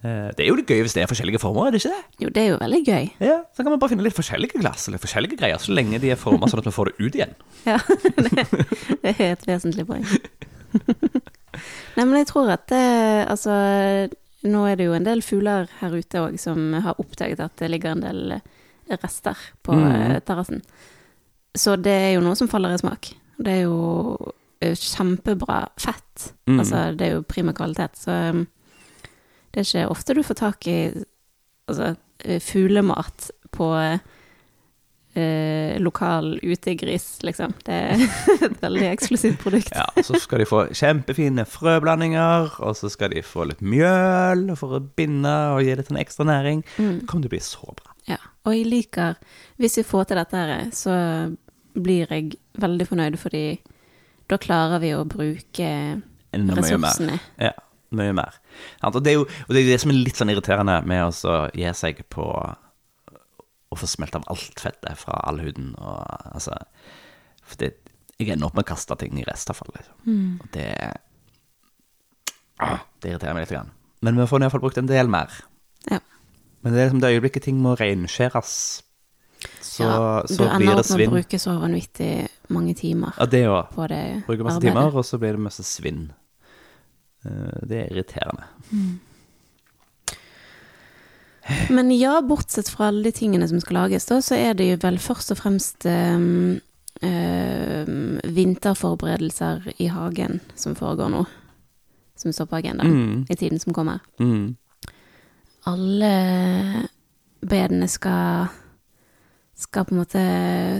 Uh, 0.00 0.30
det 0.32 0.44
er 0.44 0.48
jo 0.48 0.56
litt 0.56 0.70
gøy 0.70 0.80
hvis 0.86 0.94
det 0.96 1.02
er 1.04 1.10
forskjellige 1.10 1.40
former, 1.42 1.68
er 1.68 1.74
det 1.76 1.82
ikke 1.82 1.92
det? 1.92 2.24
Jo, 2.24 2.30
det 2.32 2.42
er 2.42 2.48
jo 2.54 2.60
veldig 2.62 2.80
gøy. 2.86 3.10
Ja, 3.20 3.38
Så 3.52 3.64
kan 3.64 3.72
man 3.74 3.80
bare 3.82 3.92
finne 3.92 4.06
litt 4.06 4.16
forskjellige 4.16 4.60
glass 4.62 4.86
og 4.88 4.94
litt 4.94 5.04
forskjellige 5.04 5.36
greier, 5.40 5.60
så 5.60 5.74
lenge 5.76 6.00
de 6.00 6.12
er 6.14 6.20
forma 6.20 6.48
sånn 6.48 6.62
at 6.62 6.68
vi 6.70 6.76
får 6.76 6.92
det 6.92 6.96
ut 7.04 7.18
igjen. 7.20 7.36
Ja, 7.68 7.76
det, 8.16 8.46
det 9.04 9.12
er 9.18 9.34
et 9.34 9.44
vesentlig 9.48 9.84
poeng. 9.88 10.06
Nei, 11.98 12.04
men 12.06 12.16
jeg 12.22 12.30
tror 12.30 12.48
at 12.54 12.68
det, 12.70 12.80
altså 13.28 13.52
Nå 14.46 14.60
er 14.70 14.78
det 14.78 14.86
jo 14.86 14.94
en 14.96 15.04
del 15.04 15.20
fugler 15.20 15.66
her 15.82 15.92
ute 15.92 16.20
òg 16.22 16.38
som 16.40 16.70
har 16.80 16.96
oppdaget 17.02 17.42
at 17.44 17.58
det 17.60 17.68
ligger 17.74 17.92
en 17.98 18.04
del 18.06 18.36
rester 18.98 19.36
på 19.62 19.72
Mhm. 19.74 19.92
eh, 20.14 20.20
terrassen. 20.20 20.62
Så 21.56 21.76
det 21.82 21.92
er 21.92 22.12
jo 22.14 22.20
noe 22.20 22.36
som 22.36 22.48
faller 22.48 22.74
i 22.74 22.78
smak. 22.78 23.12
Det 23.38 23.46
er 23.58 23.62
jo 23.62 24.16
eh, 24.62 24.74
kjempebra 24.76 25.68
fett. 25.80 26.32
Mm. 26.46 26.58
Altså, 26.60 26.96
det 26.96 27.06
er 27.06 27.14
jo 27.16 27.22
prima 27.22 27.52
kvalitet. 27.52 27.96
Så 27.96 28.10
um, 28.30 28.46
det 29.52 29.60
er 29.60 29.64
ikke 29.64 29.90
ofte 29.90 30.14
du 30.14 30.22
får 30.22 30.34
tak 30.36 30.66
i 30.68 30.92
altså, 31.68 31.96
eh, 32.24 32.38
fuglemat 32.40 33.30
på 33.52 33.70
eh, 35.14 35.78
lokal 35.82 36.36
utegris, 36.42 37.18
liksom. 37.26 37.54
Det 37.66 37.74
er 37.74 38.04
et 38.46 38.60
veldig 38.62 38.86
eksklusivt 38.92 39.38
produkt. 39.42 39.72
Ja, 39.74 39.86
Så 40.06 40.20
skal 40.22 40.42
de 40.42 40.48
få 40.48 40.64
kjempefine 40.76 41.44
frøblandinger, 41.48 42.52
og 42.60 42.76
så 42.78 42.90
skal 42.92 43.14
de 43.14 43.22
få 43.26 43.48
litt 43.50 43.62
mjøl 43.62 44.50
for 44.60 44.78
å 44.78 44.82
binde 44.82 45.34
og 45.54 45.62
gi 45.66 45.74
litt 45.80 45.90
en 45.92 46.00
ekstra 46.02 46.26
næring. 46.28 46.64
Mm. 46.78 47.00
Det 47.00 47.08
kommer 47.10 47.26
til 47.26 47.32
å 47.32 47.36
bli 47.36 47.42
så 47.44 47.74
bra. 47.74 47.94
Ja. 48.08 48.20
Og 48.48 48.54
jeg 48.56 48.64
liker 48.66 49.18
Hvis 49.60 49.76
vi 49.78 49.82
får 49.84 50.04
til 50.08 50.16
dette 50.16 50.36
her, 50.36 50.70
så 50.72 50.94
blir 51.76 52.08
jeg 52.10 52.32
veldig 52.58 52.86
fornøyd, 52.88 53.18
fordi 53.20 53.44
da 54.30 54.38
klarer 54.40 54.80
vi 54.82 54.94
å 54.96 55.04
bruke 55.04 55.68
Enda 56.32 56.54
mye 56.54 56.54
mer. 56.56 56.62
ressursene. 56.62 57.18
Ja, 57.38 57.52
mye 57.94 58.14
mer. 58.16 58.38
Og 58.86 58.98
det 59.04 59.14
jo 59.16 59.26
og 59.26 59.52
det, 59.54 59.62
er 59.64 59.72
det 59.72 59.80
som 59.82 59.90
er 59.92 60.00
litt 60.00 60.18
sånn 60.18 60.30
irriterende 60.32 60.80
med 60.86 61.20
å 61.26 61.36
gi 61.54 61.70
seg 61.76 62.02
på 62.10 62.26
å 63.70 63.76
få 63.78 63.86
smelt 63.86 64.16
av 64.18 64.24
alt 64.32 64.58
fettet 64.60 64.98
fra 64.98 65.20
all 65.28 65.38
huden. 65.40 65.74
Og, 65.78 66.02
altså, 66.34 66.56
for 67.46 67.56
det, 67.62 67.72
jeg 68.18 68.32
ender 68.34 68.46
opp 68.50 68.54
med 68.58 68.64
å 68.66 68.70
kaste 68.72 68.96
ting 68.98 69.18
i 69.20 69.24
restavfall. 69.28 69.70
Liksom. 69.76 70.40
Og 70.42 70.48
det 70.56 70.68
ah, 72.58 72.78
Det 73.00 73.12
irriterer 73.12 73.34
meg 73.36 73.46
litt. 73.46 73.54
Grann. 73.54 73.70
Men 74.04 74.16
vi 74.20 74.26
får 74.30 74.42
iallfall 74.44 74.62
brukt 74.64 74.78
en 74.80 74.88
del 74.90 75.08
mer. 75.12 75.32
Ja. 75.90 76.00
Men 76.62 76.72
det 76.74 76.80
er 76.82 76.88
liksom 76.90 77.00
det 77.04 77.12
øyeblikket 77.14 77.46
ting 77.48 77.60
må 77.62 77.74
reinskjæres, 77.80 78.54
så, 79.64 79.84
ja, 79.86 79.92
så 80.28 80.36
du 80.36 80.42
ender 80.52 80.80
opp 80.82 80.90
med 80.92 81.06
å 81.08 81.12
bruke 81.14 81.38
så 81.40 81.54
vanvittig 81.62 82.26
mange 82.52 82.74
timer 82.76 83.14
Ja, 83.16 83.24
det 83.32 83.40
òg. 83.48 83.70
på 83.72 83.86
det 83.88 84.00
Bruker 84.26 84.44
masse 84.44 84.58
arbeidet. 84.60 84.74
timer, 84.76 84.98
og 85.00 85.06
så 85.08 85.16
blir 85.22 85.32
det 85.38 85.40
masse 85.46 85.64
svinn. 85.64 86.02
Eh, 87.24 87.54
Det 87.70 87.78
er 87.86 87.94
irriterende. 87.94 88.44
Men 91.70 91.90
ja, 91.94 92.20
bortsett 92.22 92.68
fra 92.68 92.88
alle 92.90 93.02
de 93.08 93.12
tingene 93.16 93.48
som 93.48 93.60
skal 93.62 93.80
lages, 93.82 94.06
da, 94.08 94.20
så 94.22 94.38
er 94.38 94.54
det 94.58 94.68
jo 94.68 94.78
vel 94.82 94.98
først 95.02 95.32
og 95.34 95.40
fremst 95.40 95.86
um, 95.88 96.60
ehm, 97.02 98.20
vinterforberedelser 98.24 99.72
i 99.78 99.90
hagen 99.90 100.40
som 100.54 100.76
foregår 100.78 101.12
nå. 101.12 101.24
Som 102.20 102.34
står 102.36 102.50
på 102.50 102.58
agendaen 102.60 102.90
Mm. 102.92 103.26
i 103.30 103.36
tiden 103.36 103.58
som 103.58 103.72
kommer. 103.72 104.00
Mm. 104.20 104.56
Alle 105.66 106.14
bedene 107.40 107.88
skal 107.88 108.50
skal 109.60 109.84
på 109.84 109.94
en 109.94 110.00
måte 110.00 110.20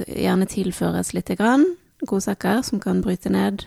gjerne 0.09 0.47
tilføres 0.49 1.13
lite 1.13 1.37
grann 1.37 1.67
godsaker 2.07 2.63
som 2.65 2.81
kan 2.81 3.03
bryte 3.05 3.31
ned. 3.33 3.67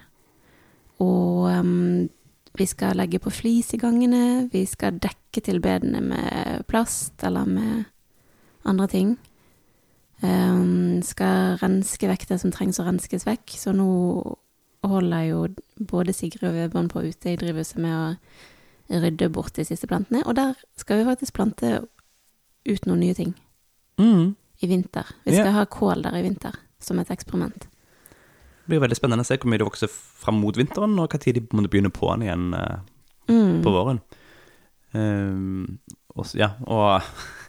Og 1.03 1.49
ehm, 1.51 2.09
vi 2.53 2.65
skal 2.69 2.97
legge 2.99 3.19
på 3.19 3.31
flis 3.33 3.73
i 3.73 3.79
gangene, 3.81 4.49
vi 4.51 4.65
skal 4.69 4.99
dekke 5.01 5.41
til 5.41 5.59
bedene 5.63 6.01
med 6.05 6.65
plast 6.69 7.23
eller 7.25 7.45
med 7.49 7.85
andre 8.65 8.87
ting. 8.87 9.15
Um, 10.23 11.01
skal 11.03 11.57
renske 11.59 12.07
vekk 12.07 12.27
det 12.29 12.39
som 12.39 12.53
trengs 12.53 12.79
å 12.79 12.85
renskes 12.87 13.25
vekk. 13.27 13.55
Så 13.59 13.73
nå 13.75 13.87
holder 14.83 15.25
jo 15.27 15.41
både 15.79 16.13
Sigrid 16.15 16.45
og 16.47 16.55
Vebjørn 16.55 16.91
på 16.91 17.03
ute 17.03 17.33
i 17.33 17.39
drivhuset 17.39 17.81
med 17.83 17.95
å 17.97 19.01
rydde 19.03 19.31
bort 19.33 19.55
de 19.57 19.65
siste 19.67 19.87
plantene. 19.89 20.23
Og 20.27 20.35
der 20.37 20.55
skal 20.79 21.01
vi 21.01 21.09
faktisk 21.09 21.35
plante 21.35 21.73
ut 22.63 22.85
noen 22.87 22.99
nye 23.03 23.17
ting 23.17 23.33
Mm. 23.99 24.35
i 24.61 24.67
vinter. 24.67 25.05
Vi 25.25 25.33
skal 25.33 25.45
skal 25.45 25.53
ha 25.53 25.65
kål 25.65 26.01
der 26.03 26.15
i 26.17 26.23
vinter, 26.23 26.55
som 26.79 26.99
et 26.99 27.11
eksperiment. 27.11 27.67
Det 28.63 28.71
blir 28.71 28.79
veldig 28.83 28.95
spennende 28.95 29.25
å 29.25 29.27
se 29.27 29.35
hvor 29.37 29.49
mye 29.51 29.59
det 29.59 29.67
vokser 29.67 29.91
fram 29.91 30.37
mot 30.39 30.55
vinteren, 30.55 30.93
og 30.99 31.11
når 31.11 31.63
de 31.67 31.69
begynner 31.71 31.91
på 31.91 32.09
den 32.13 32.27
igjen 32.29 32.53
eh, 32.57 32.77
Mm. 33.29 33.61
på 33.63 33.71
våren. 33.71 34.01
Um, 34.93 35.79
og, 36.15 36.27
ja, 36.35 36.49
og 36.67 37.01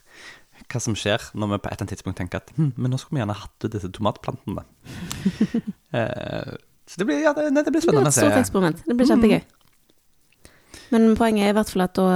hva 0.70 0.80
som 0.80 0.94
skjer 0.96 1.20
når 1.34 1.50
vi 1.50 1.58
på 1.58 1.66
et 1.68 1.72
eller 1.74 1.82
annet 1.82 1.92
tidspunkt 1.96 2.18
tenker 2.20 2.40
at 2.40 2.52
hm, 2.56 2.70
men 2.76 2.90
nå 2.94 2.98
skulle 2.98 3.18
vi 3.18 3.22
gjerne 3.24 3.36
hatt 3.40 3.66
ut 3.66 3.74
disse 3.74 3.90
tomatplantene. 3.92 4.62
uh, 5.94 6.54
så 6.88 7.00
det 7.02 7.06
blir, 7.10 7.20
ja, 7.26 7.34
det, 7.36 7.50
det 7.50 7.64
blir 7.74 7.82
Det 7.82 7.90
blir 7.90 8.06
et 8.06 8.16
stort 8.16 8.38
eksperiment. 8.38 8.82
Det 8.86 8.96
blir 8.96 9.10
kjempegøy. 9.10 9.42
Men 10.94 11.14
poenget 11.18 11.46
er 11.48 11.52
i 11.54 11.56
hvert 11.56 11.70
fall 11.72 11.84
at 11.88 11.94
da 11.98 12.08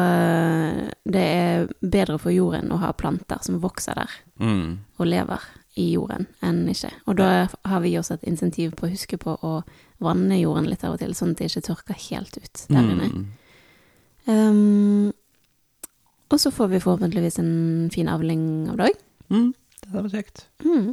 det 1.09 1.23
er 1.25 1.69
bedre 1.83 2.19
for 2.23 2.31
jorden 2.35 2.71
å 2.75 2.79
ha 2.83 2.93
planter 2.95 3.43
som 3.43 3.61
vokser 3.63 3.99
der 3.99 4.19
Mm. 4.39 4.79
og 4.99 5.07
lever 5.07 5.43
i 5.79 5.93
jorden, 5.95 6.27
enn 6.45 6.65
ikke. 6.71 6.91
Og 7.07 7.19
da 7.21 7.31
har 7.47 7.83
vi 7.85 7.95
også 7.99 8.19
et 8.19 8.27
insentiv 8.31 8.75
på 8.79 8.89
å 8.89 8.93
huske 8.93 9.19
på 9.21 9.37
å 9.47 9.53
vanne 10.03 10.41
jorden 10.41 10.69
litt 10.71 10.85
av 10.87 10.97
og 10.97 11.03
til, 11.03 11.15
sånn 11.17 11.35
at 11.35 11.41
det 11.43 11.51
ikke 11.51 11.67
tørker 11.71 12.01
helt 12.09 12.39
ut 12.39 12.65
der 12.69 12.91
inne. 12.93 13.09
Mm. 13.13 13.27
Um, 14.29 15.13
og 16.29 16.41
så 16.43 16.53
får 16.53 16.73
vi 16.75 16.83
forhåpentligvis 16.85 17.39
en 17.41 17.53
fin 17.93 18.09
avling 18.13 18.43
av 18.73 18.81
dag. 18.83 18.97
Mm. 19.33 19.53
Det 19.79 19.91
hadde 19.91 20.05
vært 20.05 20.19
kjekt. 20.19 20.45
Mm. 20.67 20.91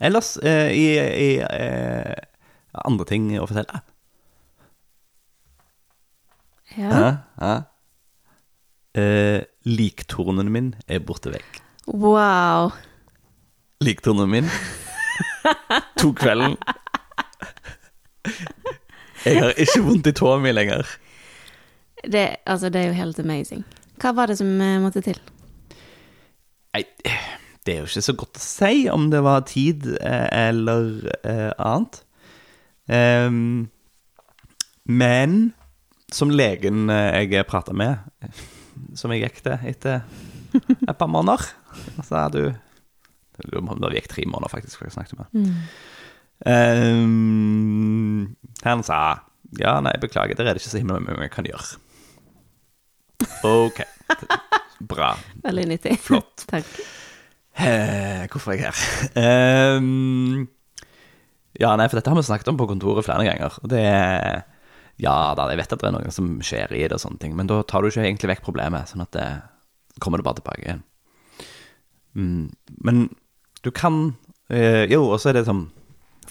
Ellers 0.00 0.36
eh, 0.38 0.70
i, 0.72 0.86
i 0.96 1.30
eh, 1.44 2.14
andre 2.86 3.06
ting 3.08 3.28
å 3.36 3.48
fortelle. 3.50 3.82
Ja. 6.78 6.90
Hæ? 6.94 7.10
Hæ? 7.42 7.52
Eh, 9.00 9.40
liktornen 9.68 10.48
min 10.54 10.72
er 10.88 11.02
borte 11.04 11.34
vekk. 11.34 11.60
Wow. 11.90 12.72
Liktornen 13.80 14.28
min 14.30 14.48
tok 16.00 16.18
kvelden. 16.20 16.56
Jeg 19.24 19.40
har 19.40 19.54
ikke 19.56 19.84
vondt 19.84 20.10
i 20.10 20.12
tåa 20.16 20.38
mi 20.40 20.52
lenger. 20.52 20.88
Det, 22.04 22.24
altså, 22.44 22.68
det 22.68 22.80
er 22.80 22.90
jo 22.90 22.98
helt 22.98 23.20
amazing. 23.20 23.64
Hva 24.00 24.12
var 24.16 24.28
det 24.28 24.38
som 24.40 24.52
eh, 24.60 24.78
måtte 24.80 25.02
til? 25.04 25.16
Nei, 26.76 26.84
det 27.66 27.74
er 27.74 27.82
jo 27.82 27.88
ikke 27.88 28.04
så 28.04 28.14
godt 28.20 28.40
å 28.40 28.44
si 28.44 28.84
om 28.92 29.10
det 29.12 29.20
var 29.24 29.44
tid 29.48 29.88
eh, 29.96 30.28
eller 30.48 31.10
eh, 31.24 31.50
annet. 31.56 32.00
Um, 32.90 33.70
men 34.88 35.52
som 36.12 36.32
legen 36.32 36.90
eh, 36.90 37.20
jeg 37.30 37.46
prata 37.48 37.72
med, 37.76 38.00
som 38.98 39.12
jeg 39.12 39.24
gikk 39.24 39.44
til 39.44 39.68
etter 39.72 40.02
et 40.88 40.96
par 40.98 41.08
måneder 41.08 41.44
er 42.10 42.32
du 42.34 42.40
Jeg 42.42 42.50
lurer 42.50 42.58
på 42.58 42.58
om 42.58 43.29
det 43.44 43.96
gikk 43.98 44.10
tre 44.12 44.26
måneder, 44.28 44.52
faktisk, 44.52 44.78
før 44.80 44.90
jeg 44.90 44.98
snakket 44.98 45.18
med 45.20 45.50
Ehm, 46.48 48.36
Han 48.64 48.82
sa 48.86 49.20
Ja, 49.58 49.80
nei, 49.84 49.92
beklager, 50.00 50.36
der 50.38 50.46
er 50.46 50.54
det 50.56 50.62
ikke 50.62 50.70
så 50.72 50.80
himla 50.80 51.00
mye 51.02 51.26
jeg 51.26 51.32
kan 51.34 51.48
gjøre. 51.48 51.80
OK. 53.44 53.80
Bra. 54.80 55.10
Veldig 55.46 55.66
nyttig. 55.72 55.96
Flott. 56.00 56.44
Takk. 56.52 56.68
Eh, 57.60 58.28
hvorfor 58.30 58.54
er 58.54 58.60
jeg 58.60 58.70
her? 58.70 59.76
Um, 59.76 60.46
ja, 61.58 61.74
nei, 61.76 61.88
for 61.90 61.98
dette 61.98 62.12
har 62.12 62.16
vi 62.16 62.24
snakket 62.24 62.52
om 62.52 62.60
på 62.60 62.68
kontoret 62.70 63.04
flere 63.04 63.26
ganger. 63.26 63.58
Og 63.64 63.72
det 63.72 63.82
er 63.82 64.44
Ja 65.02 65.34
da, 65.36 65.48
jeg 65.50 65.58
vet 65.60 65.74
at 65.74 65.82
det 65.82 65.88
er 65.90 65.96
noe 65.96 66.14
som 66.14 66.30
skjer 66.44 66.72
i 66.76 66.84
det 66.86 66.94
og 66.96 67.02
sånne 67.02 67.20
ting, 67.20 67.34
men 67.36 67.48
da 67.50 67.62
tar 67.66 67.82
du 67.82 67.90
ikke 67.90 68.04
egentlig 68.04 68.34
vekk 68.36 68.46
problemet, 68.46 68.88
sånn 68.92 69.02
at 69.02 69.12
det 69.16 69.26
kommer 70.00 70.20
det 70.20 70.26
bare 70.28 70.38
tilbake 70.38 70.62
igjen. 70.62 70.82
Mm, 72.14 72.46
men 72.86 73.08
du 73.64 73.70
kan 73.74 74.16
eh, 74.48 74.86
Jo, 74.90 75.04
og 75.10 75.20
så 75.20 75.30
er 75.30 75.40
det 75.40 75.46
sånn 75.48 75.68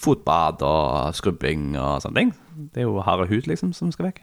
fotbad 0.00 0.62
og 0.64 1.16
skrubbing 1.16 1.74
og 1.76 2.00
sånne 2.04 2.22
ting. 2.22 2.30
Det 2.72 2.82
er 2.82 2.88
jo 2.88 3.02
harde 3.04 3.28
hud, 3.30 3.48
liksom, 3.50 3.74
som 3.76 3.90
skal 3.92 4.10
vekk. 4.10 4.22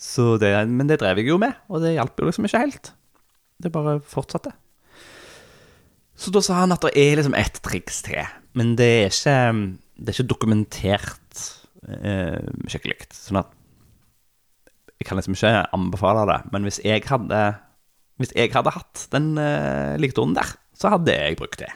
Så 0.00 0.34
det, 0.40 0.50
men 0.70 0.88
det 0.88 0.98
drev 1.02 1.20
jeg 1.20 1.30
jo 1.30 1.38
med, 1.40 1.54
og 1.68 1.84
det 1.84 1.94
hjalp 1.94 2.18
jo 2.18 2.26
liksom 2.30 2.48
ikke 2.48 2.62
helt. 2.64 2.92
Det 3.60 3.72
bare 3.72 3.98
fortsatte. 4.00 4.52
Så 6.20 6.32
da 6.34 6.42
sa 6.44 6.62
han 6.62 6.74
at 6.74 6.84
det 6.84 6.92
er 7.00 7.16
liksom 7.16 7.36
ett 7.38 7.60
triks 7.64 8.02
til, 8.04 8.24
men 8.58 8.74
det 8.76 8.88
er 8.88 9.12
ikke, 9.12 9.36
det 9.96 10.10
er 10.10 10.18
ikke 10.18 10.32
dokumentert 10.32 11.44
eh, 11.88 12.40
skikkelig. 12.68 13.08
Sånn 13.16 13.40
at 13.40 13.52
jeg 15.00 15.08
kan 15.08 15.16
liksom 15.16 15.36
ikke 15.36 15.52
anbefale 15.76 16.26
det, 16.28 16.40
men 16.52 16.66
hvis 16.66 16.80
jeg 16.84 17.04
hadde, 17.08 17.44
hvis 18.20 18.34
jeg 18.36 18.52
hadde 18.52 18.74
hatt 18.74 19.06
den 19.14 19.30
eh, 19.40 19.96
liktornen 20.00 20.36
der, 20.36 20.52
så 20.76 20.92
hadde 20.92 21.14
jeg 21.14 21.38
brukt 21.40 21.60
det. 21.62 21.70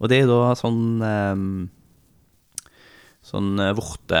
Og 0.00 0.08
det 0.10 0.22
er 0.22 0.26
da 0.30 0.54
sånn 0.58 1.02
eh, 1.02 1.42
Sånn 3.24 3.54
eh, 3.62 3.72
vorte 3.76 4.20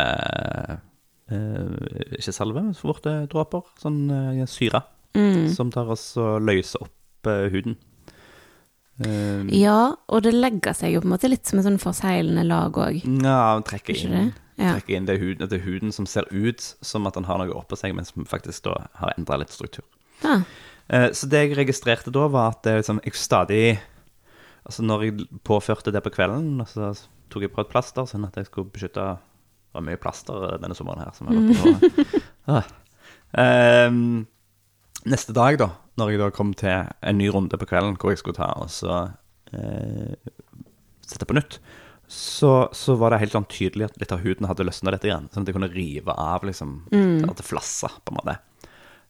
eh, 1.30 2.18
Ikke 2.18 2.32
salve, 2.34 2.62
men 2.62 2.76
vortedråper. 2.78 3.66
Sånn 3.82 4.04
eh, 4.10 4.44
syre 4.50 4.84
Mm. 5.14 5.44
som 5.54 5.68
tar 5.70 5.86
oss 5.94 6.16
og 6.18 6.40
løser 6.42 6.82
opp 6.82 7.28
huden. 7.54 7.76
Um, 8.98 9.46
Ja, 9.54 9.94
og 10.10 10.22
det 10.26 10.32
legger 10.34 10.74
seg 10.74 10.90
jo 10.96 11.00
på 11.04 11.06
en 11.06 11.12
måte 11.12 11.30
litt 11.30 11.46
som 11.46 11.60
et 11.60 11.68
sånn 11.68 11.78
forseglende 11.78 12.42
lag 12.48 12.74
òg. 12.74 12.98
Ja, 13.22 13.60
trekker 13.62 13.94
Ikke 13.94 14.08
inn, 14.08 14.10
det? 14.10 14.42
Ja. 14.58 14.72
trekker 14.74 14.96
inn 14.96 15.06
det, 15.06 15.16
huden, 15.22 15.46
det 15.48 15.60
huden 15.62 15.92
som 15.94 16.06
ser 16.10 16.26
ut 16.34 16.66
som 16.82 17.06
at 17.06 17.14
den 17.14 17.28
har 17.30 17.38
noe 17.38 17.54
oppå 17.54 17.78
seg, 17.78 17.94
men 17.94 18.04
som 18.04 18.26
faktisk 18.26 18.64
da 18.66 18.88
har 18.98 19.14
endra 19.16 19.38
litt 19.38 19.54
struktur. 19.54 19.84
Ja. 20.24 20.40
Uh, 20.90 21.12
Så 21.14 21.30
det 21.30 21.44
jeg 21.48 21.56
registrerte 21.62 22.10
da, 22.10 22.26
var 22.26 22.50
at 22.56 22.62
det 22.66 22.74
liksom, 22.82 22.98
jeg 23.06 23.14
stadig 23.14 23.78
Altså 24.64 24.84
når 24.84 25.04
jeg 25.04 25.26
påførte 25.44 25.92
det 25.92 26.02
på 26.04 26.12
kvelden, 26.14 26.62
så 26.68 26.92
tok 27.32 27.44
jeg 27.44 27.52
på 27.52 27.64
et 27.64 27.72
plaster, 27.72 28.06
sånn 28.08 28.24
at 28.28 28.36
jeg 28.38 28.48
skulle 28.48 28.72
beskytte 28.72 29.04
Det 29.04 29.76
var 29.76 29.84
mye 29.84 30.00
plaster 30.00 30.56
denne 30.62 30.76
sommeren 30.78 31.02
her 31.04 31.12
som 31.16 31.30
jeg 31.32 31.58
på. 31.58 32.22
Ah. 32.54 32.66
Ehm, 33.40 34.26
neste 35.08 35.32
dag, 35.32 35.56
da, 35.58 35.70
når 35.96 36.10
jeg 36.12 36.20
da 36.20 36.26
kom 36.36 36.50
til 36.58 36.90
en 37.00 37.16
ny 37.16 37.30
runde 37.32 37.56
på 37.56 37.68
kvelden 37.70 37.96
hvor 37.96 38.12
jeg 38.12 38.20
skulle 38.20 38.36
ta 38.36 38.50
og 38.60 38.68
så 38.72 38.98
uh, 39.54 40.12
sette 41.08 41.24
på 41.28 41.36
nytt, 41.36 41.56
så, 42.04 42.68
så 42.76 42.98
var 43.00 43.14
det 43.14 43.22
helt 43.22 43.34
sånn 43.34 43.48
tydelig 43.48 43.88
at 43.88 43.96
litt 44.00 44.12
av 44.12 44.20
huden 44.20 44.46
hadde 44.46 44.66
løsna 44.68 44.92
litt 44.92 45.06
igjen. 45.08 45.30
Sånn 45.32 45.46
at 45.46 45.50
jeg 45.50 45.56
kunne 45.56 45.72
rive 45.72 46.12
av 46.20 46.44
liksom, 46.44 46.82
at 46.92 47.40
det 47.40 47.48
flassa, 47.48 47.88
på 48.04 48.12
en 48.12 48.20
måte. 48.20 48.36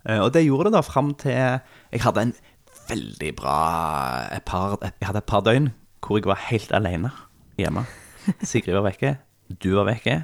Uh, 0.06 0.20
Og 0.22 0.30
det 0.36 0.46
gjorde 0.46 0.70
det 0.70 0.78
da 0.78 0.84
fram 0.86 1.10
til 1.20 1.34
jeg 1.34 2.04
hadde 2.06 2.28
en 2.28 2.34
veldig 2.88 3.30
bra 3.38 3.56
par, 4.46 4.78
Jeg 4.82 5.08
hadde 5.08 5.22
et 5.22 5.30
par 5.30 5.44
døgn 5.46 5.70
hvor 6.04 6.18
jeg 6.20 6.28
var 6.28 6.40
helt 6.50 6.72
alene 6.76 7.10
hjemme. 7.56 7.86
Sigrid 8.44 8.74
var 8.76 8.84
vekke, 8.88 9.14
du 9.62 9.70
var 9.76 9.86
vekke. 9.88 10.18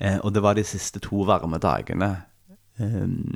Eh, 0.00 0.16
og 0.24 0.32
det 0.34 0.42
var 0.42 0.56
de 0.56 0.64
siste 0.66 1.00
to 1.04 1.24
varme 1.28 1.58
dagene 1.62 2.08
um, 2.80 3.34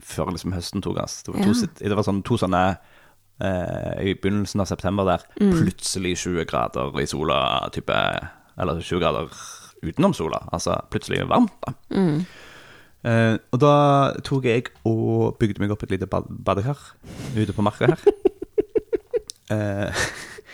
før 0.00 0.30
liksom 0.34 0.52
høsten 0.54 0.84
tok 0.84 1.00
oss. 1.02 1.22
Det 1.24 1.34
var, 1.34 1.44
to, 1.44 1.54
Ja. 1.56 1.88
det 1.88 1.96
var 1.96 2.06
sånn, 2.06 2.20
to 2.26 2.36
sånne 2.40 2.62
uh, 2.76 3.94
I 4.04 4.14
begynnelsen 4.14 4.60
av 4.62 4.68
september 4.70 5.08
der 5.08 5.24
plutselig 5.38 6.18
20 6.26 6.46
grader 6.50 7.00
i 7.00 7.08
sola, 7.10 7.40
type 7.74 7.96
Eller 8.60 8.80
20 8.80 9.00
grader 9.00 9.32
utenom 9.82 10.12
sola. 10.12 10.42
Altså 10.52 10.76
plutselig 10.92 11.24
varmt, 11.28 11.56
da. 11.64 11.72
Mm. 11.96 12.24
Eh, 13.06 13.36
og 13.52 13.60
da 13.62 13.74
tok 14.26 14.44
jeg 14.44 14.66
og 14.88 15.38
bygde 15.40 15.62
meg 15.62 15.72
opp 15.72 15.86
et 15.86 15.94
lite 15.94 16.08
bad 16.10 16.26
badekar 16.28 16.80
ute 17.36 17.54
på 17.56 17.66
marka 17.66 17.94
her. 17.94 18.04
Eh, 19.50 20.02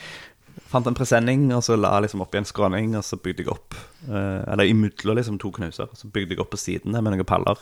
Fant 0.72 0.86
en 0.88 0.94
presenning, 0.96 1.42
og 1.52 1.60
så 1.66 1.74
la 1.76 1.90
jeg 1.98 2.06
liksom 2.06 2.22
oppi 2.24 2.38
en 2.40 2.46
skråning, 2.48 2.94
og 2.96 3.04
så 3.04 3.18
bygde 3.20 3.44
jeg 3.44 3.50
opp 3.52 3.76
eh, 4.08 4.40
Eller 4.54 4.70
imellom 4.70 5.18
liksom 5.18 5.36
to 5.36 5.50
knuser, 5.52 5.90
og 5.92 6.00
så 6.00 6.08
bygde 6.08 6.32
jeg 6.32 6.40
opp 6.40 6.54
på 6.54 6.60
sidene 6.62 7.02
med 7.04 7.12
noen 7.12 7.28
paller. 7.28 7.60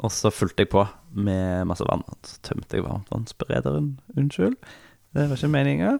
Og 0.00 0.14
så 0.14 0.32
fulgte 0.32 0.64
jeg 0.64 0.70
på 0.72 0.86
med 1.20 1.66
masse 1.68 1.84
vann. 1.84 2.00
Og 2.08 2.16
så 2.30 2.40
tømte 2.48 2.78
jeg 2.78 2.86
varmtvannsberederen. 2.86 3.90
Unnskyld. 4.16 4.56
Det 5.12 5.28
var 5.28 5.36
ikke 5.36 5.52
meninga. 5.52 5.92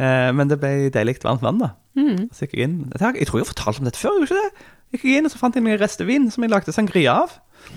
Eh, 0.00 0.30
men 0.36 0.48
det 0.50 0.58
ble 0.62 0.90
deilig 0.94 1.18
varmt 1.24 1.44
vann, 1.44 1.60
da. 1.60 1.74
Mm. 1.98 2.28
Så 2.32 2.46
gikk 2.46 2.54
jeg 2.54 2.68
inn 2.68 2.76
Jeg 2.94 3.26
tror 3.26 3.40
jeg 3.40 3.44
har 3.44 3.48
fortalt 3.50 3.80
om 3.82 3.88
dette 3.88 3.98
før, 3.98 4.20
gjorde 4.20 4.30
ikke 4.30 4.44
det? 4.44 4.66
Gikk 4.94 5.04
jeg 5.06 5.20
inn, 5.20 5.26
og 5.28 5.32
så 5.32 5.40
fant 5.40 5.56
jeg 5.58 5.64
noen 5.66 5.80
restevin 5.80 6.28
som 6.32 6.46
jeg 6.46 6.52
lagde 6.52 6.74
sangria 6.74 7.16
av. 7.26 7.34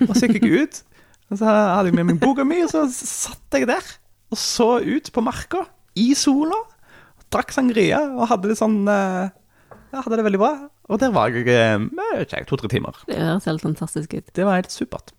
Og 0.08 0.14
så 0.16 0.30
gikk 0.30 0.46
jeg 0.46 0.64
ut, 0.64 0.80
og 1.34 1.42
så 1.42 1.50
hadde 1.50 1.92
jeg 1.92 1.98
med 1.98 2.08
meg 2.12 2.22
boka 2.22 2.46
mi, 2.48 2.62
og 2.66 2.72
så 2.72 2.86
satt 2.94 3.60
jeg 3.60 3.68
der 3.70 3.92
og 4.34 4.40
så 4.40 4.80
ut 4.82 5.12
på 5.14 5.22
marka 5.22 5.62
i 6.00 6.14
sola. 6.18 6.58
Og 7.20 7.26
Drakk 7.34 7.54
sangria 7.54 8.02
og 8.16 8.28
hadde 8.32 8.50
det 8.50 8.58
sånn 8.60 8.82
eh, 8.90 9.30
Ja, 9.94 10.02
hadde 10.02 10.18
det 10.18 10.26
veldig 10.26 10.42
bra. 10.42 10.54
Og 10.90 11.00
der 11.00 11.14
var 11.14 11.34
jeg 11.34 11.46
eh, 11.54 12.44
to-tre 12.50 12.70
timer. 12.72 12.98
Det 13.06 13.20
høres 13.20 13.46
helt 13.50 13.64
fantastisk 13.64 14.16
ut. 14.18 14.32
Det 14.34 14.48
var 14.48 14.58
helt 14.58 14.74
supert. 14.74 15.14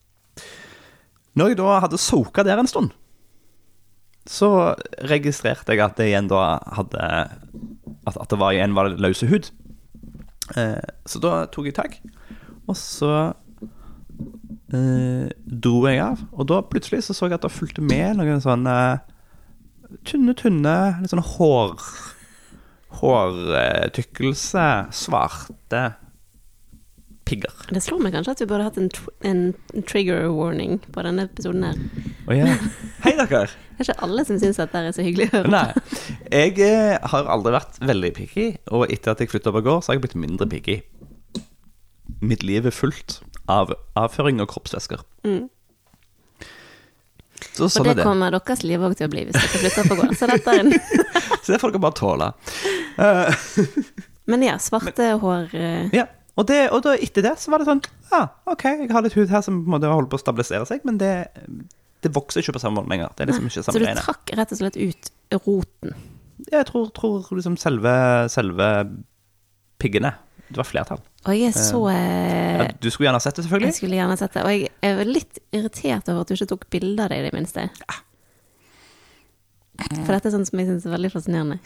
Når 1.39 1.53
jeg 1.53 1.59
da 1.63 1.79
hadde 1.83 1.99
soka 1.99 2.45
der 2.47 2.61
en 2.63 2.71
stund, 2.71 2.91
så 4.31 4.49
registrerte 5.05 5.75
jeg 5.75 5.85
at 5.85 5.99
det 6.01 6.09
igjen 6.11 6.31
da 6.33 6.59
hadde 6.77 7.09
At, 8.05 8.17
at 8.17 8.29
det 8.31 8.39
var 8.41 8.53
igjen 8.53 8.75
var 8.77 8.91
løse 9.01 9.29
hud. 9.29 9.51
Eh, 10.61 10.85
så 11.09 11.21
da 11.25 11.47
tok 11.49 11.71
jeg 11.71 11.77
tak, 11.79 11.95
og 12.69 12.77
så 12.77 13.13
eh, 14.77 15.31
dro 15.45 15.79
jeg 15.89 16.03
av. 16.05 16.21
Og 16.37 16.49
da 16.51 16.61
plutselig 16.69 17.07
så, 17.07 17.17
så 17.17 17.31
jeg 17.31 17.39
at 17.39 17.47
det 17.47 17.53
fulgte 17.55 17.85
med 17.85 18.19
noen 18.21 18.45
sånne 18.45 18.77
tynne, 20.05 20.37
tynne 20.37 20.77
litt 21.01 21.15
sånn 21.15 21.25
hår 21.37 21.81
Hårtykkelse. 22.95 24.67
Svarte 24.95 25.83
pigger. 27.25 27.57
Det 27.73 27.83
slår 27.83 28.05
meg 28.05 28.15
kanskje 28.15 28.37
at 28.37 28.43
vi 28.45 28.47
burde 28.53 28.69
hatt 28.69 28.79
en, 28.79 28.91
tr 28.93 29.09
en 29.27 29.85
trigger 29.89 30.29
warning 30.31 30.77
på 30.93 31.03
denne 31.03 31.25
episoden 31.27 31.65
her. 31.67 31.81
Oh, 32.29 32.37
yeah. 32.37 32.61
Hei, 33.03 33.17
dere. 33.19 33.49
Det 33.75 33.83
er 33.83 33.89
ikke 33.91 34.07
alle 34.07 34.25
som 34.29 34.39
syns 34.39 34.61
at 34.63 34.71
det 34.71 34.81
er 34.81 34.95
så 34.95 35.03
hyggelig 35.03 35.27
å 35.31 35.37
høre. 35.39 35.51
Nei. 35.51 35.65
Jeg 36.31 36.59
eh, 36.63 37.09
har 37.11 37.31
aldri 37.35 37.55
vært 37.57 37.81
veldig 37.83 38.11
picky, 38.15 38.47
og 38.71 38.87
etter 38.87 39.15
at 39.15 39.23
jeg 39.23 39.33
flytta 39.33 39.51
over 39.51 39.65
gård, 39.67 39.83
så 39.83 39.91
har 39.93 39.99
jeg 39.99 40.05
blitt 40.05 40.19
mindre 40.19 40.47
picky. 40.51 40.79
Mitt 42.23 42.45
liv 42.47 42.69
er 42.71 42.75
fullt 42.75 43.19
av 43.51 43.75
avføring 43.99 44.39
og 44.45 44.49
kroppsvæsker. 44.55 45.03
Mm. 45.27 45.49
Så 47.55 47.67
Og 47.67 47.71
sånn 47.75 47.87
det 47.87 47.95
er 47.97 48.01
det. 48.01 48.07
kommer 48.07 48.35
deres 48.35 48.63
liv 48.67 48.83
òg 48.83 48.97
til 48.99 49.09
å 49.09 49.13
bli 49.13 49.27
hvis 49.29 49.37
dere 49.37 49.61
flytter 49.63 49.89
på 49.91 49.99
gård. 50.01 50.15
Så 50.19 50.29
dette 50.31 50.55
er 50.55 50.63
en 50.63 50.73
Så 51.45 51.53
det 51.53 51.61
får 51.61 51.75
dere 51.75 51.83
bare 51.85 51.99
tåle. 51.99 52.31
Uh, 52.97 53.75
Men 54.31 54.47
ja, 54.47 54.55
svarte 54.63 55.11
hår 55.21 55.51
uh... 55.53 55.95
ja. 55.95 56.07
Og, 56.35 56.47
det, 56.49 56.65
og 56.75 56.81
da, 56.83 56.97
etter 56.99 57.23
det 57.23 57.37
så 57.39 57.53
var 57.53 57.63
det 57.63 57.69
sånn 57.69 57.83
Ja, 58.11 58.25
OK, 58.51 58.65
jeg 58.67 58.91
har 58.91 59.05
litt 59.05 59.15
hud 59.15 59.31
her 59.31 59.43
som 59.45 59.61
på 59.61 59.69
en 59.69 59.75
måte 59.77 59.91
holder 59.91 60.11
på 60.11 60.19
å 60.19 60.23
stabilisere 60.23 60.67
seg, 60.67 60.83
men 60.89 60.97
det, 60.99 61.13
det 62.05 62.13
vokser 62.15 62.43
ikke 62.45 62.55
på 62.57 62.63
samme 62.63 62.81
måte 62.81 62.93
lenger. 62.93 63.13
Det 63.17 63.25
er 63.25 63.33
liksom 63.33 63.49
ikke 63.49 63.65
Så 63.65 63.75
du 63.75 63.85
trakk 63.99 64.35
rett 64.39 64.53
og 64.55 64.61
slett 64.61 64.77
ut 64.77 65.11
roten. 65.47 65.95
Jeg 66.51 66.67
tror, 66.69 66.91
tror 66.93 67.25
liksom 67.33 67.57
selve, 67.61 67.93
selve 68.29 68.69
piggene 69.81 70.11
Det 70.51 70.59
var 70.59 70.67
flertall. 70.69 71.01
Og 71.25 71.33
jeg 71.33 71.49
er 71.49 71.55
så 71.57 71.81
Ja, 71.89 72.65
eh, 72.67 72.75
du 72.83 72.91
skulle 72.93 73.09
gjerne 73.09 73.23
sett 73.25 73.39
det, 73.39 73.47
selvfølgelig. 73.47 73.71
Jeg 73.73 73.79
skulle 73.79 73.97
gjerne 74.01 74.17
sett 74.21 74.35
det. 74.37 74.43
Og 74.45 74.53
jeg 74.53 74.69
er 74.91 75.09
litt 75.09 75.41
irritert 75.57 76.11
over 76.13 76.25
at 76.25 76.29
du 76.29 76.37
ikke 76.37 76.51
tok 76.53 76.67
bilde 76.75 77.07
av 77.07 77.15
det, 77.15 77.23
i 77.23 77.29
det 77.29 77.33
minste. 77.37 77.65
For 80.05 80.13
dette 80.13 80.29
er 80.29 80.35
sånn 80.37 80.45
som 80.47 80.61
jeg 80.61 80.69
syns 80.69 80.85
er 80.87 80.95
veldig 80.95 81.11
fascinerende. 81.15 81.59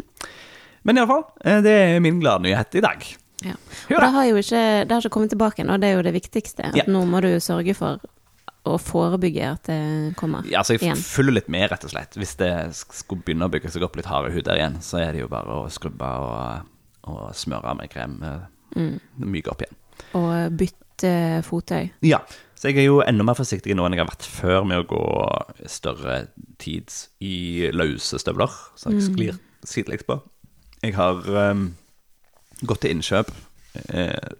Men 0.86 0.96
iallfall, 1.02 1.26
det 1.66 1.74
er 1.74 1.98
min 2.00 2.22
gladnyhet 2.22 2.78
i 2.78 2.84
dag. 2.84 3.02
Ja. 3.44 3.56
Og 3.90 3.98
det 4.00 4.12
har 4.14 4.24
jo 4.28 4.38
ikke, 4.40 4.62
det 4.86 4.94
har 4.94 5.02
ikke 5.02 5.12
kommet 5.12 5.32
tilbake 5.34 5.64
ennå, 5.64 5.76
det 5.80 5.90
er 5.90 5.98
jo 5.98 6.06
det 6.06 6.14
viktigste. 6.16 6.70
At 6.70 6.78
Ja. 6.78 6.86
Nå 6.88 7.02
må 7.08 7.20
du 7.24 7.28
sørge 7.42 7.74
for 7.76 8.00
å 8.68 8.74
forebygge 8.80 9.46
at 9.54 9.68
det 9.70 10.14
kommer 10.20 10.44
Ja, 10.50 10.58
altså, 10.60 10.74
jeg 10.76 10.82
igjen. 10.84 10.96
følger 11.00 11.32
litt 11.38 11.48
med, 11.48 11.70
rett 11.72 11.84
og 11.86 11.90
slett. 11.94 12.16
Hvis 12.20 12.34
det 12.36 12.50
skulle 12.76 13.22
begynne 13.24 13.46
å 13.48 13.52
bygge 13.52 13.70
seg 13.72 13.82
opp 13.86 13.96
litt 13.96 14.06
harde 14.10 14.32
hud 14.34 14.44
der 14.44 14.60
igjen, 14.60 14.76
så 14.84 14.98
er 15.00 15.12
det 15.16 15.22
jo 15.22 15.28
bare 15.32 15.62
å 15.62 15.70
skrubbe 15.72 16.04
og, 16.04 16.68
og 17.08 17.30
smøre 17.34 17.74
med 17.78 17.90
krem. 17.90 18.18
eh, 18.22 18.40
Mm. 18.76 19.00
Myke 19.18 19.50
opp 19.50 19.62
igjen. 19.64 19.74
Og 20.14 20.52
bytte 20.60 21.42
fotøy. 21.42 21.88
Ja, 22.06 22.20
så 22.54 22.68
jeg 22.70 22.76
er 22.78 22.84
jo 22.86 23.00
enda 23.02 23.24
mer 23.26 23.34
forsiktig 23.34 23.74
nå 23.74 23.82
enn 23.88 23.96
jeg 23.96 24.04
har 24.04 24.10
vært 24.12 24.28
før 24.30 24.62
med 24.68 24.78
å 24.78 24.86
gå 24.86 25.00
større 25.66 26.28
tid 26.62 26.86
i 27.20 27.66
løse 27.74 28.20
støvler, 28.22 28.46
så 28.78 28.92
jeg 28.94 29.02
sklir 29.08 29.40
sidelengs 29.66 30.06
på. 30.06 30.20
Jeg 30.84 30.94
har 30.94 31.18
um, 31.50 31.74
gått 32.62 32.84
til 32.84 32.94
innkjøp, 32.94 33.32
eh, 33.90 34.30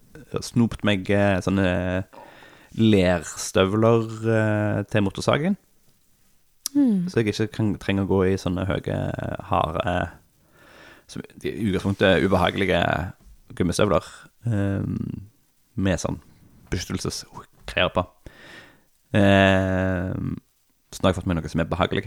snopt 0.46 0.84
meg 0.86 1.10
eh, 1.10 1.40
sånne 1.42 2.04
lerstøvler 2.78 4.06
eh, 4.36 4.84
til 4.90 5.06
motorsagen, 5.06 5.56
Mm. 6.70 7.08
så 7.10 7.18
jeg 7.18 7.32
ikke 7.32 7.46
kan, 7.50 7.72
trenger 7.82 8.04
å 8.04 8.06
gå 8.06 8.18
i 8.28 8.36
sånne 8.38 8.62
høye, 8.62 8.98
harde 9.48 9.94
som 11.10 11.24
i 11.42 11.50
utgangspunktet 11.66 12.22
ubehagelige 12.22 12.78
gummistøvler 13.58 14.06
eh, 14.46 14.84
med 15.74 15.98
sånn 15.98 16.20
beskyttelsesgreier 16.70 17.90
på. 17.90 18.04
Eh, 19.18 20.14
så 20.14 21.02
nå 21.02 21.08
har 21.08 21.10
jeg 21.10 21.18
fått 21.18 21.26
med 21.30 21.40
noe 21.40 21.50
som 21.50 21.64
er 21.64 21.70
behagelig. 21.70 22.06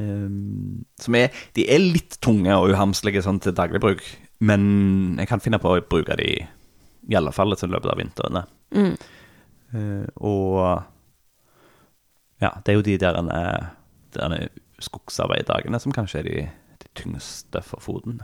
Ehm, 0.00 0.86
som 1.00 1.16
er, 1.18 1.34
de 1.56 1.66
er 1.68 1.82
litt 1.82 2.18
tunge 2.24 2.54
og 2.56 2.72
uhamslige 2.72 3.22
sånn 3.24 3.40
til 3.44 3.56
daglig 3.56 3.80
bruk, 3.82 4.04
men 4.40 5.18
jeg 5.18 5.30
kan 5.30 5.42
finne 5.44 5.60
på 5.60 5.74
å 5.74 5.84
bruke 5.84 6.16
de 6.20 6.30
i 7.08 7.16
alle 7.18 7.32
fall 7.34 7.52
i 7.52 7.60
løpet 7.68 7.92
av 7.92 8.00
vintrene. 8.00 8.44
Mm. 8.76 8.94
Eh, 9.76 10.06
og 10.16 10.82
ja, 12.40 12.52
det 12.64 12.72
er 12.72 12.78
jo 12.78 12.86
de 12.86 12.96
der 13.00 13.18
eh, 13.20 13.68
derne 14.16 14.40
skogsarbeidagene 14.82 15.80
som 15.82 15.94
kanskje 15.94 16.22
er 16.22 16.28
de, 16.28 16.46
de 16.84 16.90
tyngste 16.98 17.62
for 17.66 17.82
foten. 17.82 18.22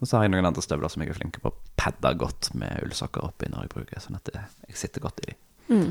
Og 0.00 0.08
så 0.08 0.18
har 0.18 0.26
jeg 0.26 0.34
noen 0.34 0.48
andre 0.48 0.64
støvler 0.64 0.90
som 0.92 1.04
jeg 1.04 1.12
er 1.12 1.18
flink 1.18 1.38
på 1.40 1.52
å 1.52 1.58
padde 1.80 2.14
godt 2.20 2.50
med 2.58 2.82
ullsokker 2.84 3.24
oppi 3.24 3.48
når 3.52 3.66
jeg 3.66 3.74
bruker, 3.76 4.02
sånn 4.02 4.18
at 4.18 4.28
det, 4.32 4.42
jeg 4.68 4.80
sitter 4.80 5.04
godt 5.04 5.22
i 5.24 5.30
de. 5.30 5.38
Mm. 5.70 5.90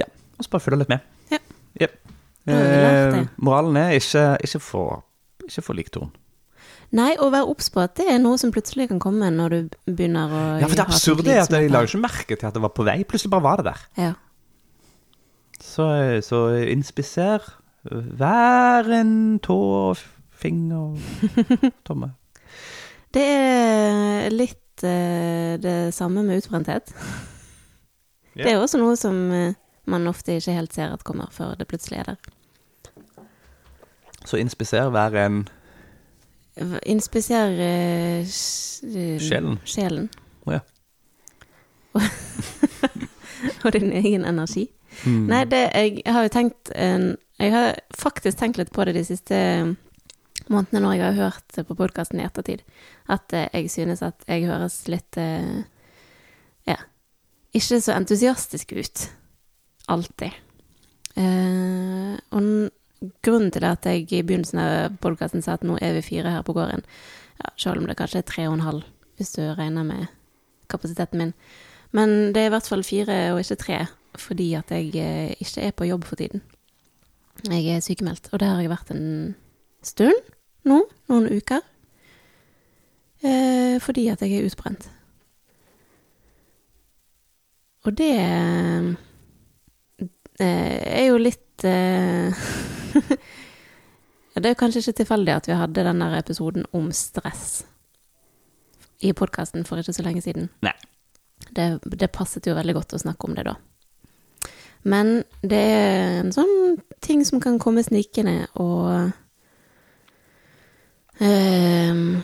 Ja, 0.00 0.08
og 0.08 0.46
så 0.46 0.54
bare 0.54 0.64
følge 0.64 0.82
litt 0.82 0.92
med. 0.92 1.06
Ja. 1.30 1.38
Yep. 1.82 1.98
Eh, 2.52 3.20
moralen 3.38 3.78
er 3.78 3.94
ikke, 4.00 4.24
ikke 4.42 4.60
få 4.62 4.84
ikke 5.46 5.64
få 5.66 5.76
liktorn. 5.76 6.10
Nei, 6.92 7.12
og 7.16 7.30
vær 7.32 7.48
obs 7.48 7.70
på 7.72 7.80
at 7.80 7.94
det 7.96 8.04
er 8.12 8.18
noe 8.20 8.36
som 8.40 8.52
plutselig 8.52 8.90
kan 8.90 9.00
komme 9.00 9.30
når 9.32 9.54
du 9.54 9.76
begynner 9.88 10.28
å 10.28 10.42
Ja, 10.60 10.68
for 10.68 10.76
det 10.76 10.84
absurde 10.84 11.32
er 11.32 11.40
at 11.46 11.54
jeg 11.56 11.70
la 11.72 11.80
jo 11.80 11.88
ikke 11.88 12.02
merke 12.02 12.36
til 12.36 12.48
at 12.50 12.56
det 12.56 12.62
var 12.64 12.74
på 12.76 12.84
vei. 12.84 12.98
Plutselig 13.08 13.32
bare 13.32 13.46
var 13.46 13.62
det 13.62 13.70
der. 13.70 13.86
Ja. 13.96 14.12
Så, 15.62 15.86
så 16.26 16.42
inspiser 16.68 17.46
hver 17.82 18.90
en 18.98 19.38
tå 19.42 19.56
og 19.56 20.02
finger 20.42 20.92
og 20.92 21.72
tomme. 21.88 22.12
Det 23.12 23.24
er 23.24 24.32
litt 24.32 24.84
eh, 24.84 25.56
det 25.62 25.94
samme 25.96 26.24
med 26.26 26.42
utbrenthet. 26.42 26.92
Det 28.32 28.48
er 28.48 28.56
også 28.56 28.78
noe 28.80 28.94
som 28.96 29.16
eh, 29.36 29.56
man 29.84 30.08
ofte 30.08 30.38
ikke 30.38 30.54
helt 30.56 30.72
ser 30.72 30.92
at 30.94 31.02
kommer, 31.04 31.28
før 31.32 31.52
det 31.58 31.66
plutselig 31.68 31.98
er 32.00 32.14
der. 32.14 32.30
Så 34.24 34.38
inspiser 34.40 34.88
hver 34.88 35.18
en 35.20 35.42
Inspiser 36.84 37.54
eh, 37.60 38.20
eh, 38.20 39.18
Sjelen. 39.22 39.58
sjelen. 39.64 40.08
Å 40.44 40.58
ja. 40.58 40.60
og 43.64 43.72
din 43.72 43.92
egen 43.92 44.26
energi. 44.28 44.66
Mm. 45.06 45.24
Nei, 45.30 45.44
det, 45.48 45.62
jeg, 45.72 46.02
har 46.12 46.26
jo 46.26 46.32
tenkt 46.32 46.72
en, 46.76 47.14
Jeg 47.40 47.52
har 47.54 47.78
faktisk 47.96 48.38
tenkt 48.38 48.60
litt 48.60 48.72
på 48.72 48.84
det 48.84 48.92
de 48.98 49.04
siste 49.08 49.38
månedene 50.52 50.82
når 50.84 50.94
jeg 50.96 51.04
har 51.06 51.18
hørt 51.30 51.58
på 51.68 51.76
podkasten 51.78 52.20
i 52.20 52.26
ettertid, 52.26 52.62
at 53.08 53.32
eh, 53.32 53.48
jeg 53.56 53.70
synes 53.72 54.04
at 54.04 54.24
jeg 54.28 54.46
høres 54.50 54.82
litt 54.92 55.18
eh, 55.20 55.64
Ja, 56.68 56.78
ikke 57.56 57.80
så 57.80 57.96
entusiastisk 57.96 58.76
ut. 58.76 59.08
Alltid. 59.90 60.36
Eh, 61.18 62.14
og 62.32 62.46
grunnen 63.24 63.50
til 63.54 63.64
at 63.66 63.86
jeg 63.88 64.06
i 64.12 64.22
begynnelsen 64.22 64.60
av 64.62 64.96
podkasten 65.02 65.44
sa 65.44 65.56
at 65.56 65.66
nå 65.66 65.78
er 65.82 65.96
vi 65.98 66.04
fire 66.06 66.34
her 66.36 66.44
på 66.46 66.54
gården, 66.56 66.84
ja, 67.42 67.52
selv 67.56 67.82
om 67.82 67.88
det 67.88 67.98
kanskje 67.98 68.22
er 68.22 68.28
tre 68.28 68.46
og 68.48 68.56
en 68.58 68.66
halv, 68.66 68.82
hvis 69.18 69.34
du 69.36 69.42
regner 69.58 69.86
med 69.86 70.06
kapasiteten 70.72 71.18
min. 71.18 71.34
Men 71.92 72.32
det 72.32 72.42
er 72.42 72.50
i 72.50 72.54
hvert 72.54 72.68
fall 72.68 72.84
fire 72.86 73.18
og 73.34 73.42
ikke 73.42 73.60
tre, 73.60 73.80
fordi 74.18 74.52
at 74.56 74.70
jeg 74.72 74.94
eh, 74.96 75.34
ikke 75.40 75.66
er 75.66 75.76
på 75.76 75.88
jobb 75.88 76.04
for 76.08 76.20
tiden. 76.20 76.42
Jeg 77.48 77.66
er 77.76 77.80
sykemeldt, 77.84 78.28
og 78.32 78.40
det 78.40 78.48
har 78.48 78.60
jeg 78.60 78.70
vært 78.70 78.90
en 78.94 79.34
stund 79.82 80.32
nå, 80.68 80.82
noen 81.10 81.28
uker. 81.32 81.62
Eh, 83.22 83.80
fordi 83.82 84.08
at 84.10 84.22
jeg 84.22 84.38
er 84.38 84.46
utbrent. 84.46 84.90
Og 87.82 87.98
det 87.98 88.14
eh, 88.18 88.86
er 90.42 91.06
jo 91.08 91.18
litt 91.18 91.64
eh, 91.66 92.44
Det 94.34 94.48
er 94.48 94.56
kanskje 94.56 94.80
ikke 94.80 95.02
tilfeldig 95.02 95.34
at 95.34 95.48
vi 95.48 95.58
hadde 95.60 95.84
denne 95.84 96.08
episoden 96.16 96.64
om 96.72 96.88
stress 96.96 97.66
i 99.04 99.12
podkasten 99.12 99.66
for 99.68 99.82
ikke 99.82 99.92
så 99.92 100.04
lenge 100.06 100.22
siden. 100.24 100.48
Nei. 100.64 100.72
Det, 101.52 101.82
det 101.84 102.12
passet 102.14 102.46
jo 102.46 102.54
veldig 102.56 102.74
godt 102.78 102.94
å 102.96 103.02
snakke 103.02 103.28
om 103.28 103.36
det 103.36 103.44
da. 103.50 103.56
Men 104.88 105.22
det 105.42 105.60
er 105.60 106.20
en 106.22 106.32
sånn 106.34 106.78
ting 107.04 107.26
som 107.26 107.42
kan 107.42 107.58
komme 107.62 107.84
snikende 107.86 108.48
og 108.58 109.12
ehm, 111.22 112.22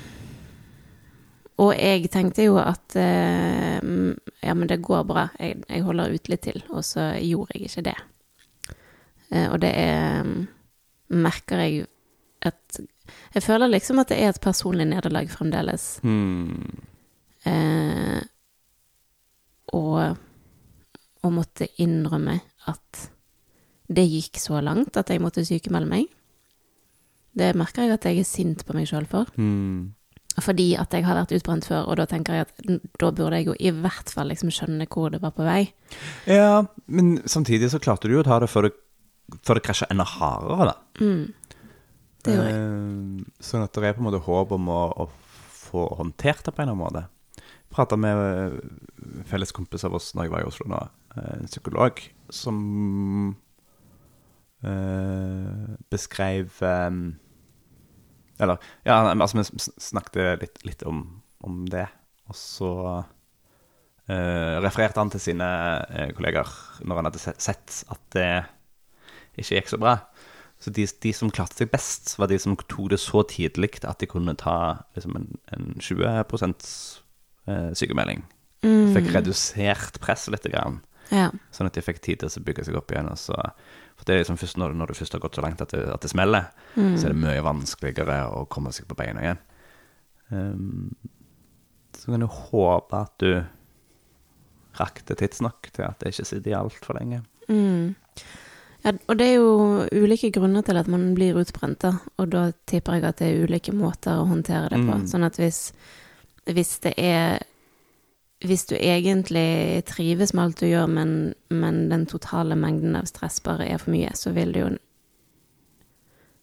Og 1.59 1.73
jeg 1.75 2.11
tenkte 2.15 2.47
jo 2.47 2.59
at 2.63 2.95
ehm, 2.99 4.15
ja, 4.43 4.55
men 4.55 4.69
det 4.71 4.83
går 4.87 5.03
bra, 5.07 5.29
jeg, 5.39 5.61
jeg 5.67 5.83
holder 5.87 6.15
ut 6.15 6.31
litt 6.31 6.45
til, 6.47 6.63
og 6.71 6.85
så 6.87 7.13
gjorde 7.19 7.59
jeg 7.59 7.67
ikke 7.67 7.87
det. 7.91 7.97
Eh, 9.33 9.49
og 9.51 9.59
det 9.63 9.73
er 9.75 10.29
merker 11.09 11.65
jeg 11.65 11.87
at 12.49 12.81
Jeg 13.35 13.43
føler 13.43 13.71
liksom 13.73 13.99
at 13.99 14.11
det 14.13 14.19
er 14.21 14.29
et 14.31 14.41
personlig 14.41 14.85
nederlag 14.87 15.31
fremdeles. 15.33 15.99
Hmm. 16.05 16.61
Eh, 17.49 18.21
og 19.73 20.19
å 21.25 21.31
måtte 21.33 21.71
innrømme 21.81 22.37
at 22.69 23.09
det 23.89 24.05
gikk 24.05 24.39
så 24.41 24.61
langt 24.61 24.97
at 25.01 25.11
jeg 25.11 25.23
måtte 25.25 25.45
sykemelde 25.49 25.89
meg. 25.89 26.09
Det 27.39 27.55
merker 27.57 27.87
jeg 27.87 27.97
at 27.97 28.09
jeg 28.09 28.21
er 28.21 28.29
sint 28.29 28.65
på 28.67 28.77
meg 28.77 28.89
sjøl 28.91 29.09
for. 29.09 29.31
Mm. 29.41 29.95
Fordi 30.39 30.69
at 30.79 30.93
jeg 30.95 31.07
har 31.07 31.17
vært 31.19 31.33
utbrent 31.35 31.67
før, 31.67 31.89
og 31.91 31.99
da 31.99 32.07
tenker 32.07 32.37
jeg 32.37 32.47
at 32.47 32.61
da 33.01 33.11
burde 33.11 33.41
jeg 33.41 33.49
jo 33.49 33.57
i 33.59 33.73
hvert 33.75 34.13
fall 34.13 34.29
liksom 34.31 34.53
skjønne 34.55 34.87
hvor 34.91 35.11
det 35.15 35.23
var 35.23 35.33
på 35.35 35.47
vei. 35.47 35.63
Ja, 36.31 36.63
men 36.87 37.17
samtidig 37.27 37.73
så 37.73 37.81
klarte 37.83 38.07
du 38.07 38.15
jo 38.15 38.23
å 38.23 38.29
ta 38.29 38.39
det 38.43 38.51
før 38.53 38.69
det, 38.69 38.77
før 39.45 39.59
det 39.59 39.65
krasjer 39.67 39.91
enda 39.93 40.07
hardere, 40.09 40.73
da. 40.73 41.05
Mm. 41.05 41.59
Det 42.25 42.35
gjorde 42.35 42.49
jeg. 42.51 42.59
Eh, 42.59 43.45
sånn 43.49 43.65
at 43.65 43.77
det 43.77 43.89
er 43.89 43.97
på 43.97 44.03
en 44.03 44.09
måte 44.09 44.25
håp 44.25 44.55
om 44.57 44.71
å, 44.73 44.81
å 45.05 45.09
få 45.59 45.87
håndtert 46.01 46.45
det 46.47 46.55
på 46.55 46.65
en 46.65 46.71
eller 46.71 46.77
annen 46.77 46.85
måte. 46.85 47.05
Jeg 47.69 47.75
prata 47.77 47.99
med 48.01 48.17
en 48.17 49.27
felles 49.29 49.53
kompis 49.55 49.85
av 49.85 49.97
oss 49.99 50.15
når 50.17 50.27
jeg 50.27 50.35
var 50.35 50.45
i 50.45 50.49
Oslo 50.49 50.69
nå, 50.73 50.81
eh, 51.17 51.35
en 51.37 51.51
psykolog, 51.51 52.03
som 52.33 52.59
eh, 54.65 55.77
beskrev 55.93 56.63
eh, 56.65 56.91
Eller, 58.39 58.67
ja, 58.87 58.99
altså 59.13 59.41
vi 59.41 59.47
snakket 59.59 60.43
litt, 60.43 60.61
litt 60.67 60.83
om, 60.87 61.05
om 61.45 61.65
det, 61.71 61.87
og 62.31 62.37
så 62.39 62.73
eh, 64.09 64.59
refererte 64.63 65.03
han 65.03 65.11
til 65.13 65.23
sine 65.23 65.49
eh, 65.91 66.13
kolleger 66.17 66.53
når 66.85 67.01
han 67.01 67.11
hadde 67.11 67.35
sett 67.35 67.83
at 67.91 68.05
det 68.15 68.31
ikke 69.43 69.59
gikk 69.61 69.71
så 69.73 69.79
bra. 69.81 69.97
Så 70.59 70.73
de, 70.75 70.87
de 71.03 71.13
som 71.15 71.31
klarte 71.31 71.55
seg 71.61 71.71
best, 71.71 72.17
var 72.19 72.27
de 72.33 72.39
som 72.43 72.57
tok 72.59 72.89
det 72.91 72.99
så 72.99 73.23
tidlig 73.31 73.77
at 73.87 74.01
de 74.03 74.09
kunne 74.11 74.35
ta 74.39 74.57
liksom 74.97 75.15
en, 75.17 75.29
en 75.55 75.69
20 75.79 76.03
eh, 76.09 77.71
sykemelding. 77.79 78.25
Mm. 78.67 78.89
Fikk 78.97 79.13
redusert 79.15 80.01
presset 80.03 80.35
litt, 80.35 80.49
grann, 80.51 80.81
Ja. 81.15 81.29
sånn 81.55 81.71
at 81.71 81.77
de 81.79 81.81
fikk 81.87 82.01
tid 82.03 82.19
til 82.21 82.29
å 82.29 82.43
bygge 82.45 82.65
seg 82.67 82.77
opp 82.77 82.91
igjen. 82.91 83.07
Og 83.09 83.17
så, 83.23 83.37
for 83.97 84.05
det 84.09 84.17
er 84.17 84.19
liksom 84.25 84.41
først 84.41 84.59
når, 84.59 84.75
når 84.75 84.91
du 84.91 84.99
først 84.99 85.15
har 85.15 85.23
gått 85.23 85.39
så 85.39 85.45
langt 85.47 85.63
at 85.63 85.71
det, 85.77 85.85
at 85.95 86.03
det 86.03 86.11
smeller, 86.11 86.51
Mm. 86.75 86.97
så 86.99 87.07
er 87.07 87.15
det 87.15 87.23
mye 87.23 87.45
vanskeligere 87.47 88.19
å 88.35 88.43
komme 88.51 88.73
seg 88.75 88.89
på 88.91 88.99
beina 88.99 89.23
igjen. 89.23 89.39
Um, 90.31 90.97
så 91.97 92.11
kan 92.13 92.21
du 92.21 92.27
håpe 92.29 92.99
at 92.99 93.15
du 93.23 93.31
rakk 94.79 95.01
det 95.09 95.17
tidsnok 95.23 95.71
til 95.73 95.87
at 95.87 95.99
det 96.03 96.13
ikke 96.13 96.27
sitter 96.29 96.51
i 96.53 96.59
altfor 96.59 96.99
lenge. 96.99 97.23
Mm. 97.49 97.95
Ja, 98.85 98.93
og 99.11 99.19
det 99.19 99.27
er 99.27 99.39
jo 99.41 99.87
ulike 99.91 100.31
grunner 100.35 100.63
til 100.63 100.79
at 100.79 100.89
man 100.91 101.11
blir 101.17 101.39
utbrent, 101.41 101.81
da. 101.83 101.97
Og 102.19 102.31
da 102.33 102.49
tipper 102.71 102.99
jeg 102.99 103.09
at 103.09 103.21
det 103.21 103.31
er 103.31 103.49
ulike 103.49 103.75
måter 103.75 104.21
å 104.21 104.29
håndtere 104.31 104.71
det 104.73 104.81
på. 104.85 105.01
Mm. 105.01 105.07
Sånn 105.11 105.27
at 105.27 105.39
hvis, 105.41 105.63
hvis 106.49 106.77
det 106.87 106.95
er 106.97 107.47
Hvis 108.39 108.69
du 108.71 108.77
egentlig 108.79 109.83
trives 109.83 110.31
med 110.33 110.45
alt 110.45 110.61
du 110.61 110.69
gjør, 110.69 110.87
men, 110.87 111.35
men 111.51 111.89
den 111.91 112.05
totale 112.07 112.55
mengden 112.55 112.95
av 112.95 113.09
stress 113.11 113.41
bare 113.43 113.67
er 113.67 113.81
for 113.83 113.91
mye, 113.91 114.13
så 114.15 114.31
vil 114.31 114.53
det 114.55 114.61
jo 114.63 114.69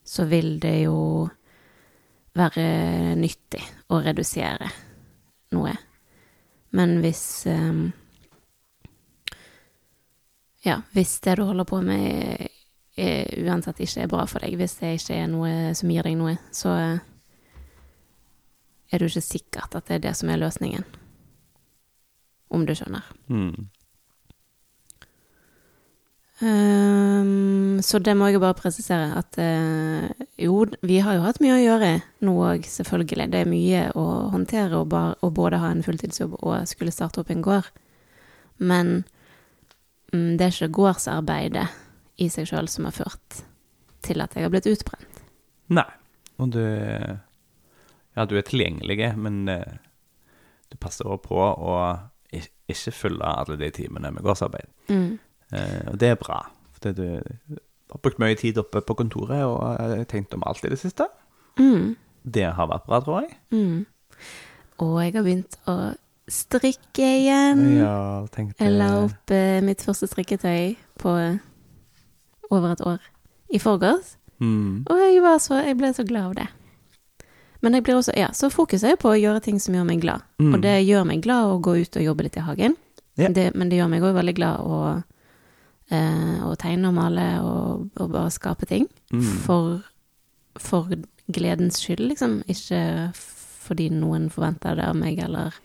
Så 0.03 0.25
vil 0.27 0.59
det 0.59 0.81
jo 0.81 1.29
være 2.35 3.15
nyttig 3.15 3.63
å 3.87 4.01
redusere 4.03 4.67
noe. 5.55 5.71
Men 6.75 6.97
hvis 6.99 7.23
ehm, 7.47 7.93
ja, 10.65 10.79
hvis 10.95 11.19
det 11.21 11.37
du 11.37 11.45
holder 11.45 11.67
på 11.69 11.81
med 11.85 12.47
er, 12.97 13.27
uansett 13.45 13.81
ikke 13.83 14.05
er 14.05 14.11
bra 14.11 14.25
for 14.29 14.43
deg, 14.43 14.55
hvis 14.57 14.77
det 14.81 14.95
ikke 14.97 15.19
er 15.19 15.29
noe 15.29 15.73
som 15.77 15.91
gir 15.91 16.07
deg 16.07 16.17
noe, 16.17 16.37
så 16.55 16.73
eh, 16.79 16.99
er 18.91 19.01
du 19.01 19.07
ikke 19.09 19.25
sikkert 19.25 19.75
at 19.77 19.87
det 19.89 19.99
er 19.99 20.05
det 20.07 20.15
som 20.17 20.31
er 20.31 20.41
løsningen. 20.41 20.85
Om 22.55 22.65
du 22.65 22.75
skjønner. 22.77 23.05
Mm. 23.27 23.67
Um, 26.43 27.79
så 27.79 27.99
det 28.03 28.11
må 28.17 28.27
jeg 28.27 28.41
bare 28.43 28.57
presisere 28.59 29.13
at 29.15 29.37
uh, 29.39 30.09
jo, 30.35 30.65
vi 30.83 30.97
har 30.99 31.15
jo 31.15 31.23
hatt 31.23 31.39
mye 31.39 31.55
å 31.55 31.61
gjøre 31.63 31.91
nå 32.27 32.33
òg, 32.43 32.67
selvfølgelig. 32.67 33.29
Det 33.31 33.41
er 33.41 33.51
mye 33.51 33.83
å 33.95 34.05
håndtere 34.33 34.81
å, 34.81 35.29
både 35.31 35.61
ha 35.63 35.71
en 35.71 35.83
fulltidsjobb 35.85 36.35
og 36.41 36.67
skulle 36.69 36.93
starte 36.95 37.23
opp 37.23 37.31
en 37.31 37.43
gård. 37.45 37.69
Men 38.59 39.03
det 40.39 40.47
er 40.47 40.53
ikke 40.53 40.75
gårdsarbeidet 40.79 41.67
i 42.21 42.29
seg 42.31 42.49
sjøl 42.49 42.69
som 42.71 42.87
har 42.87 42.95
ført 42.95 43.43
til 44.05 44.21
at 44.23 44.35
jeg 44.35 44.45
har 44.45 44.53
blitt 44.53 44.69
utbrent. 44.69 45.23
Nei. 45.73 45.87
Og 46.39 46.51
du 46.51 46.61
Ja, 48.15 48.23
du 48.23 48.37
er 48.37 48.45
tilgjengelig, 48.47 49.09
men 49.19 49.49
eh, 49.51 49.75
du 50.71 50.77
passer 50.79 51.07
også 51.07 51.27
på 51.27 51.39
å 51.39 51.73
ikke 52.31 52.93
fylle 52.95 53.27
alle 53.41 53.57
de 53.59 53.67
timene 53.75 54.11
med 54.15 54.23
gårdsarbeid. 54.23 54.69
Mm. 54.87 55.17
Eh, 55.51 55.81
og 55.91 55.99
det 55.99 56.13
er 56.13 56.21
bra. 56.21 56.39
For 56.71 56.95
du 56.95 57.03
har 57.91 58.01
brukt 58.01 58.21
mye 58.23 58.37
tid 58.39 58.57
oppe 58.61 58.81
på 58.81 58.95
kontoret 58.95 59.43
og 59.43 60.07
tenkt 60.11 60.33
om 60.33 60.45
alt 60.47 60.63
i 60.63 60.71
det 60.71 60.79
siste. 60.79 61.09
Mm. 61.59 61.95
Det 62.23 62.47
har 62.57 62.71
vært 62.71 62.87
bra, 62.87 63.01
tror 63.03 63.25
jeg. 63.25 63.35
Mm. 63.51 63.85
Og 64.85 64.95
jeg 65.03 65.13
har 65.15 65.27
begynt 65.27 65.59
å 65.67 65.75
strikke 66.31 67.05
igjen. 67.19 67.63
Ja, 67.79 68.25
tenkte 68.33 68.65
Jeg 68.65 68.77
la 68.79 68.89
opp 69.03 69.33
eh, 69.33 69.61
mitt 69.65 69.83
første 69.85 70.09
strikketøy 70.09 70.75
på 71.01 71.15
eh, 71.21 71.41
over 72.49 72.73
et 72.73 72.85
år 72.85 73.01
i 73.53 73.61
forgårs. 73.61 74.15
Mm. 74.41 74.85
Og 74.89 74.99
jeg, 74.99 75.21
var 75.23 75.41
så, 75.43 75.61
jeg 75.63 75.77
ble 75.79 75.91
så 75.95 76.05
glad 76.07 76.31
av 76.31 76.37
det. 76.41 76.47
Men 77.63 77.77
jeg 77.77 77.85
blir 77.85 77.97
også, 77.97 78.13
ja, 78.17 78.29
så 78.35 78.51
fokuset 78.53 78.91
er 78.91 78.97
på 79.01 79.09
å 79.13 79.17
gjøre 79.17 79.41
ting 79.45 79.59
som 79.61 79.77
gjør 79.77 79.87
meg 79.87 80.01
glad. 80.03 80.25
Mm. 80.41 80.53
Og 80.53 80.61
det 80.65 80.75
gjør 80.85 81.05
meg 81.09 81.23
glad 81.25 81.49
å 81.49 81.59
gå 81.63 81.77
ut 81.81 81.99
og 81.99 82.07
jobbe 82.07 82.27
litt 82.27 82.37
i 82.37 82.45
hagen. 82.45 82.75
Ja. 83.15 83.29
Det, 83.31 83.51
men 83.55 83.71
det 83.71 83.79
gjør 83.79 83.91
meg 83.93 84.03
òg 84.05 84.17
veldig 84.17 84.35
glad 84.37 84.65
å, 84.65 84.79
eh, 85.89 86.39
å 86.45 86.51
tegne 86.61 86.91
og 86.91 86.97
male 86.97 87.27
og, 87.41 87.85
og 87.95 88.11
bare 88.11 88.33
skape 88.33 88.67
ting. 88.69 88.89
Mm. 89.13 89.29
For, 89.45 89.77
for 90.61 90.97
gledens 91.31 91.79
skyld, 91.81 92.03
liksom. 92.11 92.41
Ikke 92.51 92.81
fordi 93.65 93.87
noen 93.93 94.27
forventer 94.33 94.77
det 94.77 94.89
av 94.91 94.99
meg, 94.99 95.21
eller 95.25 95.55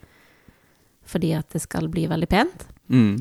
fordi 1.11 1.35
at 1.37 1.51
det 1.53 1.63
skal 1.65 1.91
bli 1.93 2.07
veldig 2.11 2.29
pent. 2.31 2.67
Mm. 2.89 3.21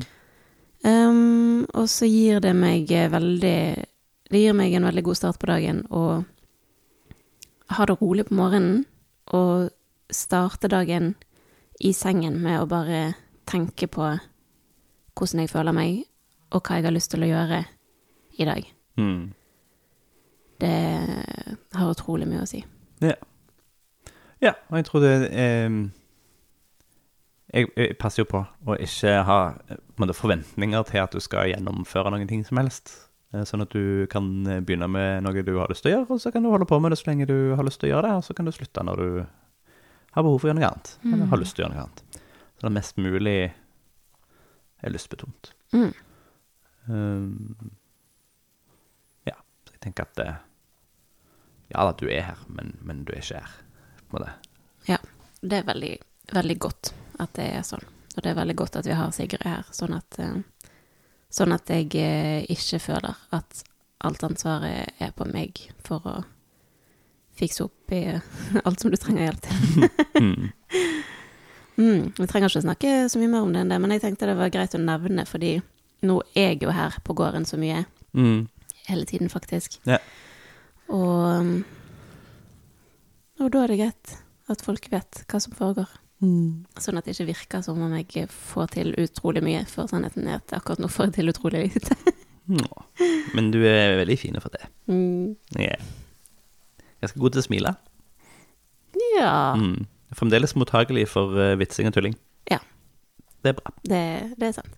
Um, 0.84 1.66
og 1.76 1.88
så 1.92 2.08
gir 2.08 2.40
det 2.40 2.54
meg 2.56 2.88
eh, 2.96 3.10
veldig 3.12 3.58
Det 4.32 4.40
gir 4.40 4.54
meg 4.56 4.72
en 4.72 4.86
veldig 4.88 5.02
god 5.04 5.18
start 5.18 5.36
på 5.36 5.50
dagen 5.50 5.82
å 5.92 6.22
ha 7.74 7.86
det 7.86 7.96
rolig 8.00 8.24
på 8.30 8.38
morgenen 8.38 8.86
og 9.36 9.68
starte 10.10 10.70
dagen 10.70 11.12
i 11.80 11.92
sengen 11.92 12.38
med 12.42 12.62
å 12.62 12.68
bare 12.70 13.02
tenke 13.50 13.90
på 13.90 14.06
hvordan 15.18 15.42
jeg 15.42 15.50
føler 15.52 15.76
meg, 15.76 16.02
og 16.54 16.62
hva 16.64 16.78
jeg 16.78 16.86
har 16.86 16.94
lyst 16.94 17.12
til 17.12 17.24
å 17.26 17.28
gjøre 17.28 17.60
i 18.40 18.46
dag. 18.48 18.66
Mm. 18.96 19.32
Det 20.60 20.74
har 21.76 21.92
utrolig 21.92 22.28
mye 22.30 22.44
å 22.44 22.48
si. 22.48 22.62
Ja. 23.04 23.16
ja, 24.40 24.54
og 24.68 24.80
jeg 24.80 24.88
tror 24.88 25.04
det 25.04 25.14
er 25.30 25.68
jeg, 27.50 27.70
jeg 27.74 27.96
passer 27.98 28.22
jo 28.22 28.28
på 28.30 28.40
å 28.70 28.76
ikke 28.78 29.14
ha 29.26 29.38
eh, 29.70 29.78
måte, 30.00 30.14
forventninger 30.16 30.84
til 30.90 31.02
at 31.02 31.14
du 31.14 31.22
skal 31.22 31.50
gjennomføre 31.50 32.12
noen 32.14 32.28
ting 32.30 32.44
som 32.46 32.60
helst. 32.60 32.92
Eh, 33.34 33.42
Sånn 33.48 33.64
at 33.64 33.74
du 33.74 34.06
kan 34.12 34.28
eh, 34.46 34.60
begynne 34.62 34.88
med 34.90 35.24
noe 35.26 35.44
du 35.46 35.56
har 35.58 35.72
lyst 35.72 35.84
til 35.86 35.92
å 35.92 35.96
gjøre, 35.98 36.08
og 36.14 36.22
så 36.22 36.32
kan 36.34 36.46
du 36.46 36.50
holde 36.52 36.68
på 36.70 36.78
med 36.82 36.94
det 36.94 37.00
så 37.00 37.10
lenge 37.10 37.28
du 37.30 37.56
har 37.58 37.66
lyst 37.66 37.82
til 37.82 37.90
å 37.90 37.94
gjøre 37.94 38.06
det, 38.06 38.20
og 38.20 38.28
så 38.28 38.36
kan 38.38 38.46
du 38.46 38.54
slutte 38.54 38.84
når 38.86 39.02
du 39.02 39.08
har 39.20 40.26
behov 40.26 40.38
for 40.38 40.46
å 40.46 40.52
gjøre 40.52 40.60
noe 40.60 40.70
annet. 40.70 40.92
Eller 41.06 41.32
har 41.32 41.42
lyst 41.42 41.56
til 41.58 41.64
å 41.64 41.66
gjøre 41.66 41.76
noe 41.76 41.88
annet. 41.88 42.22
Så 42.54 42.62
det 42.62 42.70
er 42.70 42.76
mest 42.76 43.00
mulig 43.00 43.40
er 44.80 44.94
lystbetont. 44.94 45.50
Mm. 45.76 45.90
Um, 46.90 47.72
ja, 49.28 49.36
så 49.66 49.74
jeg 49.74 49.82
tenker 49.84 50.08
at 50.08 50.22
Ja 51.70 51.84
da, 51.86 51.92
du 51.94 52.08
er 52.10 52.24
her, 52.30 52.40
men, 52.50 52.72
men 52.82 53.04
du 53.06 53.12
er 53.14 53.22
ikke 53.22 53.42
her. 53.44 53.52
På 54.08 54.18
en 54.18 54.24
måte. 54.24 54.32
Ja, 54.88 54.98
det 55.42 55.60
er 55.60 55.68
veldig, 55.68 55.92
veldig 56.34 56.56
godt 56.64 56.90
at 57.22 57.32
det 57.38 57.48
er 57.54 57.62
sånn. 57.66 57.84
Og 58.16 58.22
det 58.24 58.30
er 58.32 58.38
veldig 58.40 58.56
godt 58.58 58.76
at 58.80 58.86
vi 58.88 58.96
har 58.98 59.12
Sigrid 59.14 59.44
her, 59.46 59.64
sånn 59.74 59.94
at, 59.96 60.18
eh, 60.18 60.40
sånn 61.30 61.54
at 61.54 61.70
jeg 61.70 61.92
eh, 62.00 62.44
ikke 62.50 62.80
føler 62.82 63.16
at 63.36 63.62
alt 64.02 64.24
ansvaret 64.26 64.94
er 64.98 65.12
på 65.14 65.26
meg 65.30 65.60
for 65.86 66.00
å 66.08 66.14
fikse 67.40 67.64
opp 67.68 67.92
i 67.96 68.02
alt 68.64 68.80
som 68.82 68.90
du 68.92 68.96
trenger 69.00 69.28
hjelp 69.28 69.46
til. 69.46 69.90
Mm. 70.20 70.50
Mm, 71.80 72.10
vi 72.12 72.26
trenger 72.28 72.50
ikke 72.50 72.60
snakke 72.60 72.88
så 73.08 73.16
mye 73.16 73.30
mer 73.32 73.44
om 73.46 73.52
det 73.54 73.60
enn 73.62 73.70
det, 73.72 73.76
men 73.80 73.94
jeg 73.94 74.02
tenkte 74.02 74.26
det 74.28 74.34
var 74.36 74.50
greit 74.52 74.74
å 74.76 74.80
nevne, 74.82 75.22
fordi 75.24 75.54
nå 76.04 76.18
er 76.36 76.50
jeg 76.50 76.58
jo 76.66 76.74
her 76.76 76.98
på 77.06 77.14
gården 77.16 77.46
så 77.48 77.56
mye 77.56 77.86
Mm. 78.12 78.48
hele 78.88 79.06
tiden, 79.08 79.30
faktisk. 79.32 79.78
Ja. 79.88 79.96
Og, 80.90 81.40
um, 81.40 81.64
og 83.40 83.48
da 83.54 83.62
er 83.64 83.72
det 83.72 83.78
greit 83.80 84.12
at 84.52 84.60
folk 84.66 84.90
vet 84.92 85.22
hva 85.30 85.40
som 85.40 85.54
foregår. 85.56 85.88
Sånn 86.20 86.98
at 87.00 87.06
det 87.06 87.14
ikke 87.14 87.30
virker 87.30 87.62
som 87.64 87.78
om 87.80 87.92
jeg 87.96 88.26
får 88.28 88.66
til 88.74 88.90
utrolig 89.00 89.40
mye, 89.46 89.62
for 89.70 89.88
sannheten 89.88 90.26
er 90.28 90.34
at 90.42 90.52
akkurat 90.58 90.78
nå 90.82 90.88
får 90.92 91.06
jeg 91.08 91.14
til 91.20 91.32
utrolig 91.32 91.62
lite. 91.70 91.96
Men 93.36 93.50
du 93.54 93.60
er 93.64 93.94
veldig 94.02 94.18
fin 94.20 94.36
for 94.42 94.50
det. 94.52 94.66
Mm, 94.90 95.36
Jeg 95.56 95.78
er 95.78 95.80
ganske 97.00 97.20
god 97.22 97.32
til 97.36 97.40
å 97.40 97.46
smile. 97.46 97.72
ja, 99.16 99.54
Mm. 99.56 99.86
Fremdeles 100.12 100.56
mottagelig 100.58 101.06
for 101.08 101.36
eh, 101.38 101.54
vitsing 101.60 101.86
og 101.86 101.94
tulling. 101.94 102.16
Ja. 102.50 102.58
Det 103.44 103.52
er 103.52 103.58
bra. 103.60 103.70
det, 103.86 104.00
det 104.40 104.48
er 104.48 104.56
sant. 104.58 104.74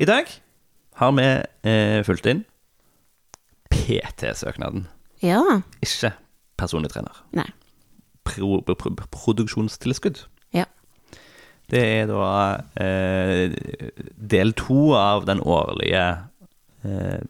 I 0.00 0.06
dag 0.08 0.30
har 0.96 1.12
vi 1.12 1.26
eh, 1.68 2.00
fulgt 2.08 2.26
inn 2.32 2.40
PT-søknaden. 3.70 4.86
Ja. 5.22 5.42
Ikke 5.84 6.14
personlig 6.60 6.90
trener. 6.94 7.20
Nei. 7.36 7.46
Pro, 8.30 8.60
pro, 8.62 8.94
produksjonstilskudd. 9.10 10.24
Ja. 10.56 10.64
Det 11.70 11.82
er 11.82 12.06
da 12.10 12.30
eh, 12.82 13.50
del 14.32 14.52
to 14.58 14.94
av 14.98 15.26
den 15.28 15.40
årlige 15.42 16.04
eh, 16.86 17.20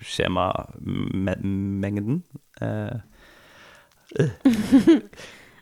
skjemamengden. 0.00 2.22
Eh, 2.60 2.96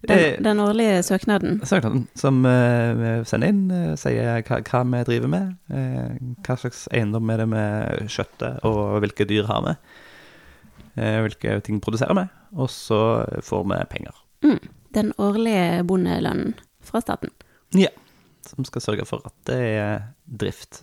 Den, 0.08 0.18
eh, 0.18 0.40
den 0.40 0.60
årlige 0.60 1.02
søknaden. 1.02 1.60
Søknaden 1.64 2.08
som 2.16 2.46
eh, 2.48 2.94
vi 2.96 3.24
sender 3.28 3.48
inn, 3.52 3.68
sier 4.00 4.40
hva, 4.48 4.56
hva 4.64 4.80
vi 4.88 5.02
driver 5.04 5.28
med, 5.28 5.52
hva 6.40 6.56
slags 6.56 6.88
eiendom 6.88 7.28
er 7.28 7.36
det 7.42 7.48
vi 7.52 8.08
skjøtter, 8.08 8.64
og 8.64 8.96
hvilke 9.04 9.28
dyr 9.28 9.44
har 9.50 9.60
vi, 9.66 9.74
hvilke 10.96 11.60
ting 11.68 11.84
produserer 11.84 12.16
vi, 12.16 12.24
og 12.56 12.72
så 12.72 13.28
får 13.44 13.68
vi 13.68 13.76
penger. 13.92 14.16
Mm, 14.44 14.58
den 14.96 15.12
årlige 15.18 15.84
bondelønnen 15.86 16.54
fra 16.80 17.00
staten. 17.04 17.30
Ja. 17.76 17.88
Som 18.46 18.64
skal 18.64 18.80
sørge 18.82 19.04
for 19.06 19.20
at 19.28 19.34
det 19.46 19.58
er 19.76 20.00
drift 20.26 20.82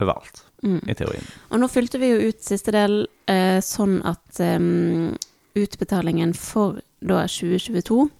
overalt, 0.00 0.42
Mm. 0.62 0.80
i 0.88 0.94
teorien. 0.94 1.24
Og 1.50 1.60
nå 1.60 1.68
fylte 1.72 1.98
vi 1.98 2.10
jo 2.10 2.28
ut 2.28 2.42
siste 2.44 2.72
del 2.72 3.06
eh, 3.28 3.60
sånn 3.64 4.02
at 4.04 4.40
um, 4.40 5.16
utbetalingen 5.56 6.34
for 6.36 6.80
da 7.00 7.22
2022 7.26 8.10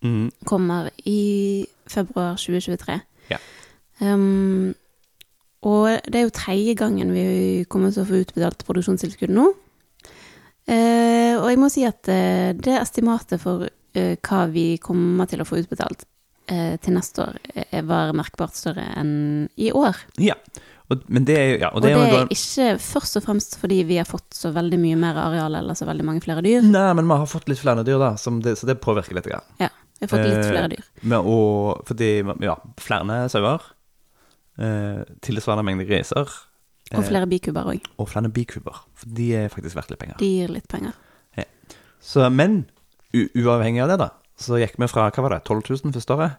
Mm. 0.00 0.30
kommer 0.46 0.90
i 1.06 1.66
februar 1.90 2.36
2023. 2.38 3.00
Ja. 3.30 3.38
Um, 4.00 4.74
og 5.62 5.88
det 6.06 6.14
er 6.14 6.22
jo 6.28 6.30
tredje 6.30 6.74
gangen 6.78 7.10
vi 7.12 7.64
kommer 7.68 7.90
til 7.90 8.04
å 8.04 8.06
få 8.06 8.20
utbetalt 8.22 8.62
produksjonstilskudd 8.64 9.32
nå. 9.34 9.48
Eh, 10.68 11.34
og 11.40 11.48
jeg 11.48 11.58
må 11.62 11.70
si 11.72 11.84
at 11.88 12.08
eh, 12.12 12.52
det 12.58 12.74
estimatet 12.82 13.40
for 13.40 13.64
eh, 13.96 14.14
hva 14.20 14.44
vi 14.52 14.70
kommer 14.82 15.28
til 15.30 15.40
å 15.40 15.46
få 15.48 15.62
utbetalt 15.62 16.04
eh, 16.52 16.74
til 16.84 16.96
neste 16.98 17.24
år, 17.24 17.38
var 17.88 18.12
merkbart 18.16 18.56
større 18.58 18.84
enn 19.00 19.12
i 19.56 19.70
år. 19.72 19.96
Ja. 20.20 20.36
Og, 20.88 21.02
men 21.12 21.24
det 21.28 21.34
er 21.36 21.50
ja, 21.60 21.68
Og 21.76 21.82
det 21.84 21.90
jo 21.92 22.00
er 22.00 22.12
da- 22.14 22.20
ikke 22.32 22.68
først 22.80 23.18
og 23.20 23.24
fremst 23.26 23.58
fordi 23.60 23.82
vi 23.84 23.98
har 24.00 24.06
fått 24.08 24.32
så 24.32 24.48
veldig 24.56 24.78
mye 24.80 24.96
mer 24.96 25.18
areal 25.20 25.58
eller 25.58 25.76
så 25.76 25.84
veldig 25.88 26.06
mange 26.08 26.22
flere 26.24 26.40
dyr. 26.44 26.62
Nei, 26.64 26.86
men 26.96 27.04
vi 27.10 27.18
har 27.20 27.28
fått 27.28 27.48
litt 27.52 27.60
flere 27.60 27.84
dyr, 27.84 27.98
da, 28.00 28.14
som 28.20 28.38
det, 28.44 28.54
så 28.56 28.68
det 28.70 28.78
påvirker 28.80 29.18
litt. 29.18 29.28
Grann. 29.28 29.44
Ja, 29.60 29.68
vi 30.00 30.06
har 30.06 30.12
fått 30.14 30.24
litt 30.24 30.38
Eh, 30.38 30.48
flere 30.52 30.70
dyr. 30.72 30.86
Med 31.12 31.28
og 31.28 31.82
fordi, 31.90 32.08
ja, 32.44 32.54
flere 32.80 33.18
sauer, 33.32 33.66
eh, 34.58 35.02
tilsvarende 35.28 35.66
mengde 35.68 35.84
griser, 35.88 36.32
Og 36.96 37.04
flere 37.04 37.26
bikuber 37.28 37.66
òg. 37.74 37.84
og 37.98 38.08
flere 38.08 38.28
bikuber. 38.32 38.78
For 38.94 39.06
de 39.12 39.26
er 39.36 39.48
faktisk 39.52 39.76
verdt 39.76 39.90
litt 39.90 39.98
penger. 40.00 40.16
De 40.18 40.26
gir 40.38 40.48
litt 40.48 40.68
penger. 40.68 40.92
Så, 42.00 42.28
men 42.32 42.62
uavhengig 43.12 43.82
av 43.82 43.88
det, 43.90 43.96
da, 43.98 44.06
så 44.38 44.56
gikk 44.60 44.76
vi 44.78 44.86
fra 44.88 45.08
hva 45.10 45.22
var 45.24 45.34
det, 45.34 45.40
12 45.44 45.82
000 45.84 45.92
første 45.92 46.14
året 46.14 46.36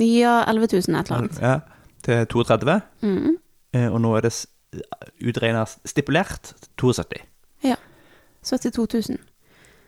Ja, 0.00 0.38
11 0.48 0.68
000 0.72 0.96
et 0.98 1.10
eller 1.10 1.18
annet. 1.18 1.38
ja, 1.40 1.60
til 2.02 2.26
32 2.26 2.80
Mm. 3.02 3.36
eh, 3.74 3.86
og 3.92 4.00
nå 4.00 4.14
er 4.16 4.22
det 4.22 4.32
utregna 5.20 5.66
stipulert 5.84 6.54
72 6.80 7.20
72 8.42 9.10
000. 9.10 9.18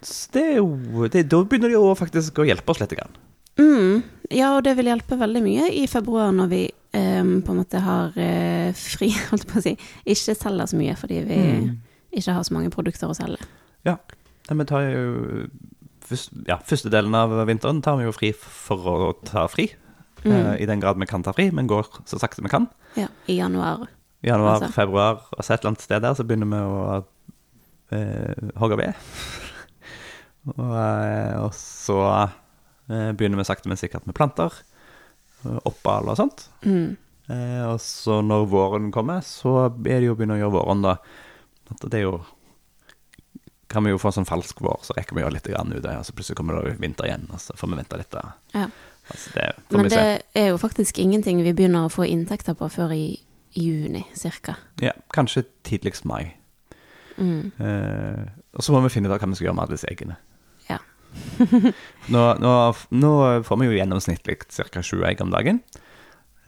Så 0.02 0.28
det 0.34 0.42
er 0.42 0.56
jo 0.58 1.06
det, 1.08 1.28
Da 1.30 1.38
begynner 1.42 1.68
de 1.72 1.78
jo 1.78 1.94
faktisk 1.96 2.36
å 2.42 2.44
hjelpe 2.44 2.68
oss 2.68 2.80
litt. 2.80 2.90
Grann. 2.90 3.14
Mm. 3.56 4.02
Ja, 4.30 4.56
og 4.58 4.64
det 4.64 4.76
vil 4.76 4.90
hjelpe 4.90 5.16
veldig 5.16 5.42
mye 5.42 5.70
i 5.72 5.86
februar 5.86 6.32
når 6.36 6.48
vi 6.50 6.62
em, 6.92 7.42
på 7.42 7.52
en 7.54 7.58
måte 7.62 7.80
har 7.80 8.12
uh, 8.16 8.72
fri, 8.76 9.10
holdt 9.30 9.46
på 9.50 9.58
å 9.60 9.64
si. 9.64 9.72
Ikke 10.04 10.34
selger 10.36 10.66
så 10.72 10.76
mye 10.80 10.96
fordi 10.98 11.22
vi 11.28 11.38
Mm. 11.42 11.78
ikke 12.12 12.32
har 12.36 12.42
så 12.44 12.54
mange 12.54 12.70
produkter 12.70 13.08
å 13.08 13.16
selge. 13.16 13.40
Ja, 13.84 13.96
Vi 14.50 14.64
tar 14.68 14.82
jo 14.90 15.46
først, 16.04 16.32
ja, 16.48 16.56
Første 16.66 16.90
delen 16.90 17.14
av 17.14 17.30
vinteren 17.48 17.80
tar 17.82 17.96
vi 17.96 18.04
jo 18.04 18.12
fri 18.12 18.32
for 18.34 18.76
å 18.90 19.12
ta 19.24 19.46
fri. 19.48 19.70
Mm. 20.24 20.32
Uh, 20.32 20.54
I 20.60 20.66
den 20.66 20.80
grad 20.82 20.98
vi 21.00 21.06
kan 21.06 21.22
ta 21.22 21.32
fri, 21.32 21.50
men 21.50 21.66
går 21.70 21.88
så 22.06 22.18
sakte 22.20 22.42
vi 22.44 22.48
kan. 22.52 22.68
Ja, 22.98 23.08
I 23.26 23.38
januar. 23.38 23.86
I 24.22 24.28
januar, 24.28 24.60
Altså. 24.60 24.72
februar, 24.74 25.22
og 25.32 25.42
så 25.44 25.54
et 25.54 25.60
eller 25.62 25.72
annet 25.72 25.82
sted 25.82 26.02
der, 26.02 26.14
så 26.14 26.22
begynner 26.26 26.46
vi 26.46 26.60
å 26.62 27.04
uh, 27.96 28.52
hogge 28.60 28.76
ved. 28.78 28.94
og, 30.58 30.76
og 31.46 31.50
så 31.56 31.98
begynner 32.92 33.38
vi 33.40 33.46
sakte, 33.48 33.68
men 33.70 33.78
sikkert 33.80 34.06
med 34.06 34.14
planter. 34.18 34.52
Oppal 35.68 36.10
og 36.12 36.18
sånt. 36.18 36.46
Mm. 36.66 36.96
Eh, 37.30 37.64
og 37.70 37.80
så 37.80 38.20
når 38.24 38.46
våren 38.50 38.92
kommer, 38.94 39.22
så 39.26 39.66
er 39.68 40.00
det 40.00 40.06
jo 40.08 40.14
å 40.14 40.18
begynne 40.18 40.38
å 40.38 40.42
gjøre 40.42 40.56
våren, 40.56 40.84
da. 40.84 40.96
At 41.72 41.84
det 41.88 42.02
er 42.02 42.08
jo 42.08 42.22
Kan 43.72 43.86
vi 43.86 43.92
jo 43.94 43.96
få 43.96 44.10
sånn 44.12 44.28
falsk 44.28 44.58
vår, 44.60 44.82
så 44.84 44.92
rekker 44.98 45.16
vi 45.16 45.22
å 45.22 45.24
gjøre 45.24 45.32
litt 45.38 45.46
grann 45.48 45.70
ute, 45.72 45.92
og 45.96 46.04
så 46.04 46.12
plutselig 46.12 46.36
kommer 46.36 46.58
det 46.60 46.74
vinter 46.82 47.06
igjen, 47.08 47.22
og 47.32 47.40
så 47.40 47.54
får 47.56 47.70
vi 47.70 47.78
vente 47.78 48.00
litt. 48.02 48.16
Ja. 48.52 48.66
Altså, 49.08 49.30
det 49.32 49.46
Men 49.72 49.88
det 49.88 50.02
er 50.36 50.50
jo 50.50 50.58
faktisk 50.60 50.98
ingenting 51.00 51.40
vi 51.40 51.54
begynner 51.56 51.86
å 51.86 51.92
få 51.92 52.04
inntekter 52.04 52.52
på 52.52 52.68
før 52.68 52.92
i, 52.92 53.16
i 53.56 53.64
juni, 53.64 54.04
cirka. 54.12 54.58
Ja, 54.84 54.92
kanskje 55.16 55.46
tidligst 55.64 56.04
mai. 56.04 56.34
Mm. 57.16 57.48
Eh, 57.56 58.28
og 58.52 58.66
så 58.66 58.76
må 58.76 58.84
vi 58.84 58.92
finne 58.92 59.08
ut 59.08 59.16
hva 59.16 59.30
vi 59.30 59.40
skal 59.40 59.48
gjøre 59.48 59.56
med 59.56 59.64
alle 59.64 59.78
disse 59.78 59.88
eggene. 59.88 60.18
Nå, 62.12 62.22
nå, 62.42 62.52
nå 62.90 63.12
får 63.46 63.58
vi 63.60 63.68
jo 63.68 63.76
gjennomsnittlig 63.76 64.40
ca. 64.48 64.82
sju 64.82 65.02
egg 65.06 65.22
om 65.24 65.32
dagen. 65.32 65.60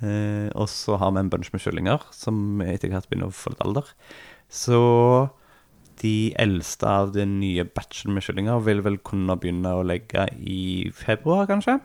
Eh, 0.02 0.50
og 0.58 0.68
så 0.70 0.98
har 1.00 1.14
vi 1.14 1.22
en 1.22 1.30
bunch 1.32 1.52
med 1.54 1.62
kyllinger 1.62 2.02
som 2.14 2.60
etter 2.64 2.92
hvert 2.92 3.08
begynner 3.10 3.30
å 3.30 3.36
få 3.36 3.54
litt 3.54 3.64
alder. 3.64 3.88
Så 4.50 4.78
de 6.02 6.34
eldste 6.40 6.90
av 6.90 7.12
den 7.14 7.38
nye 7.40 7.64
batchen 7.64 8.14
med 8.16 8.24
kyllinger 8.26 8.62
vil 8.66 8.82
vel 8.84 8.98
kunne 9.06 9.38
begynne 9.40 9.76
å 9.76 9.84
legge 9.86 10.26
i 10.42 10.90
februar, 10.96 11.46
kanskje. 11.50 11.78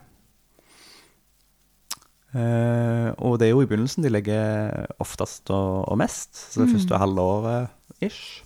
Eh, 2.30 3.10
og 3.26 3.40
det 3.42 3.48
er 3.48 3.56
jo 3.56 3.64
i 3.64 3.70
begynnelsen 3.70 4.06
de 4.06 4.12
legger 4.12 4.90
oftest 5.02 5.50
og, 5.54 5.86
og 5.90 5.98
mest, 6.02 6.36
så 6.38 6.62
det 6.62 6.74
første 6.74 7.00
halvåret 7.02 8.04
ish. 8.06 8.42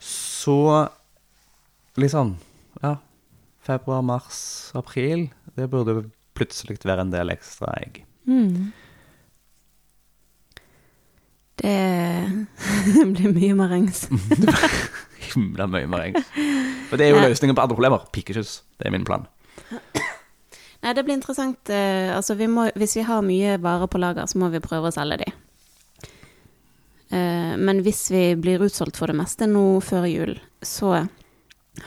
Så 0.00 0.56
litt 1.96 2.12
sånn 2.12 2.34
Ja, 2.82 2.98
februar, 3.66 4.02
mars, 4.06 4.38
april. 4.78 5.26
Det 5.56 5.66
burde 5.72 6.04
plutselig 6.36 6.78
være 6.84 7.04
en 7.06 7.12
del 7.14 7.32
ekstra 7.34 7.72
egg. 7.82 8.02
Mm. 8.28 8.72
Det 11.56 11.76
blir 13.16 13.32
mye 13.32 13.54
marengs. 13.56 14.04
Himla 15.32 15.66
mye 15.72 15.88
marengs. 15.88 16.28
For 16.90 17.00
det 17.00 17.08
er 17.08 17.14
jo 17.14 17.22
løsningen 17.24 17.56
på 17.56 17.64
andre 17.64 17.76
problemer. 17.78 18.04
Pikekyss. 18.14 18.58
Det 18.78 18.88
er 18.90 18.94
min 18.94 19.06
plan. 19.08 19.24
Nei, 20.84 20.92
det 20.94 21.02
blir 21.06 21.16
interessant. 21.16 21.70
eh, 21.72 22.12
Altså, 22.14 22.36
vi 22.38 22.46
må, 22.52 22.68
hvis 22.78 22.96
vi 23.00 23.06
har 23.08 23.24
mye 23.24 23.56
varer 23.64 23.88
på 23.90 23.98
lager, 23.98 24.28
så 24.30 24.38
må 24.38 24.50
vi 24.52 24.60
prøve 24.62 24.90
å 24.90 24.94
selge 24.94 25.16
de. 25.24 25.30
Eh, 27.16 27.54
Men 27.56 27.80
hvis 27.86 28.04
vi 28.12 28.26
blir 28.38 28.62
utsolgt 28.68 29.00
for 29.00 29.10
det 29.10 29.16
meste 29.18 29.48
nå 29.50 29.80
før 29.82 30.04
jul, 30.10 30.36
så 30.62 31.06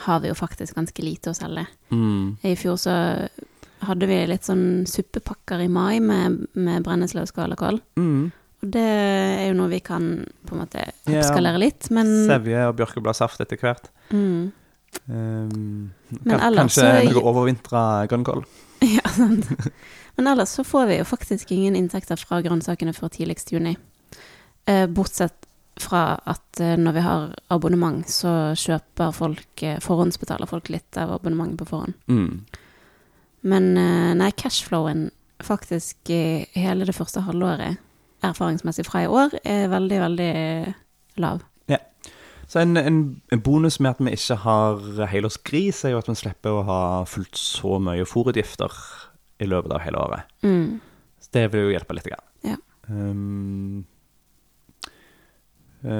har 0.06 0.20
vi 0.20 0.28
jo 0.28 0.34
faktisk 0.34 0.74
ganske 0.74 1.02
lite 1.02 1.30
å 1.30 1.36
selge. 1.36 1.66
Mm. 1.90 2.36
I 2.46 2.54
fjor 2.56 2.76
så 2.80 2.94
hadde 3.86 4.06
vi 4.06 4.26
litt 4.28 4.44
sånn 4.44 4.84
suppepakker 4.86 5.62
i 5.64 5.68
mai 5.72 6.00
med, 6.00 6.46
med 6.54 6.84
brennesle 6.84 7.22
og 7.24 7.56
kål. 7.58 7.80
Mm. 7.96 8.30
Og 8.60 8.70
det 8.76 8.82
er 8.84 9.46
jo 9.48 9.54
noe 9.56 9.68
vi 9.72 9.80
kan 9.80 10.26
på 10.46 10.54
en 10.54 10.60
måte 10.60 10.82
oppskalere 11.08 11.58
litt, 11.62 11.88
men 11.90 12.10
Sevje 12.28 12.66
og 12.68 12.76
bjørkebladsaft 12.76 13.40
etter 13.46 13.56
hvert. 13.60 13.90
mm, 14.12 14.52
Um, 15.06 15.92
Men 16.24 16.38
kan, 16.40 16.54
kanskje 16.54 16.82
så- 16.82 17.12
noe 17.14 17.22
overvintra 17.30 18.06
grønnkål. 18.10 18.44
Ja, 18.82 19.04
sant. 19.08 19.46
Men 20.16 20.26
ellers 20.26 20.48
så 20.56 20.64
får 20.64 20.86
vi 20.88 20.96
jo 20.98 21.04
faktisk 21.04 21.52
ingen 21.54 21.76
inntekter 21.76 22.16
fra 22.18 22.40
grønnsakene 22.42 22.92
før 22.96 23.08
tidligst 23.14 23.52
juni. 23.52 23.76
Eh, 24.66 24.86
bortsett 24.90 25.46
fra 25.80 26.18
at 26.28 26.60
eh, 26.60 26.76
når 26.78 26.96
vi 26.96 27.04
har 27.04 27.28
abonnement, 27.52 28.08
så 28.08 28.52
kjøper 28.58 29.14
folk 29.16 29.62
eh, 29.66 29.78
Forhåndsbetaler 29.82 30.50
folk 30.50 30.70
litt 30.72 30.98
av 31.00 31.14
abonnementet 31.14 31.60
på 31.60 31.68
forhånd. 31.70 31.96
Mm. 32.10 32.66
Men 33.50 33.70
eh, 33.80 34.10
nei, 34.18 34.30
cashflowen 34.36 35.08
faktisk 35.40 36.10
i 36.12 36.44
hele 36.58 36.88
det 36.88 36.96
første 36.96 37.22
halvåret, 37.24 37.80
erfaringsmessig 38.26 38.84
fra 38.84 39.06
i 39.06 39.08
år, 39.08 39.38
er 39.48 39.70
veldig, 39.72 40.00
veldig 40.02 40.32
lav. 41.24 41.40
Ja. 41.72 41.78
Så 42.50 42.60
en, 42.60 42.76
en, 42.76 42.98
en 43.32 43.44
bonus 43.44 43.78
med 43.80 43.94
at 43.94 44.02
vi 44.04 44.12
ikke 44.18 44.36
har 44.42 45.06
helårsgris, 45.08 45.84
er 45.84 45.94
jo 45.94 46.02
at 46.02 46.10
vi 46.10 46.18
slipper 46.20 46.58
å 46.58 46.66
ha 46.68 46.82
fullt 47.08 47.40
så 47.40 47.78
mye 47.80 48.04
fôrutgifter 48.08 48.76
i 49.40 49.48
løpet 49.48 49.72
av 49.72 49.80
hele 49.86 50.02
året. 50.02 50.36
Mm. 50.44 50.82
Så 51.24 51.32
det 51.38 51.46
vil 51.54 51.68
jo 51.68 51.72
hjelpe 51.72 51.96
litt. 51.96 52.10
Grann. 52.10 52.26
Ja. 52.44 52.58
Um, 52.90 53.86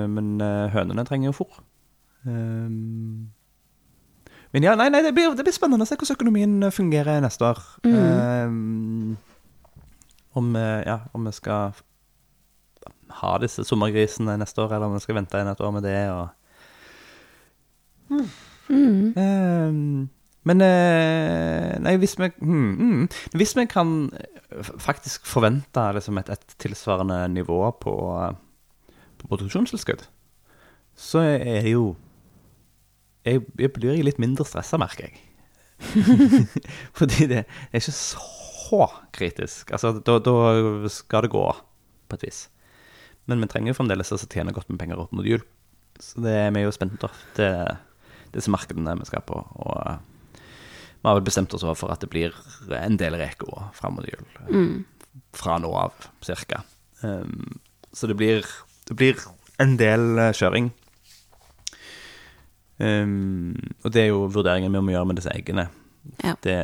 men 0.09 0.41
eh, 0.45 0.71
hønene 0.75 1.05
trenger 1.09 1.31
jo 1.31 1.37
fôr. 1.43 1.61
Um, 2.25 3.31
men 4.53 4.67
ja, 4.67 4.75
nei, 4.77 4.89
nei 4.93 5.01
det, 5.07 5.15
blir, 5.17 5.33
det 5.39 5.47
blir 5.47 5.55
spennende 5.55 5.87
å 5.87 5.89
se 5.89 5.97
hvordan 5.97 6.19
økonomien 6.19 6.73
fungerer 6.75 7.23
neste 7.23 7.47
år. 7.53 7.63
Um, 7.87 9.15
om, 10.37 10.51
eh, 10.57 10.83
ja, 10.87 10.99
om 11.17 11.25
vi 11.27 11.33
skal 11.37 11.79
ha 13.21 13.33
disse 13.43 13.65
sommergrisene 13.67 14.37
neste 14.39 14.63
år, 14.63 14.75
eller 14.75 14.91
om 14.91 14.99
vi 14.99 15.03
skal 15.05 15.19
vente 15.19 15.41
inn 15.41 15.51
et 15.51 15.65
år 15.65 15.75
med 15.75 15.87
det. 15.87 16.03
og 16.11 16.29
Mm. 18.71 19.15
Ehm, 19.19 20.09
men 20.43 20.63
eh, 20.65 21.79
Nei, 21.83 21.97
hvis 22.01 22.17
vi 22.19 22.31
hmm, 22.39 22.71
hmm. 22.79 23.09
Hvis 23.35 23.57
vi 23.59 23.67
kan 23.71 24.11
eh, 24.15 24.71
faktisk 24.83 25.27
forvente 25.27 25.85
liksom 25.95 26.19
et, 26.19 26.31
et 26.31 26.55
tilsvarende 26.59 27.29
nivå 27.29 27.61
på, 27.83 27.95
eh, 28.23 28.35
på 29.21 29.31
produksjonstilskudd, 29.31 30.07
så 30.99 31.25
er 31.25 31.65
det 31.65 31.75
jo 31.75 31.97
Jeg, 33.21 33.43
jeg 33.61 33.69
blir 33.77 33.99
litt 34.01 34.17
mindre 34.17 34.47
stressa, 34.49 34.79
merker 34.81 35.11
jeg. 35.11 35.19
Fordi 36.99 37.27
det 37.29 37.43
er 37.43 37.77
ikke 37.77 37.93
så 37.93 38.87
kritisk. 39.13 39.75
Altså, 39.77 39.91
da, 40.01 40.15
da 40.25 40.89
skal 40.89 41.27
det 41.27 41.33
gå, 41.35 41.43
på 42.09 42.17
et 42.17 42.25
vis. 42.25 42.39
Men 43.29 43.45
vi 43.45 43.51
trenger 43.53 43.75
jo 43.75 43.77
fremdeles 43.77 44.15
å 44.17 44.19
tjene 44.23 44.55
godt 44.57 44.73
med 44.73 44.81
penger 44.81 45.03
opp 45.05 45.13
mot 45.13 45.29
jul. 45.29 45.45
Så 46.01 46.25
det 46.25 46.33
er 46.33 46.49
vi 46.57 46.65
jo 46.65 46.73
spent 46.73 46.97
på. 47.03 47.13
Det 47.37 47.51
disse 48.35 48.53
markedene 48.53 48.95
vi 49.01 49.09
skal 49.09 49.25
på. 49.27 49.41
Og 49.41 50.41
vi 51.01 51.09
har 51.09 51.17
vel 51.17 51.27
bestemt 51.27 51.55
oss 51.57 51.65
for 51.65 51.93
at 51.93 52.03
det 52.03 52.11
blir 52.13 52.35
en 52.77 52.99
del 53.01 53.17
Reko 53.19 53.71
fram 53.77 53.99
mot 53.99 54.07
jul. 54.07 54.27
Mm. 54.51 55.21
Fra 55.37 55.59
nå 55.63 55.71
av, 55.77 55.97
cirka. 56.25 56.63
Um, 57.03 57.59
så 57.93 58.11
det 58.11 58.19
blir, 58.21 58.47
det 58.91 58.97
blir 58.99 59.21
en 59.63 59.77
del 59.79 60.19
eh, 60.19 60.33
kjøring. 60.35 60.73
Um, 62.81 63.55
og 63.85 63.93
det 63.95 64.03
er 64.03 64.09
jo 64.09 64.25
vurderingen 64.33 64.73
vi 64.73 64.81
må 64.83 64.95
gjøre 64.95 65.11
med 65.11 65.21
disse 65.21 65.31
eggene. 65.37 65.69
Ja. 66.25 66.35
Det 66.43 66.57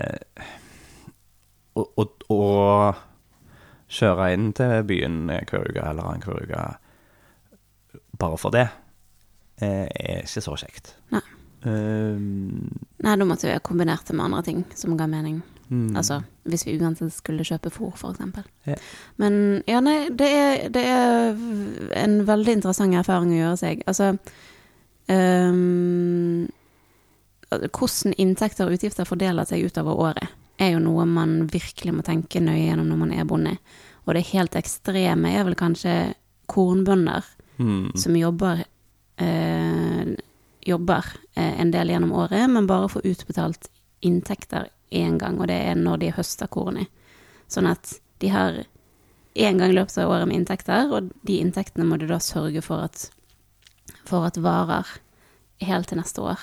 å, 1.77 2.07
kjøre 3.87 4.31
inn 4.35 4.49
til 4.57 4.81
byen 4.89 5.29
hver 5.29 5.69
uke 5.69 5.83
eller 5.85 6.09
annenhver 6.09 6.41
uke 6.43 6.63
bare 8.19 8.39
for 8.41 8.51
det, 8.51 8.65
eh, 9.61 9.85
er 9.87 10.25
ikke 10.25 10.43
så 10.43 10.57
kjekt. 10.59 10.97
Nei. 11.15 11.23
Um, 11.67 12.73
Nei, 13.05 13.15
da 13.15 13.27
måtte 13.29 13.47
vi 13.47 13.55
ha 13.55 13.63
kombinert 13.63 14.09
det 14.09 14.17
med 14.17 14.27
andre 14.27 14.43
ting 14.49 14.65
som 14.75 14.97
ga 14.99 15.07
mening. 15.11 15.43
Mm. 15.69 15.97
Altså 15.97 16.21
hvis 16.47 16.67
vi 16.67 16.77
uansett 16.79 17.15
skulle 17.15 17.47
kjøpe 17.47 17.73
fôr, 17.75 17.95
eksempel. 17.97 18.45
Ja. 18.69 18.77
Men 19.23 19.63
ja, 19.67 19.81
nei, 19.83 20.09
det 20.15 20.29
er, 20.31 20.69
det 20.71 20.85
er 20.87 21.41
en 22.05 22.21
veldig 22.29 22.59
interessant 22.61 22.95
erfaring 22.95 23.33
å 23.35 23.41
gjøre 23.41 23.61
seg. 23.61 23.83
Altså 23.91 24.13
um, 25.11 26.47
Hvordan 27.51 28.15
inntekter 28.19 28.67
og 28.67 28.77
utgifter 28.79 29.07
fordeler 29.07 29.47
seg 29.47 29.67
utover 29.67 29.99
året, 30.09 30.31
er 30.59 30.73
jo 30.73 30.83
noe 30.83 31.05
man 31.07 31.45
virkelig 31.53 31.93
må 31.95 32.03
tenke 32.07 32.41
nøye 32.41 32.65
gjennom 32.65 32.89
når 32.91 33.03
man 33.03 33.13
er 33.15 33.27
bonde. 33.29 33.57
Og 34.07 34.15
det 34.17 34.29
helt 34.31 34.55
ekstreme 34.59 35.35
er 35.35 35.45
vel 35.47 35.59
kanskje 35.59 36.15
kornbønder 36.51 37.27
Mm. 37.59 37.93
som 37.95 38.17
jobber 38.17 38.65
eh, 39.17 40.07
jobber 40.61 41.05
eh, 41.35 41.61
en 41.61 41.71
del 41.71 41.89
gjennom 41.89 42.13
året, 42.13 42.51
men 42.51 42.67
bare 42.67 42.89
får 42.89 43.07
utbetalt 43.07 43.71
inntekter 44.05 44.69
én 44.91 45.19
gang, 45.19 45.41
og 45.41 45.49
det 45.51 45.59
er 45.69 45.79
når 45.79 46.03
de 46.03 46.15
høster 46.17 46.51
kornet. 46.51 46.91
Sånn 47.51 47.69
at 47.71 47.99
de 48.23 48.31
har 48.33 48.63
én 49.37 49.59
gang 49.61 49.71
i 49.71 49.77
løpet 49.77 49.99
av 50.01 50.11
året 50.11 50.29
med 50.29 50.41
inntekter, 50.41 50.93
og 50.93 51.11
de 51.27 51.41
inntektene 51.43 51.87
må 51.87 51.99
du 52.01 52.07
da 52.09 52.19
sørge 52.23 52.63
for 52.65 52.87
at, 52.89 53.09
for 54.09 54.27
at 54.27 54.39
varer 54.41 54.89
helt 55.67 55.91
til 55.91 56.01
neste 56.01 56.25
år. 56.25 56.41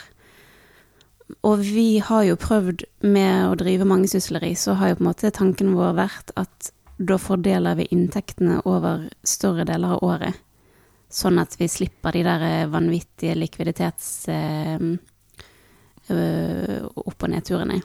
Og 1.48 1.64
vi 1.66 1.98
har 2.04 2.26
jo 2.28 2.39
prøvd 2.39 2.84
med 3.08 3.48
å 3.48 3.58
drive 3.58 3.88
mangesysleri, 3.89 4.54
så 4.60 4.76
har 4.78 4.91
jo 4.91 5.00
på 5.00 5.06
en 5.06 5.10
måte 5.10 5.34
tanken 5.34 5.74
vår 5.78 5.96
vært 5.98 6.34
at 6.39 6.72
da 7.04 7.18
fordeler 7.18 7.80
vi 7.80 7.88
inntektene 7.96 8.60
over 8.70 9.08
større 9.26 9.66
deler 9.68 9.96
av 9.96 10.04
året. 10.06 10.38
Sånn 11.14 11.39
at 11.41 11.56
vi 11.60 11.68
slipper 11.70 12.14
de 12.16 12.24
der 12.28 12.70
vanvittige 12.74 13.36
likviditets... 13.39 14.14
Øh, 14.30 14.94
opp- 16.04 17.24
og 17.24 17.30
nedturene. 17.32 17.78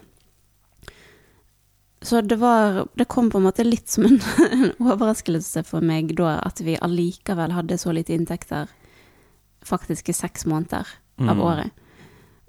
Så 2.02 2.20
det 2.22 2.36
var 2.38 2.84
Det 2.96 3.08
kom 3.08 3.30
på 3.30 3.38
en 3.40 3.46
måte 3.48 3.64
litt 3.66 3.88
som 3.90 4.04
en, 4.06 4.20
en 4.52 4.72
overraskelse 4.78 5.64
for 5.66 5.80
meg 5.82 6.14
da 6.16 6.36
at 6.46 6.60
vi 6.62 6.76
allikevel 6.78 7.52
hadde 7.56 7.78
så 7.78 7.90
lite 7.92 8.14
inntekter 8.14 8.68
faktisk 9.66 10.08
i 10.08 10.14
seks 10.16 10.46
måneder 10.46 10.86
av 11.18 11.34
Mm. 11.36 11.40
året. 11.42 11.70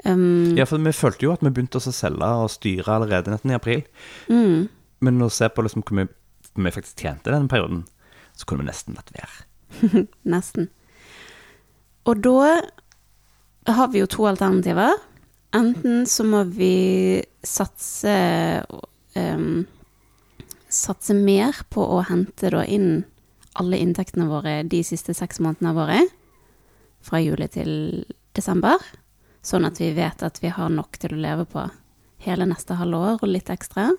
Um, 0.05 0.55
Ja, 0.55 0.65
for 0.65 0.77
vi 0.77 0.91
følte 0.93 1.25
jo 1.25 1.31
at 1.33 1.41
vi 1.41 1.49
begynte 1.49 1.79
å 1.81 1.91
selge 1.91 2.27
og 2.43 2.49
styre 2.53 2.85
allerede 2.99 3.31
nesten 3.33 3.51
i 3.51 3.55
april. 3.57 3.81
mm, 4.29 4.69
Men 5.01 5.19
å 5.21 5.29
se 5.31 5.49
på 5.49 5.63
liksom 5.65 5.83
hvor 5.83 5.95
mye 5.97 6.07
vi 6.55 6.71
faktisk 6.71 7.01
tjente 7.01 7.31
den 7.31 7.47
perioden, 7.47 7.85
så 8.37 8.45
kunne 8.45 8.61
vi 8.63 8.69
nesten 8.69 8.95
latt 8.95 9.11
være. 9.15 10.07
Nesten. 10.25 10.69
Og 12.05 12.21
da 12.21 12.61
har 13.73 13.87
vi 13.89 13.99
jo 13.99 14.05
to 14.07 14.23
alternativer. 14.27 14.93
Enten 15.53 16.05
så 16.05 16.23
må 16.23 16.43
vi 16.45 17.23
satse 17.43 18.63
em, 19.19 19.67
Satse 20.69 21.15
mer 21.17 21.57
på 21.73 21.81
å 21.81 22.03
hente 22.05 22.51
da 22.53 22.61
inn 22.61 23.01
alle 23.57 23.79
inntektene 23.81 24.27
våre 24.29 24.59
de 24.69 24.83
siste 24.85 25.15
seks 25.17 25.39
månedene 25.41 25.71
av 25.71 25.79
året. 25.81 26.11
Fra 27.01 27.17
juli 27.23 27.47
til 27.49 27.71
desember. 28.37 28.77
Sånn 29.41 29.65
at 29.65 29.81
vi 29.81 29.89
vet 29.97 30.21
at 30.21 30.37
vi 30.43 30.51
har 30.53 30.69
nok 30.69 30.99
til 31.01 31.15
å 31.15 31.23
leve 31.23 31.47
på 31.49 31.63
hele 32.21 32.45
neste 32.45 32.77
halve 32.77 32.99
år 33.13 33.23
og 33.23 33.33
litt 33.33 33.49
ekstra. 33.49 33.89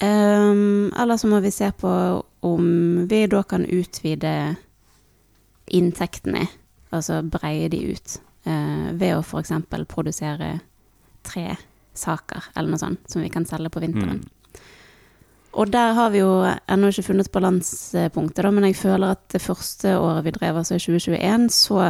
Um, 0.00 0.90
eller 0.96 1.20
så 1.20 1.28
må 1.30 1.38
vi 1.44 1.52
se 1.54 1.70
på 1.76 1.92
om 2.48 2.66
vi 3.06 3.24
da 3.30 3.42
kan 3.44 3.66
utvide 3.68 4.56
inntektene, 5.70 6.46
altså 6.90 7.20
breie 7.22 7.68
de 7.70 7.82
ut, 7.92 8.14
uh, 8.48 8.90
ved 8.96 9.18
å 9.18 9.20
f.eks. 9.20 9.52
produsere 9.92 10.54
tre 11.22 11.52
saker 11.96 12.52
eller 12.54 12.72
noe 12.72 12.80
sånt 12.80 13.10
som 13.10 13.22
vi 13.24 13.30
kan 13.32 13.46
selge 13.48 13.72
på 13.72 13.82
vinteren. 13.82 14.20
Mm. 14.22 14.36
Og 15.58 15.70
der 15.72 15.96
har 15.96 16.12
vi 16.14 16.20
jo 16.20 16.30
ennå 16.46 16.92
ikke 16.92 17.08
funnet 17.08 17.32
balansepunktet, 17.34 18.44
da, 18.46 18.52
men 18.54 18.68
jeg 18.68 18.78
føler 18.78 19.16
at 19.16 19.24
det 19.34 19.42
første 19.42 19.96
året 19.98 20.28
vi 20.28 20.34
drev, 20.36 20.60
altså 20.60 20.78
i 20.78 20.84
2021, 20.84 21.48
så, 21.50 21.88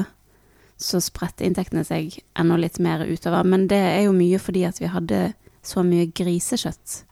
så 0.80 1.00
spredte 1.04 1.44
inntektene 1.44 1.84
seg 1.84 2.16
enda 2.40 2.56
litt 2.56 2.80
mer 2.80 3.04
utover. 3.04 3.44
Men 3.44 3.68
det 3.68 3.82
er 3.82 4.06
jo 4.06 4.16
mye 4.16 4.40
fordi 4.40 4.64
at 4.68 4.80
vi 4.80 4.88
hadde 4.88 5.20
så 5.60 5.84
mye 5.84 6.08
grisekjøtt 6.16 7.02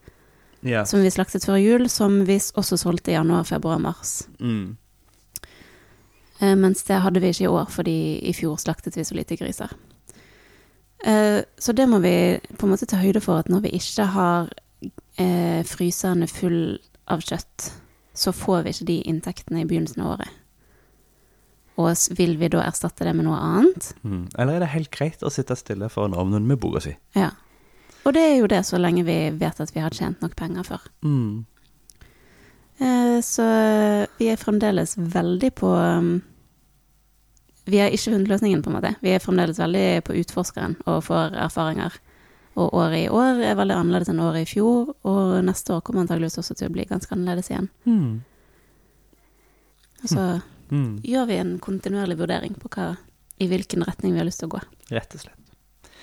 yes. 0.65 0.89
som 0.89 1.05
vi 1.05 1.13
slaktet 1.13 1.45
før 1.45 1.61
jul, 1.61 1.89
som 1.93 2.23
vi 2.25 2.39
også 2.41 2.81
solgte 2.81 3.13
i 3.13 3.19
januar, 3.19 3.45
februar, 3.49 3.83
mars. 3.83 4.23
Mm. 4.41 4.79
Eh, 6.41 6.57
mens 6.57 6.83
det 6.89 7.03
hadde 7.05 7.21
vi 7.21 7.35
ikke 7.35 7.45
i 7.45 7.53
år, 7.53 7.69
fordi 7.77 7.99
i 8.25 8.33
fjor 8.37 8.57
slaktet 8.63 8.97
vi 8.97 9.05
så 9.05 9.19
lite 9.19 9.37
griser. 9.37 9.77
Eh, 11.05 11.43
så 11.59 11.73
det 11.73 11.87
må 11.89 12.01
vi 12.03 12.15
på 12.59 12.67
en 12.67 12.73
måte 12.73 12.87
ta 12.91 12.99
høyde 12.99 13.21
for, 13.23 13.39
at 13.39 13.51
når 13.53 13.67
vi 13.69 13.75
ikke 13.79 14.07
har 14.15 14.49
eh, 15.19 15.63
fryserne 15.67 16.27
full 16.31 16.79
av 17.09 17.23
kjøtt, 17.25 17.71
så 18.19 18.33
får 18.35 18.65
vi 18.67 18.75
ikke 18.75 18.89
de 18.91 18.97
inntektene 19.13 19.63
i 19.63 19.67
begynnelsen 19.69 20.03
av 20.03 20.17
året. 20.17 20.33
Og 21.79 21.93
vil 22.19 22.35
vi 22.41 22.49
da 22.51 22.65
erstatte 22.67 23.07
det 23.07 23.13
med 23.15 23.29
noe 23.29 23.39
annet? 23.39 23.93
Mm. 24.03 24.25
Eller 24.35 24.57
er 24.59 24.65
det 24.65 24.73
helt 24.73 24.91
greit 24.91 25.23
å 25.23 25.31
sitte 25.31 25.55
stille 25.57 25.87
foran 25.93 26.17
ovnen 26.19 26.49
med 26.49 26.59
boka 26.59 26.83
si? 26.83 26.97
Ja. 27.15 27.31
Og 28.03 28.17
det 28.17 28.25
er 28.25 28.35
jo 28.41 28.49
det 28.51 28.65
så 28.67 28.81
lenge 28.81 29.05
vi 29.07 29.19
vet 29.39 29.61
at 29.63 29.71
vi 29.75 29.85
har 29.85 29.95
tjent 29.95 30.19
nok 30.25 30.35
penger 30.39 30.67
før. 30.67 30.89
Mm. 31.07 31.45
Eh, 32.79 33.21
Så 33.23 33.47
vi 34.19 34.29
er 34.33 34.39
fremdeles 34.41 34.97
veldig 34.99 35.51
på 35.59 35.71
um, 35.71 36.11
Vi 37.69 37.79
har 37.83 37.93
ikke 37.93 38.11
funnet 38.15 38.31
løsningen, 38.33 38.63
på 38.65 38.71
en 38.71 38.77
måte. 38.79 38.95
Vi 39.05 39.13
er 39.13 39.21
fremdeles 39.23 39.59
veldig 39.61 39.87
på 40.07 40.15
utforskeren 40.23 40.77
og 40.89 41.03
får 41.05 41.37
erfaringer. 41.47 41.99
Og 42.59 42.73
året 42.75 43.05
i 43.05 43.11
år 43.13 43.43
er 43.45 43.59
veldig 43.59 43.77
annerledes 43.77 44.09
enn 44.11 44.23
året 44.25 44.47
i 44.47 44.51
fjor, 44.51 44.95
og 45.07 45.45
neste 45.47 45.77
år 45.77 45.83
kommer 45.87 46.03
antageligvis 46.03 46.41
også 46.41 46.57
til 46.59 46.71
å 46.71 46.75
bli 46.75 46.87
ganske 46.89 47.13
annerledes 47.15 47.51
igjen. 47.53 47.69
Mm. 47.87 48.23
så 50.05 50.41
Mm. 50.71 51.01
gjør 51.01 51.27
vi 51.27 51.37
en 51.41 51.59
kontinuerlig 51.59 52.19
vurdering 52.19 52.55
på 52.61 52.69
hva, 52.69 52.91
i 53.41 53.47
hvilken 53.49 53.85
retning 53.89 54.13
vi 54.13 54.19
har 54.21 54.27
lyst 54.29 54.43
til 54.43 54.51
å 54.51 54.59
gå. 54.59 54.61
Rett 54.93 55.15
og 55.17 55.23
slett. 55.23 55.95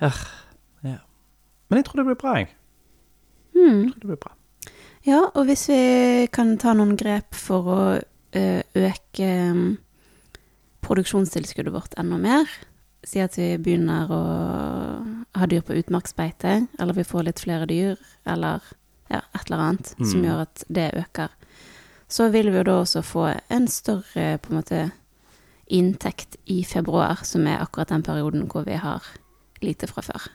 Ja. 0.00 0.10
ja. 0.82 0.98
Men 1.68 1.76
jeg 1.82 1.84
tror 1.84 2.00
det 2.00 2.06
blir 2.08 2.16
bra, 2.22 2.32
jeg. 2.38 2.48
Mm. 3.54 3.82
jeg 3.84 3.92
tror 3.92 4.00
det 4.00 4.10
blir 4.14 4.22
bra. 4.24 4.32
Ja, 5.04 5.20
og 5.34 5.44
hvis 5.50 5.66
vi 5.68 6.26
kan 6.32 6.56
ta 6.56 6.72
noen 6.72 6.96
grep 6.96 7.36
for 7.36 7.68
å 7.68 7.80
øke 8.34 9.28
mm, 9.52 9.66
produksjonstilskuddet 10.84 11.72
vårt 11.74 11.94
enda 11.98 12.18
mer, 12.20 12.50
si 13.04 13.20
at 13.20 13.36
vi 13.38 13.50
begynner 13.60 14.08
å 14.12 14.20
ha 15.36 15.46
dyr 15.50 15.60
på 15.64 15.76
utmarksbeite, 15.80 16.66
eller 16.78 16.96
vi 16.96 17.04
får 17.04 17.26
litt 17.26 17.40
flere 17.42 17.66
dyr, 17.68 17.96
eller 18.24 18.62
ja, 19.10 19.20
et 19.34 19.46
eller 19.46 19.58
annet 19.64 19.94
som 19.98 20.20
Mm. 20.20 20.24
gjør 20.24 20.40
at 20.42 20.64
det 20.68 20.90
øker, 20.94 21.28
så 22.08 22.30
vil 22.30 22.50
vi 22.50 22.56
jo 22.58 22.62
da 22.64 22.78
også 22.82 23.02
få 23.02 23.40
en 23.50 23.66
større 23.68 24.38
på 24.38 24.50
en 24.50 24.56
måte 24.60 24.92
inntekt 25.68 26.36
i 26.46 26.62
februar, 26.64 27.24
som 27.24 27.46
er 27.46 27.58
akkurat 27.60 27.88
den 27.88 28.02
perioden 28.02 28.46
hvor 28.48 28.64
vi 28.64 28.76
har 28.76 29.02
lite 29.62 29.86
fra 29.86 30.02
før. 30.02 30.28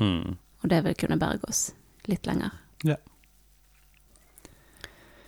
Mm. 0.00 0.36
Og 0.62 0.68
det 0.70 0.84
vil 0.84 0.94
kunne 0.94 1.18
berge 1.18 1.44
oss 1.48 1.72
litt 2.06 2.26
lenger. 2.26 2.50
Ja. 2.84 2.96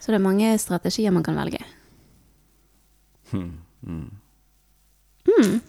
Så 0.00 0.12
det 0.12 0.14
er 0.14 0.24
mange 0.24 0.58
strategier 0.58 1.10
man 1.12 1.22
kan 1.22 1.36
velge. 1.36 1.58
Mm. 3.32 4.17
Mm. 5.38 5.60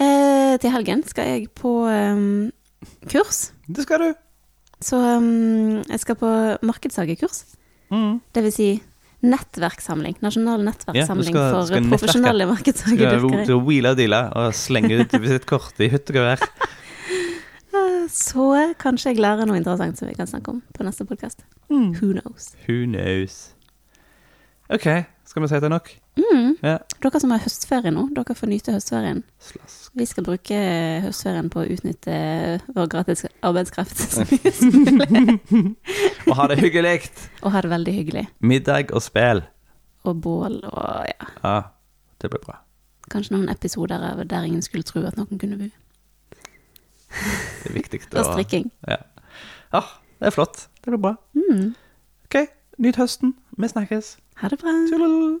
Eh, 0.00 0.54
til 0.58 0.70
helgen 0.74 1.02
skal 1.06 1.28
jeg 1.28 1.48
på 1.54 1.70
um, 1.86 2.50
kurs. 3.10 3.52
Det 3.68 3.84
skal 3.86 4.00
du. 4.02 4.08
Så 4.84 4.98
um, 4.98 5.82
jeg 5.88 6.00
skal 6.02 6.16
på 6.20 6.30
markedshagekurs. 6.66 7.44
Mm. 7.94 8.18
Det 8.34 8.42
vil 8.42 8.52
si 8.52 8.68
nettverkssamling. 9.24 10.18
Nasjonal 10.20 10.64
nettverkssamling 10.66 11.30
Ja, 11.32 11.44
skal- 11.44 11.54
for 11.54 11.68
skal 11.70 11.86
profesjonelle 11.88 12.44
Skal 12.44 12.52
markedshagedyrkere. 12.56 13.46
du 13.48 13.54
wheele 13.64 13.92
og 13.94 13.96
deale 13.96 14.22
og 14.36 14.52
slenge 14.58 14.98
ut 15.00 15.14
visittkortet 15.24 15.86
i 15.86 15.88
hytt 15.94 16.10
og 16.12 16.18
gevær? 16.18 16.42
Eh, 17.74 18.06
Så 18.10 18.74
kanskje 18.78 19.14
jeg 19.14 19.22
lærer 19.24 19.46
noe 19.48 19.56
interessant 19.56 19.96
som 19.98 20.08
vi 20.10 20.14
kan 20.18 20.28
snakke 20.28 20.52
om 20.52 20.60
på 20.76 20.84
neste 20.84 21.06
podkast. 21.08 21.44
Mm. 21.70 21.92
Who 21.96 22.12
knows? 22.18 22.50
Who 22.66 22.84
knows? 22.90 23.38
OK, 24.70 24.84
skal 25.24 25.42
vi 25.42 25.48
si 25.48 25.54
det 25.60 25.64
er 25.70 25.72
nok? 25.78 25.88
Mm. 26.14 26.50
Ja. 26.62 26.76
Dere 27.02 27.20
som 27.20 27.32
har 27.34 27.42
høstferie 27.42 27.90
nå, 27.90 28.04
dere 28.14 28.34
får 28.38 28.50
nyte 28.50 28.72
høstferien. 28.76 29.22
Slask. 29.42 29.88
Vi 29.98 30.06
skal 30.06 30.26
bruke 30.26 30.58
høstferien 31.04 31.48
på 31.50 31.62
å 31.64 31.68
utnytte 31.74 32.14
vår 32.76 32.86
gratis 32.92 33.24
arbeidskraft 33.44 33.98
så 34.14 34.26
mye 34.30 34.52
som 34.54 34.76
mulig. 34.86 35.34
Og 36.28 36.36
ha 36.38 36.46
det 36.52 36.58
hyggelig. 36.62 37.08
Og 37.42 37.50
ha 37.54 37.62
det 37.66 37.70
veldig 37.74 37.94
hyggelig. 37.98 38.24
Middag 38.46 38.94
og 38.94 39.02
spel. 39.04 39.42
Og 40.04 40.20
bål 40.22 40.60
og 40.68 41.08
ja, 41.10 41.28
Ja, 41.42 41.56
det 42.22 42.30
blir 42.30 42.42
bra. 42.44 42.60
kanskje 43.10 43.34
noen 43.36 43.48
episoder 43.52 44.24
der 44.24 44.44
ingen 44.46 44.62
skulle 44.62 44.84
tro 44.86 45.02
at 45.06 45.16
noen 45.18 45.38
kunne 45.38 45.58
bo. 45.60 45.70
Det 47.14 47.70
er 47.70 47.74
viktig. 47.74 48.00
Og 48.18 48.24
strikking. 48.32 48.70
Ja. 48.88 48.96
ja, 49.72 49.82
det 50.20 50.26
er 50.30 50.34
flott. 50.34 50.68
Det 50.82 50.90
blir 50.92 50.98
bra. 51.00 51.14
Mm. 51.34 51.74
OK, 52.26 52.36
nyt 52.78 52.96
høsten. 52.98 53.34
Vi 53.58 53.68
snakkes. 53.70 54.16
Ha 54.42 54.48
det 54.50 54.58
bra. 54.62 54.72
Tjolol. 54.90 55.40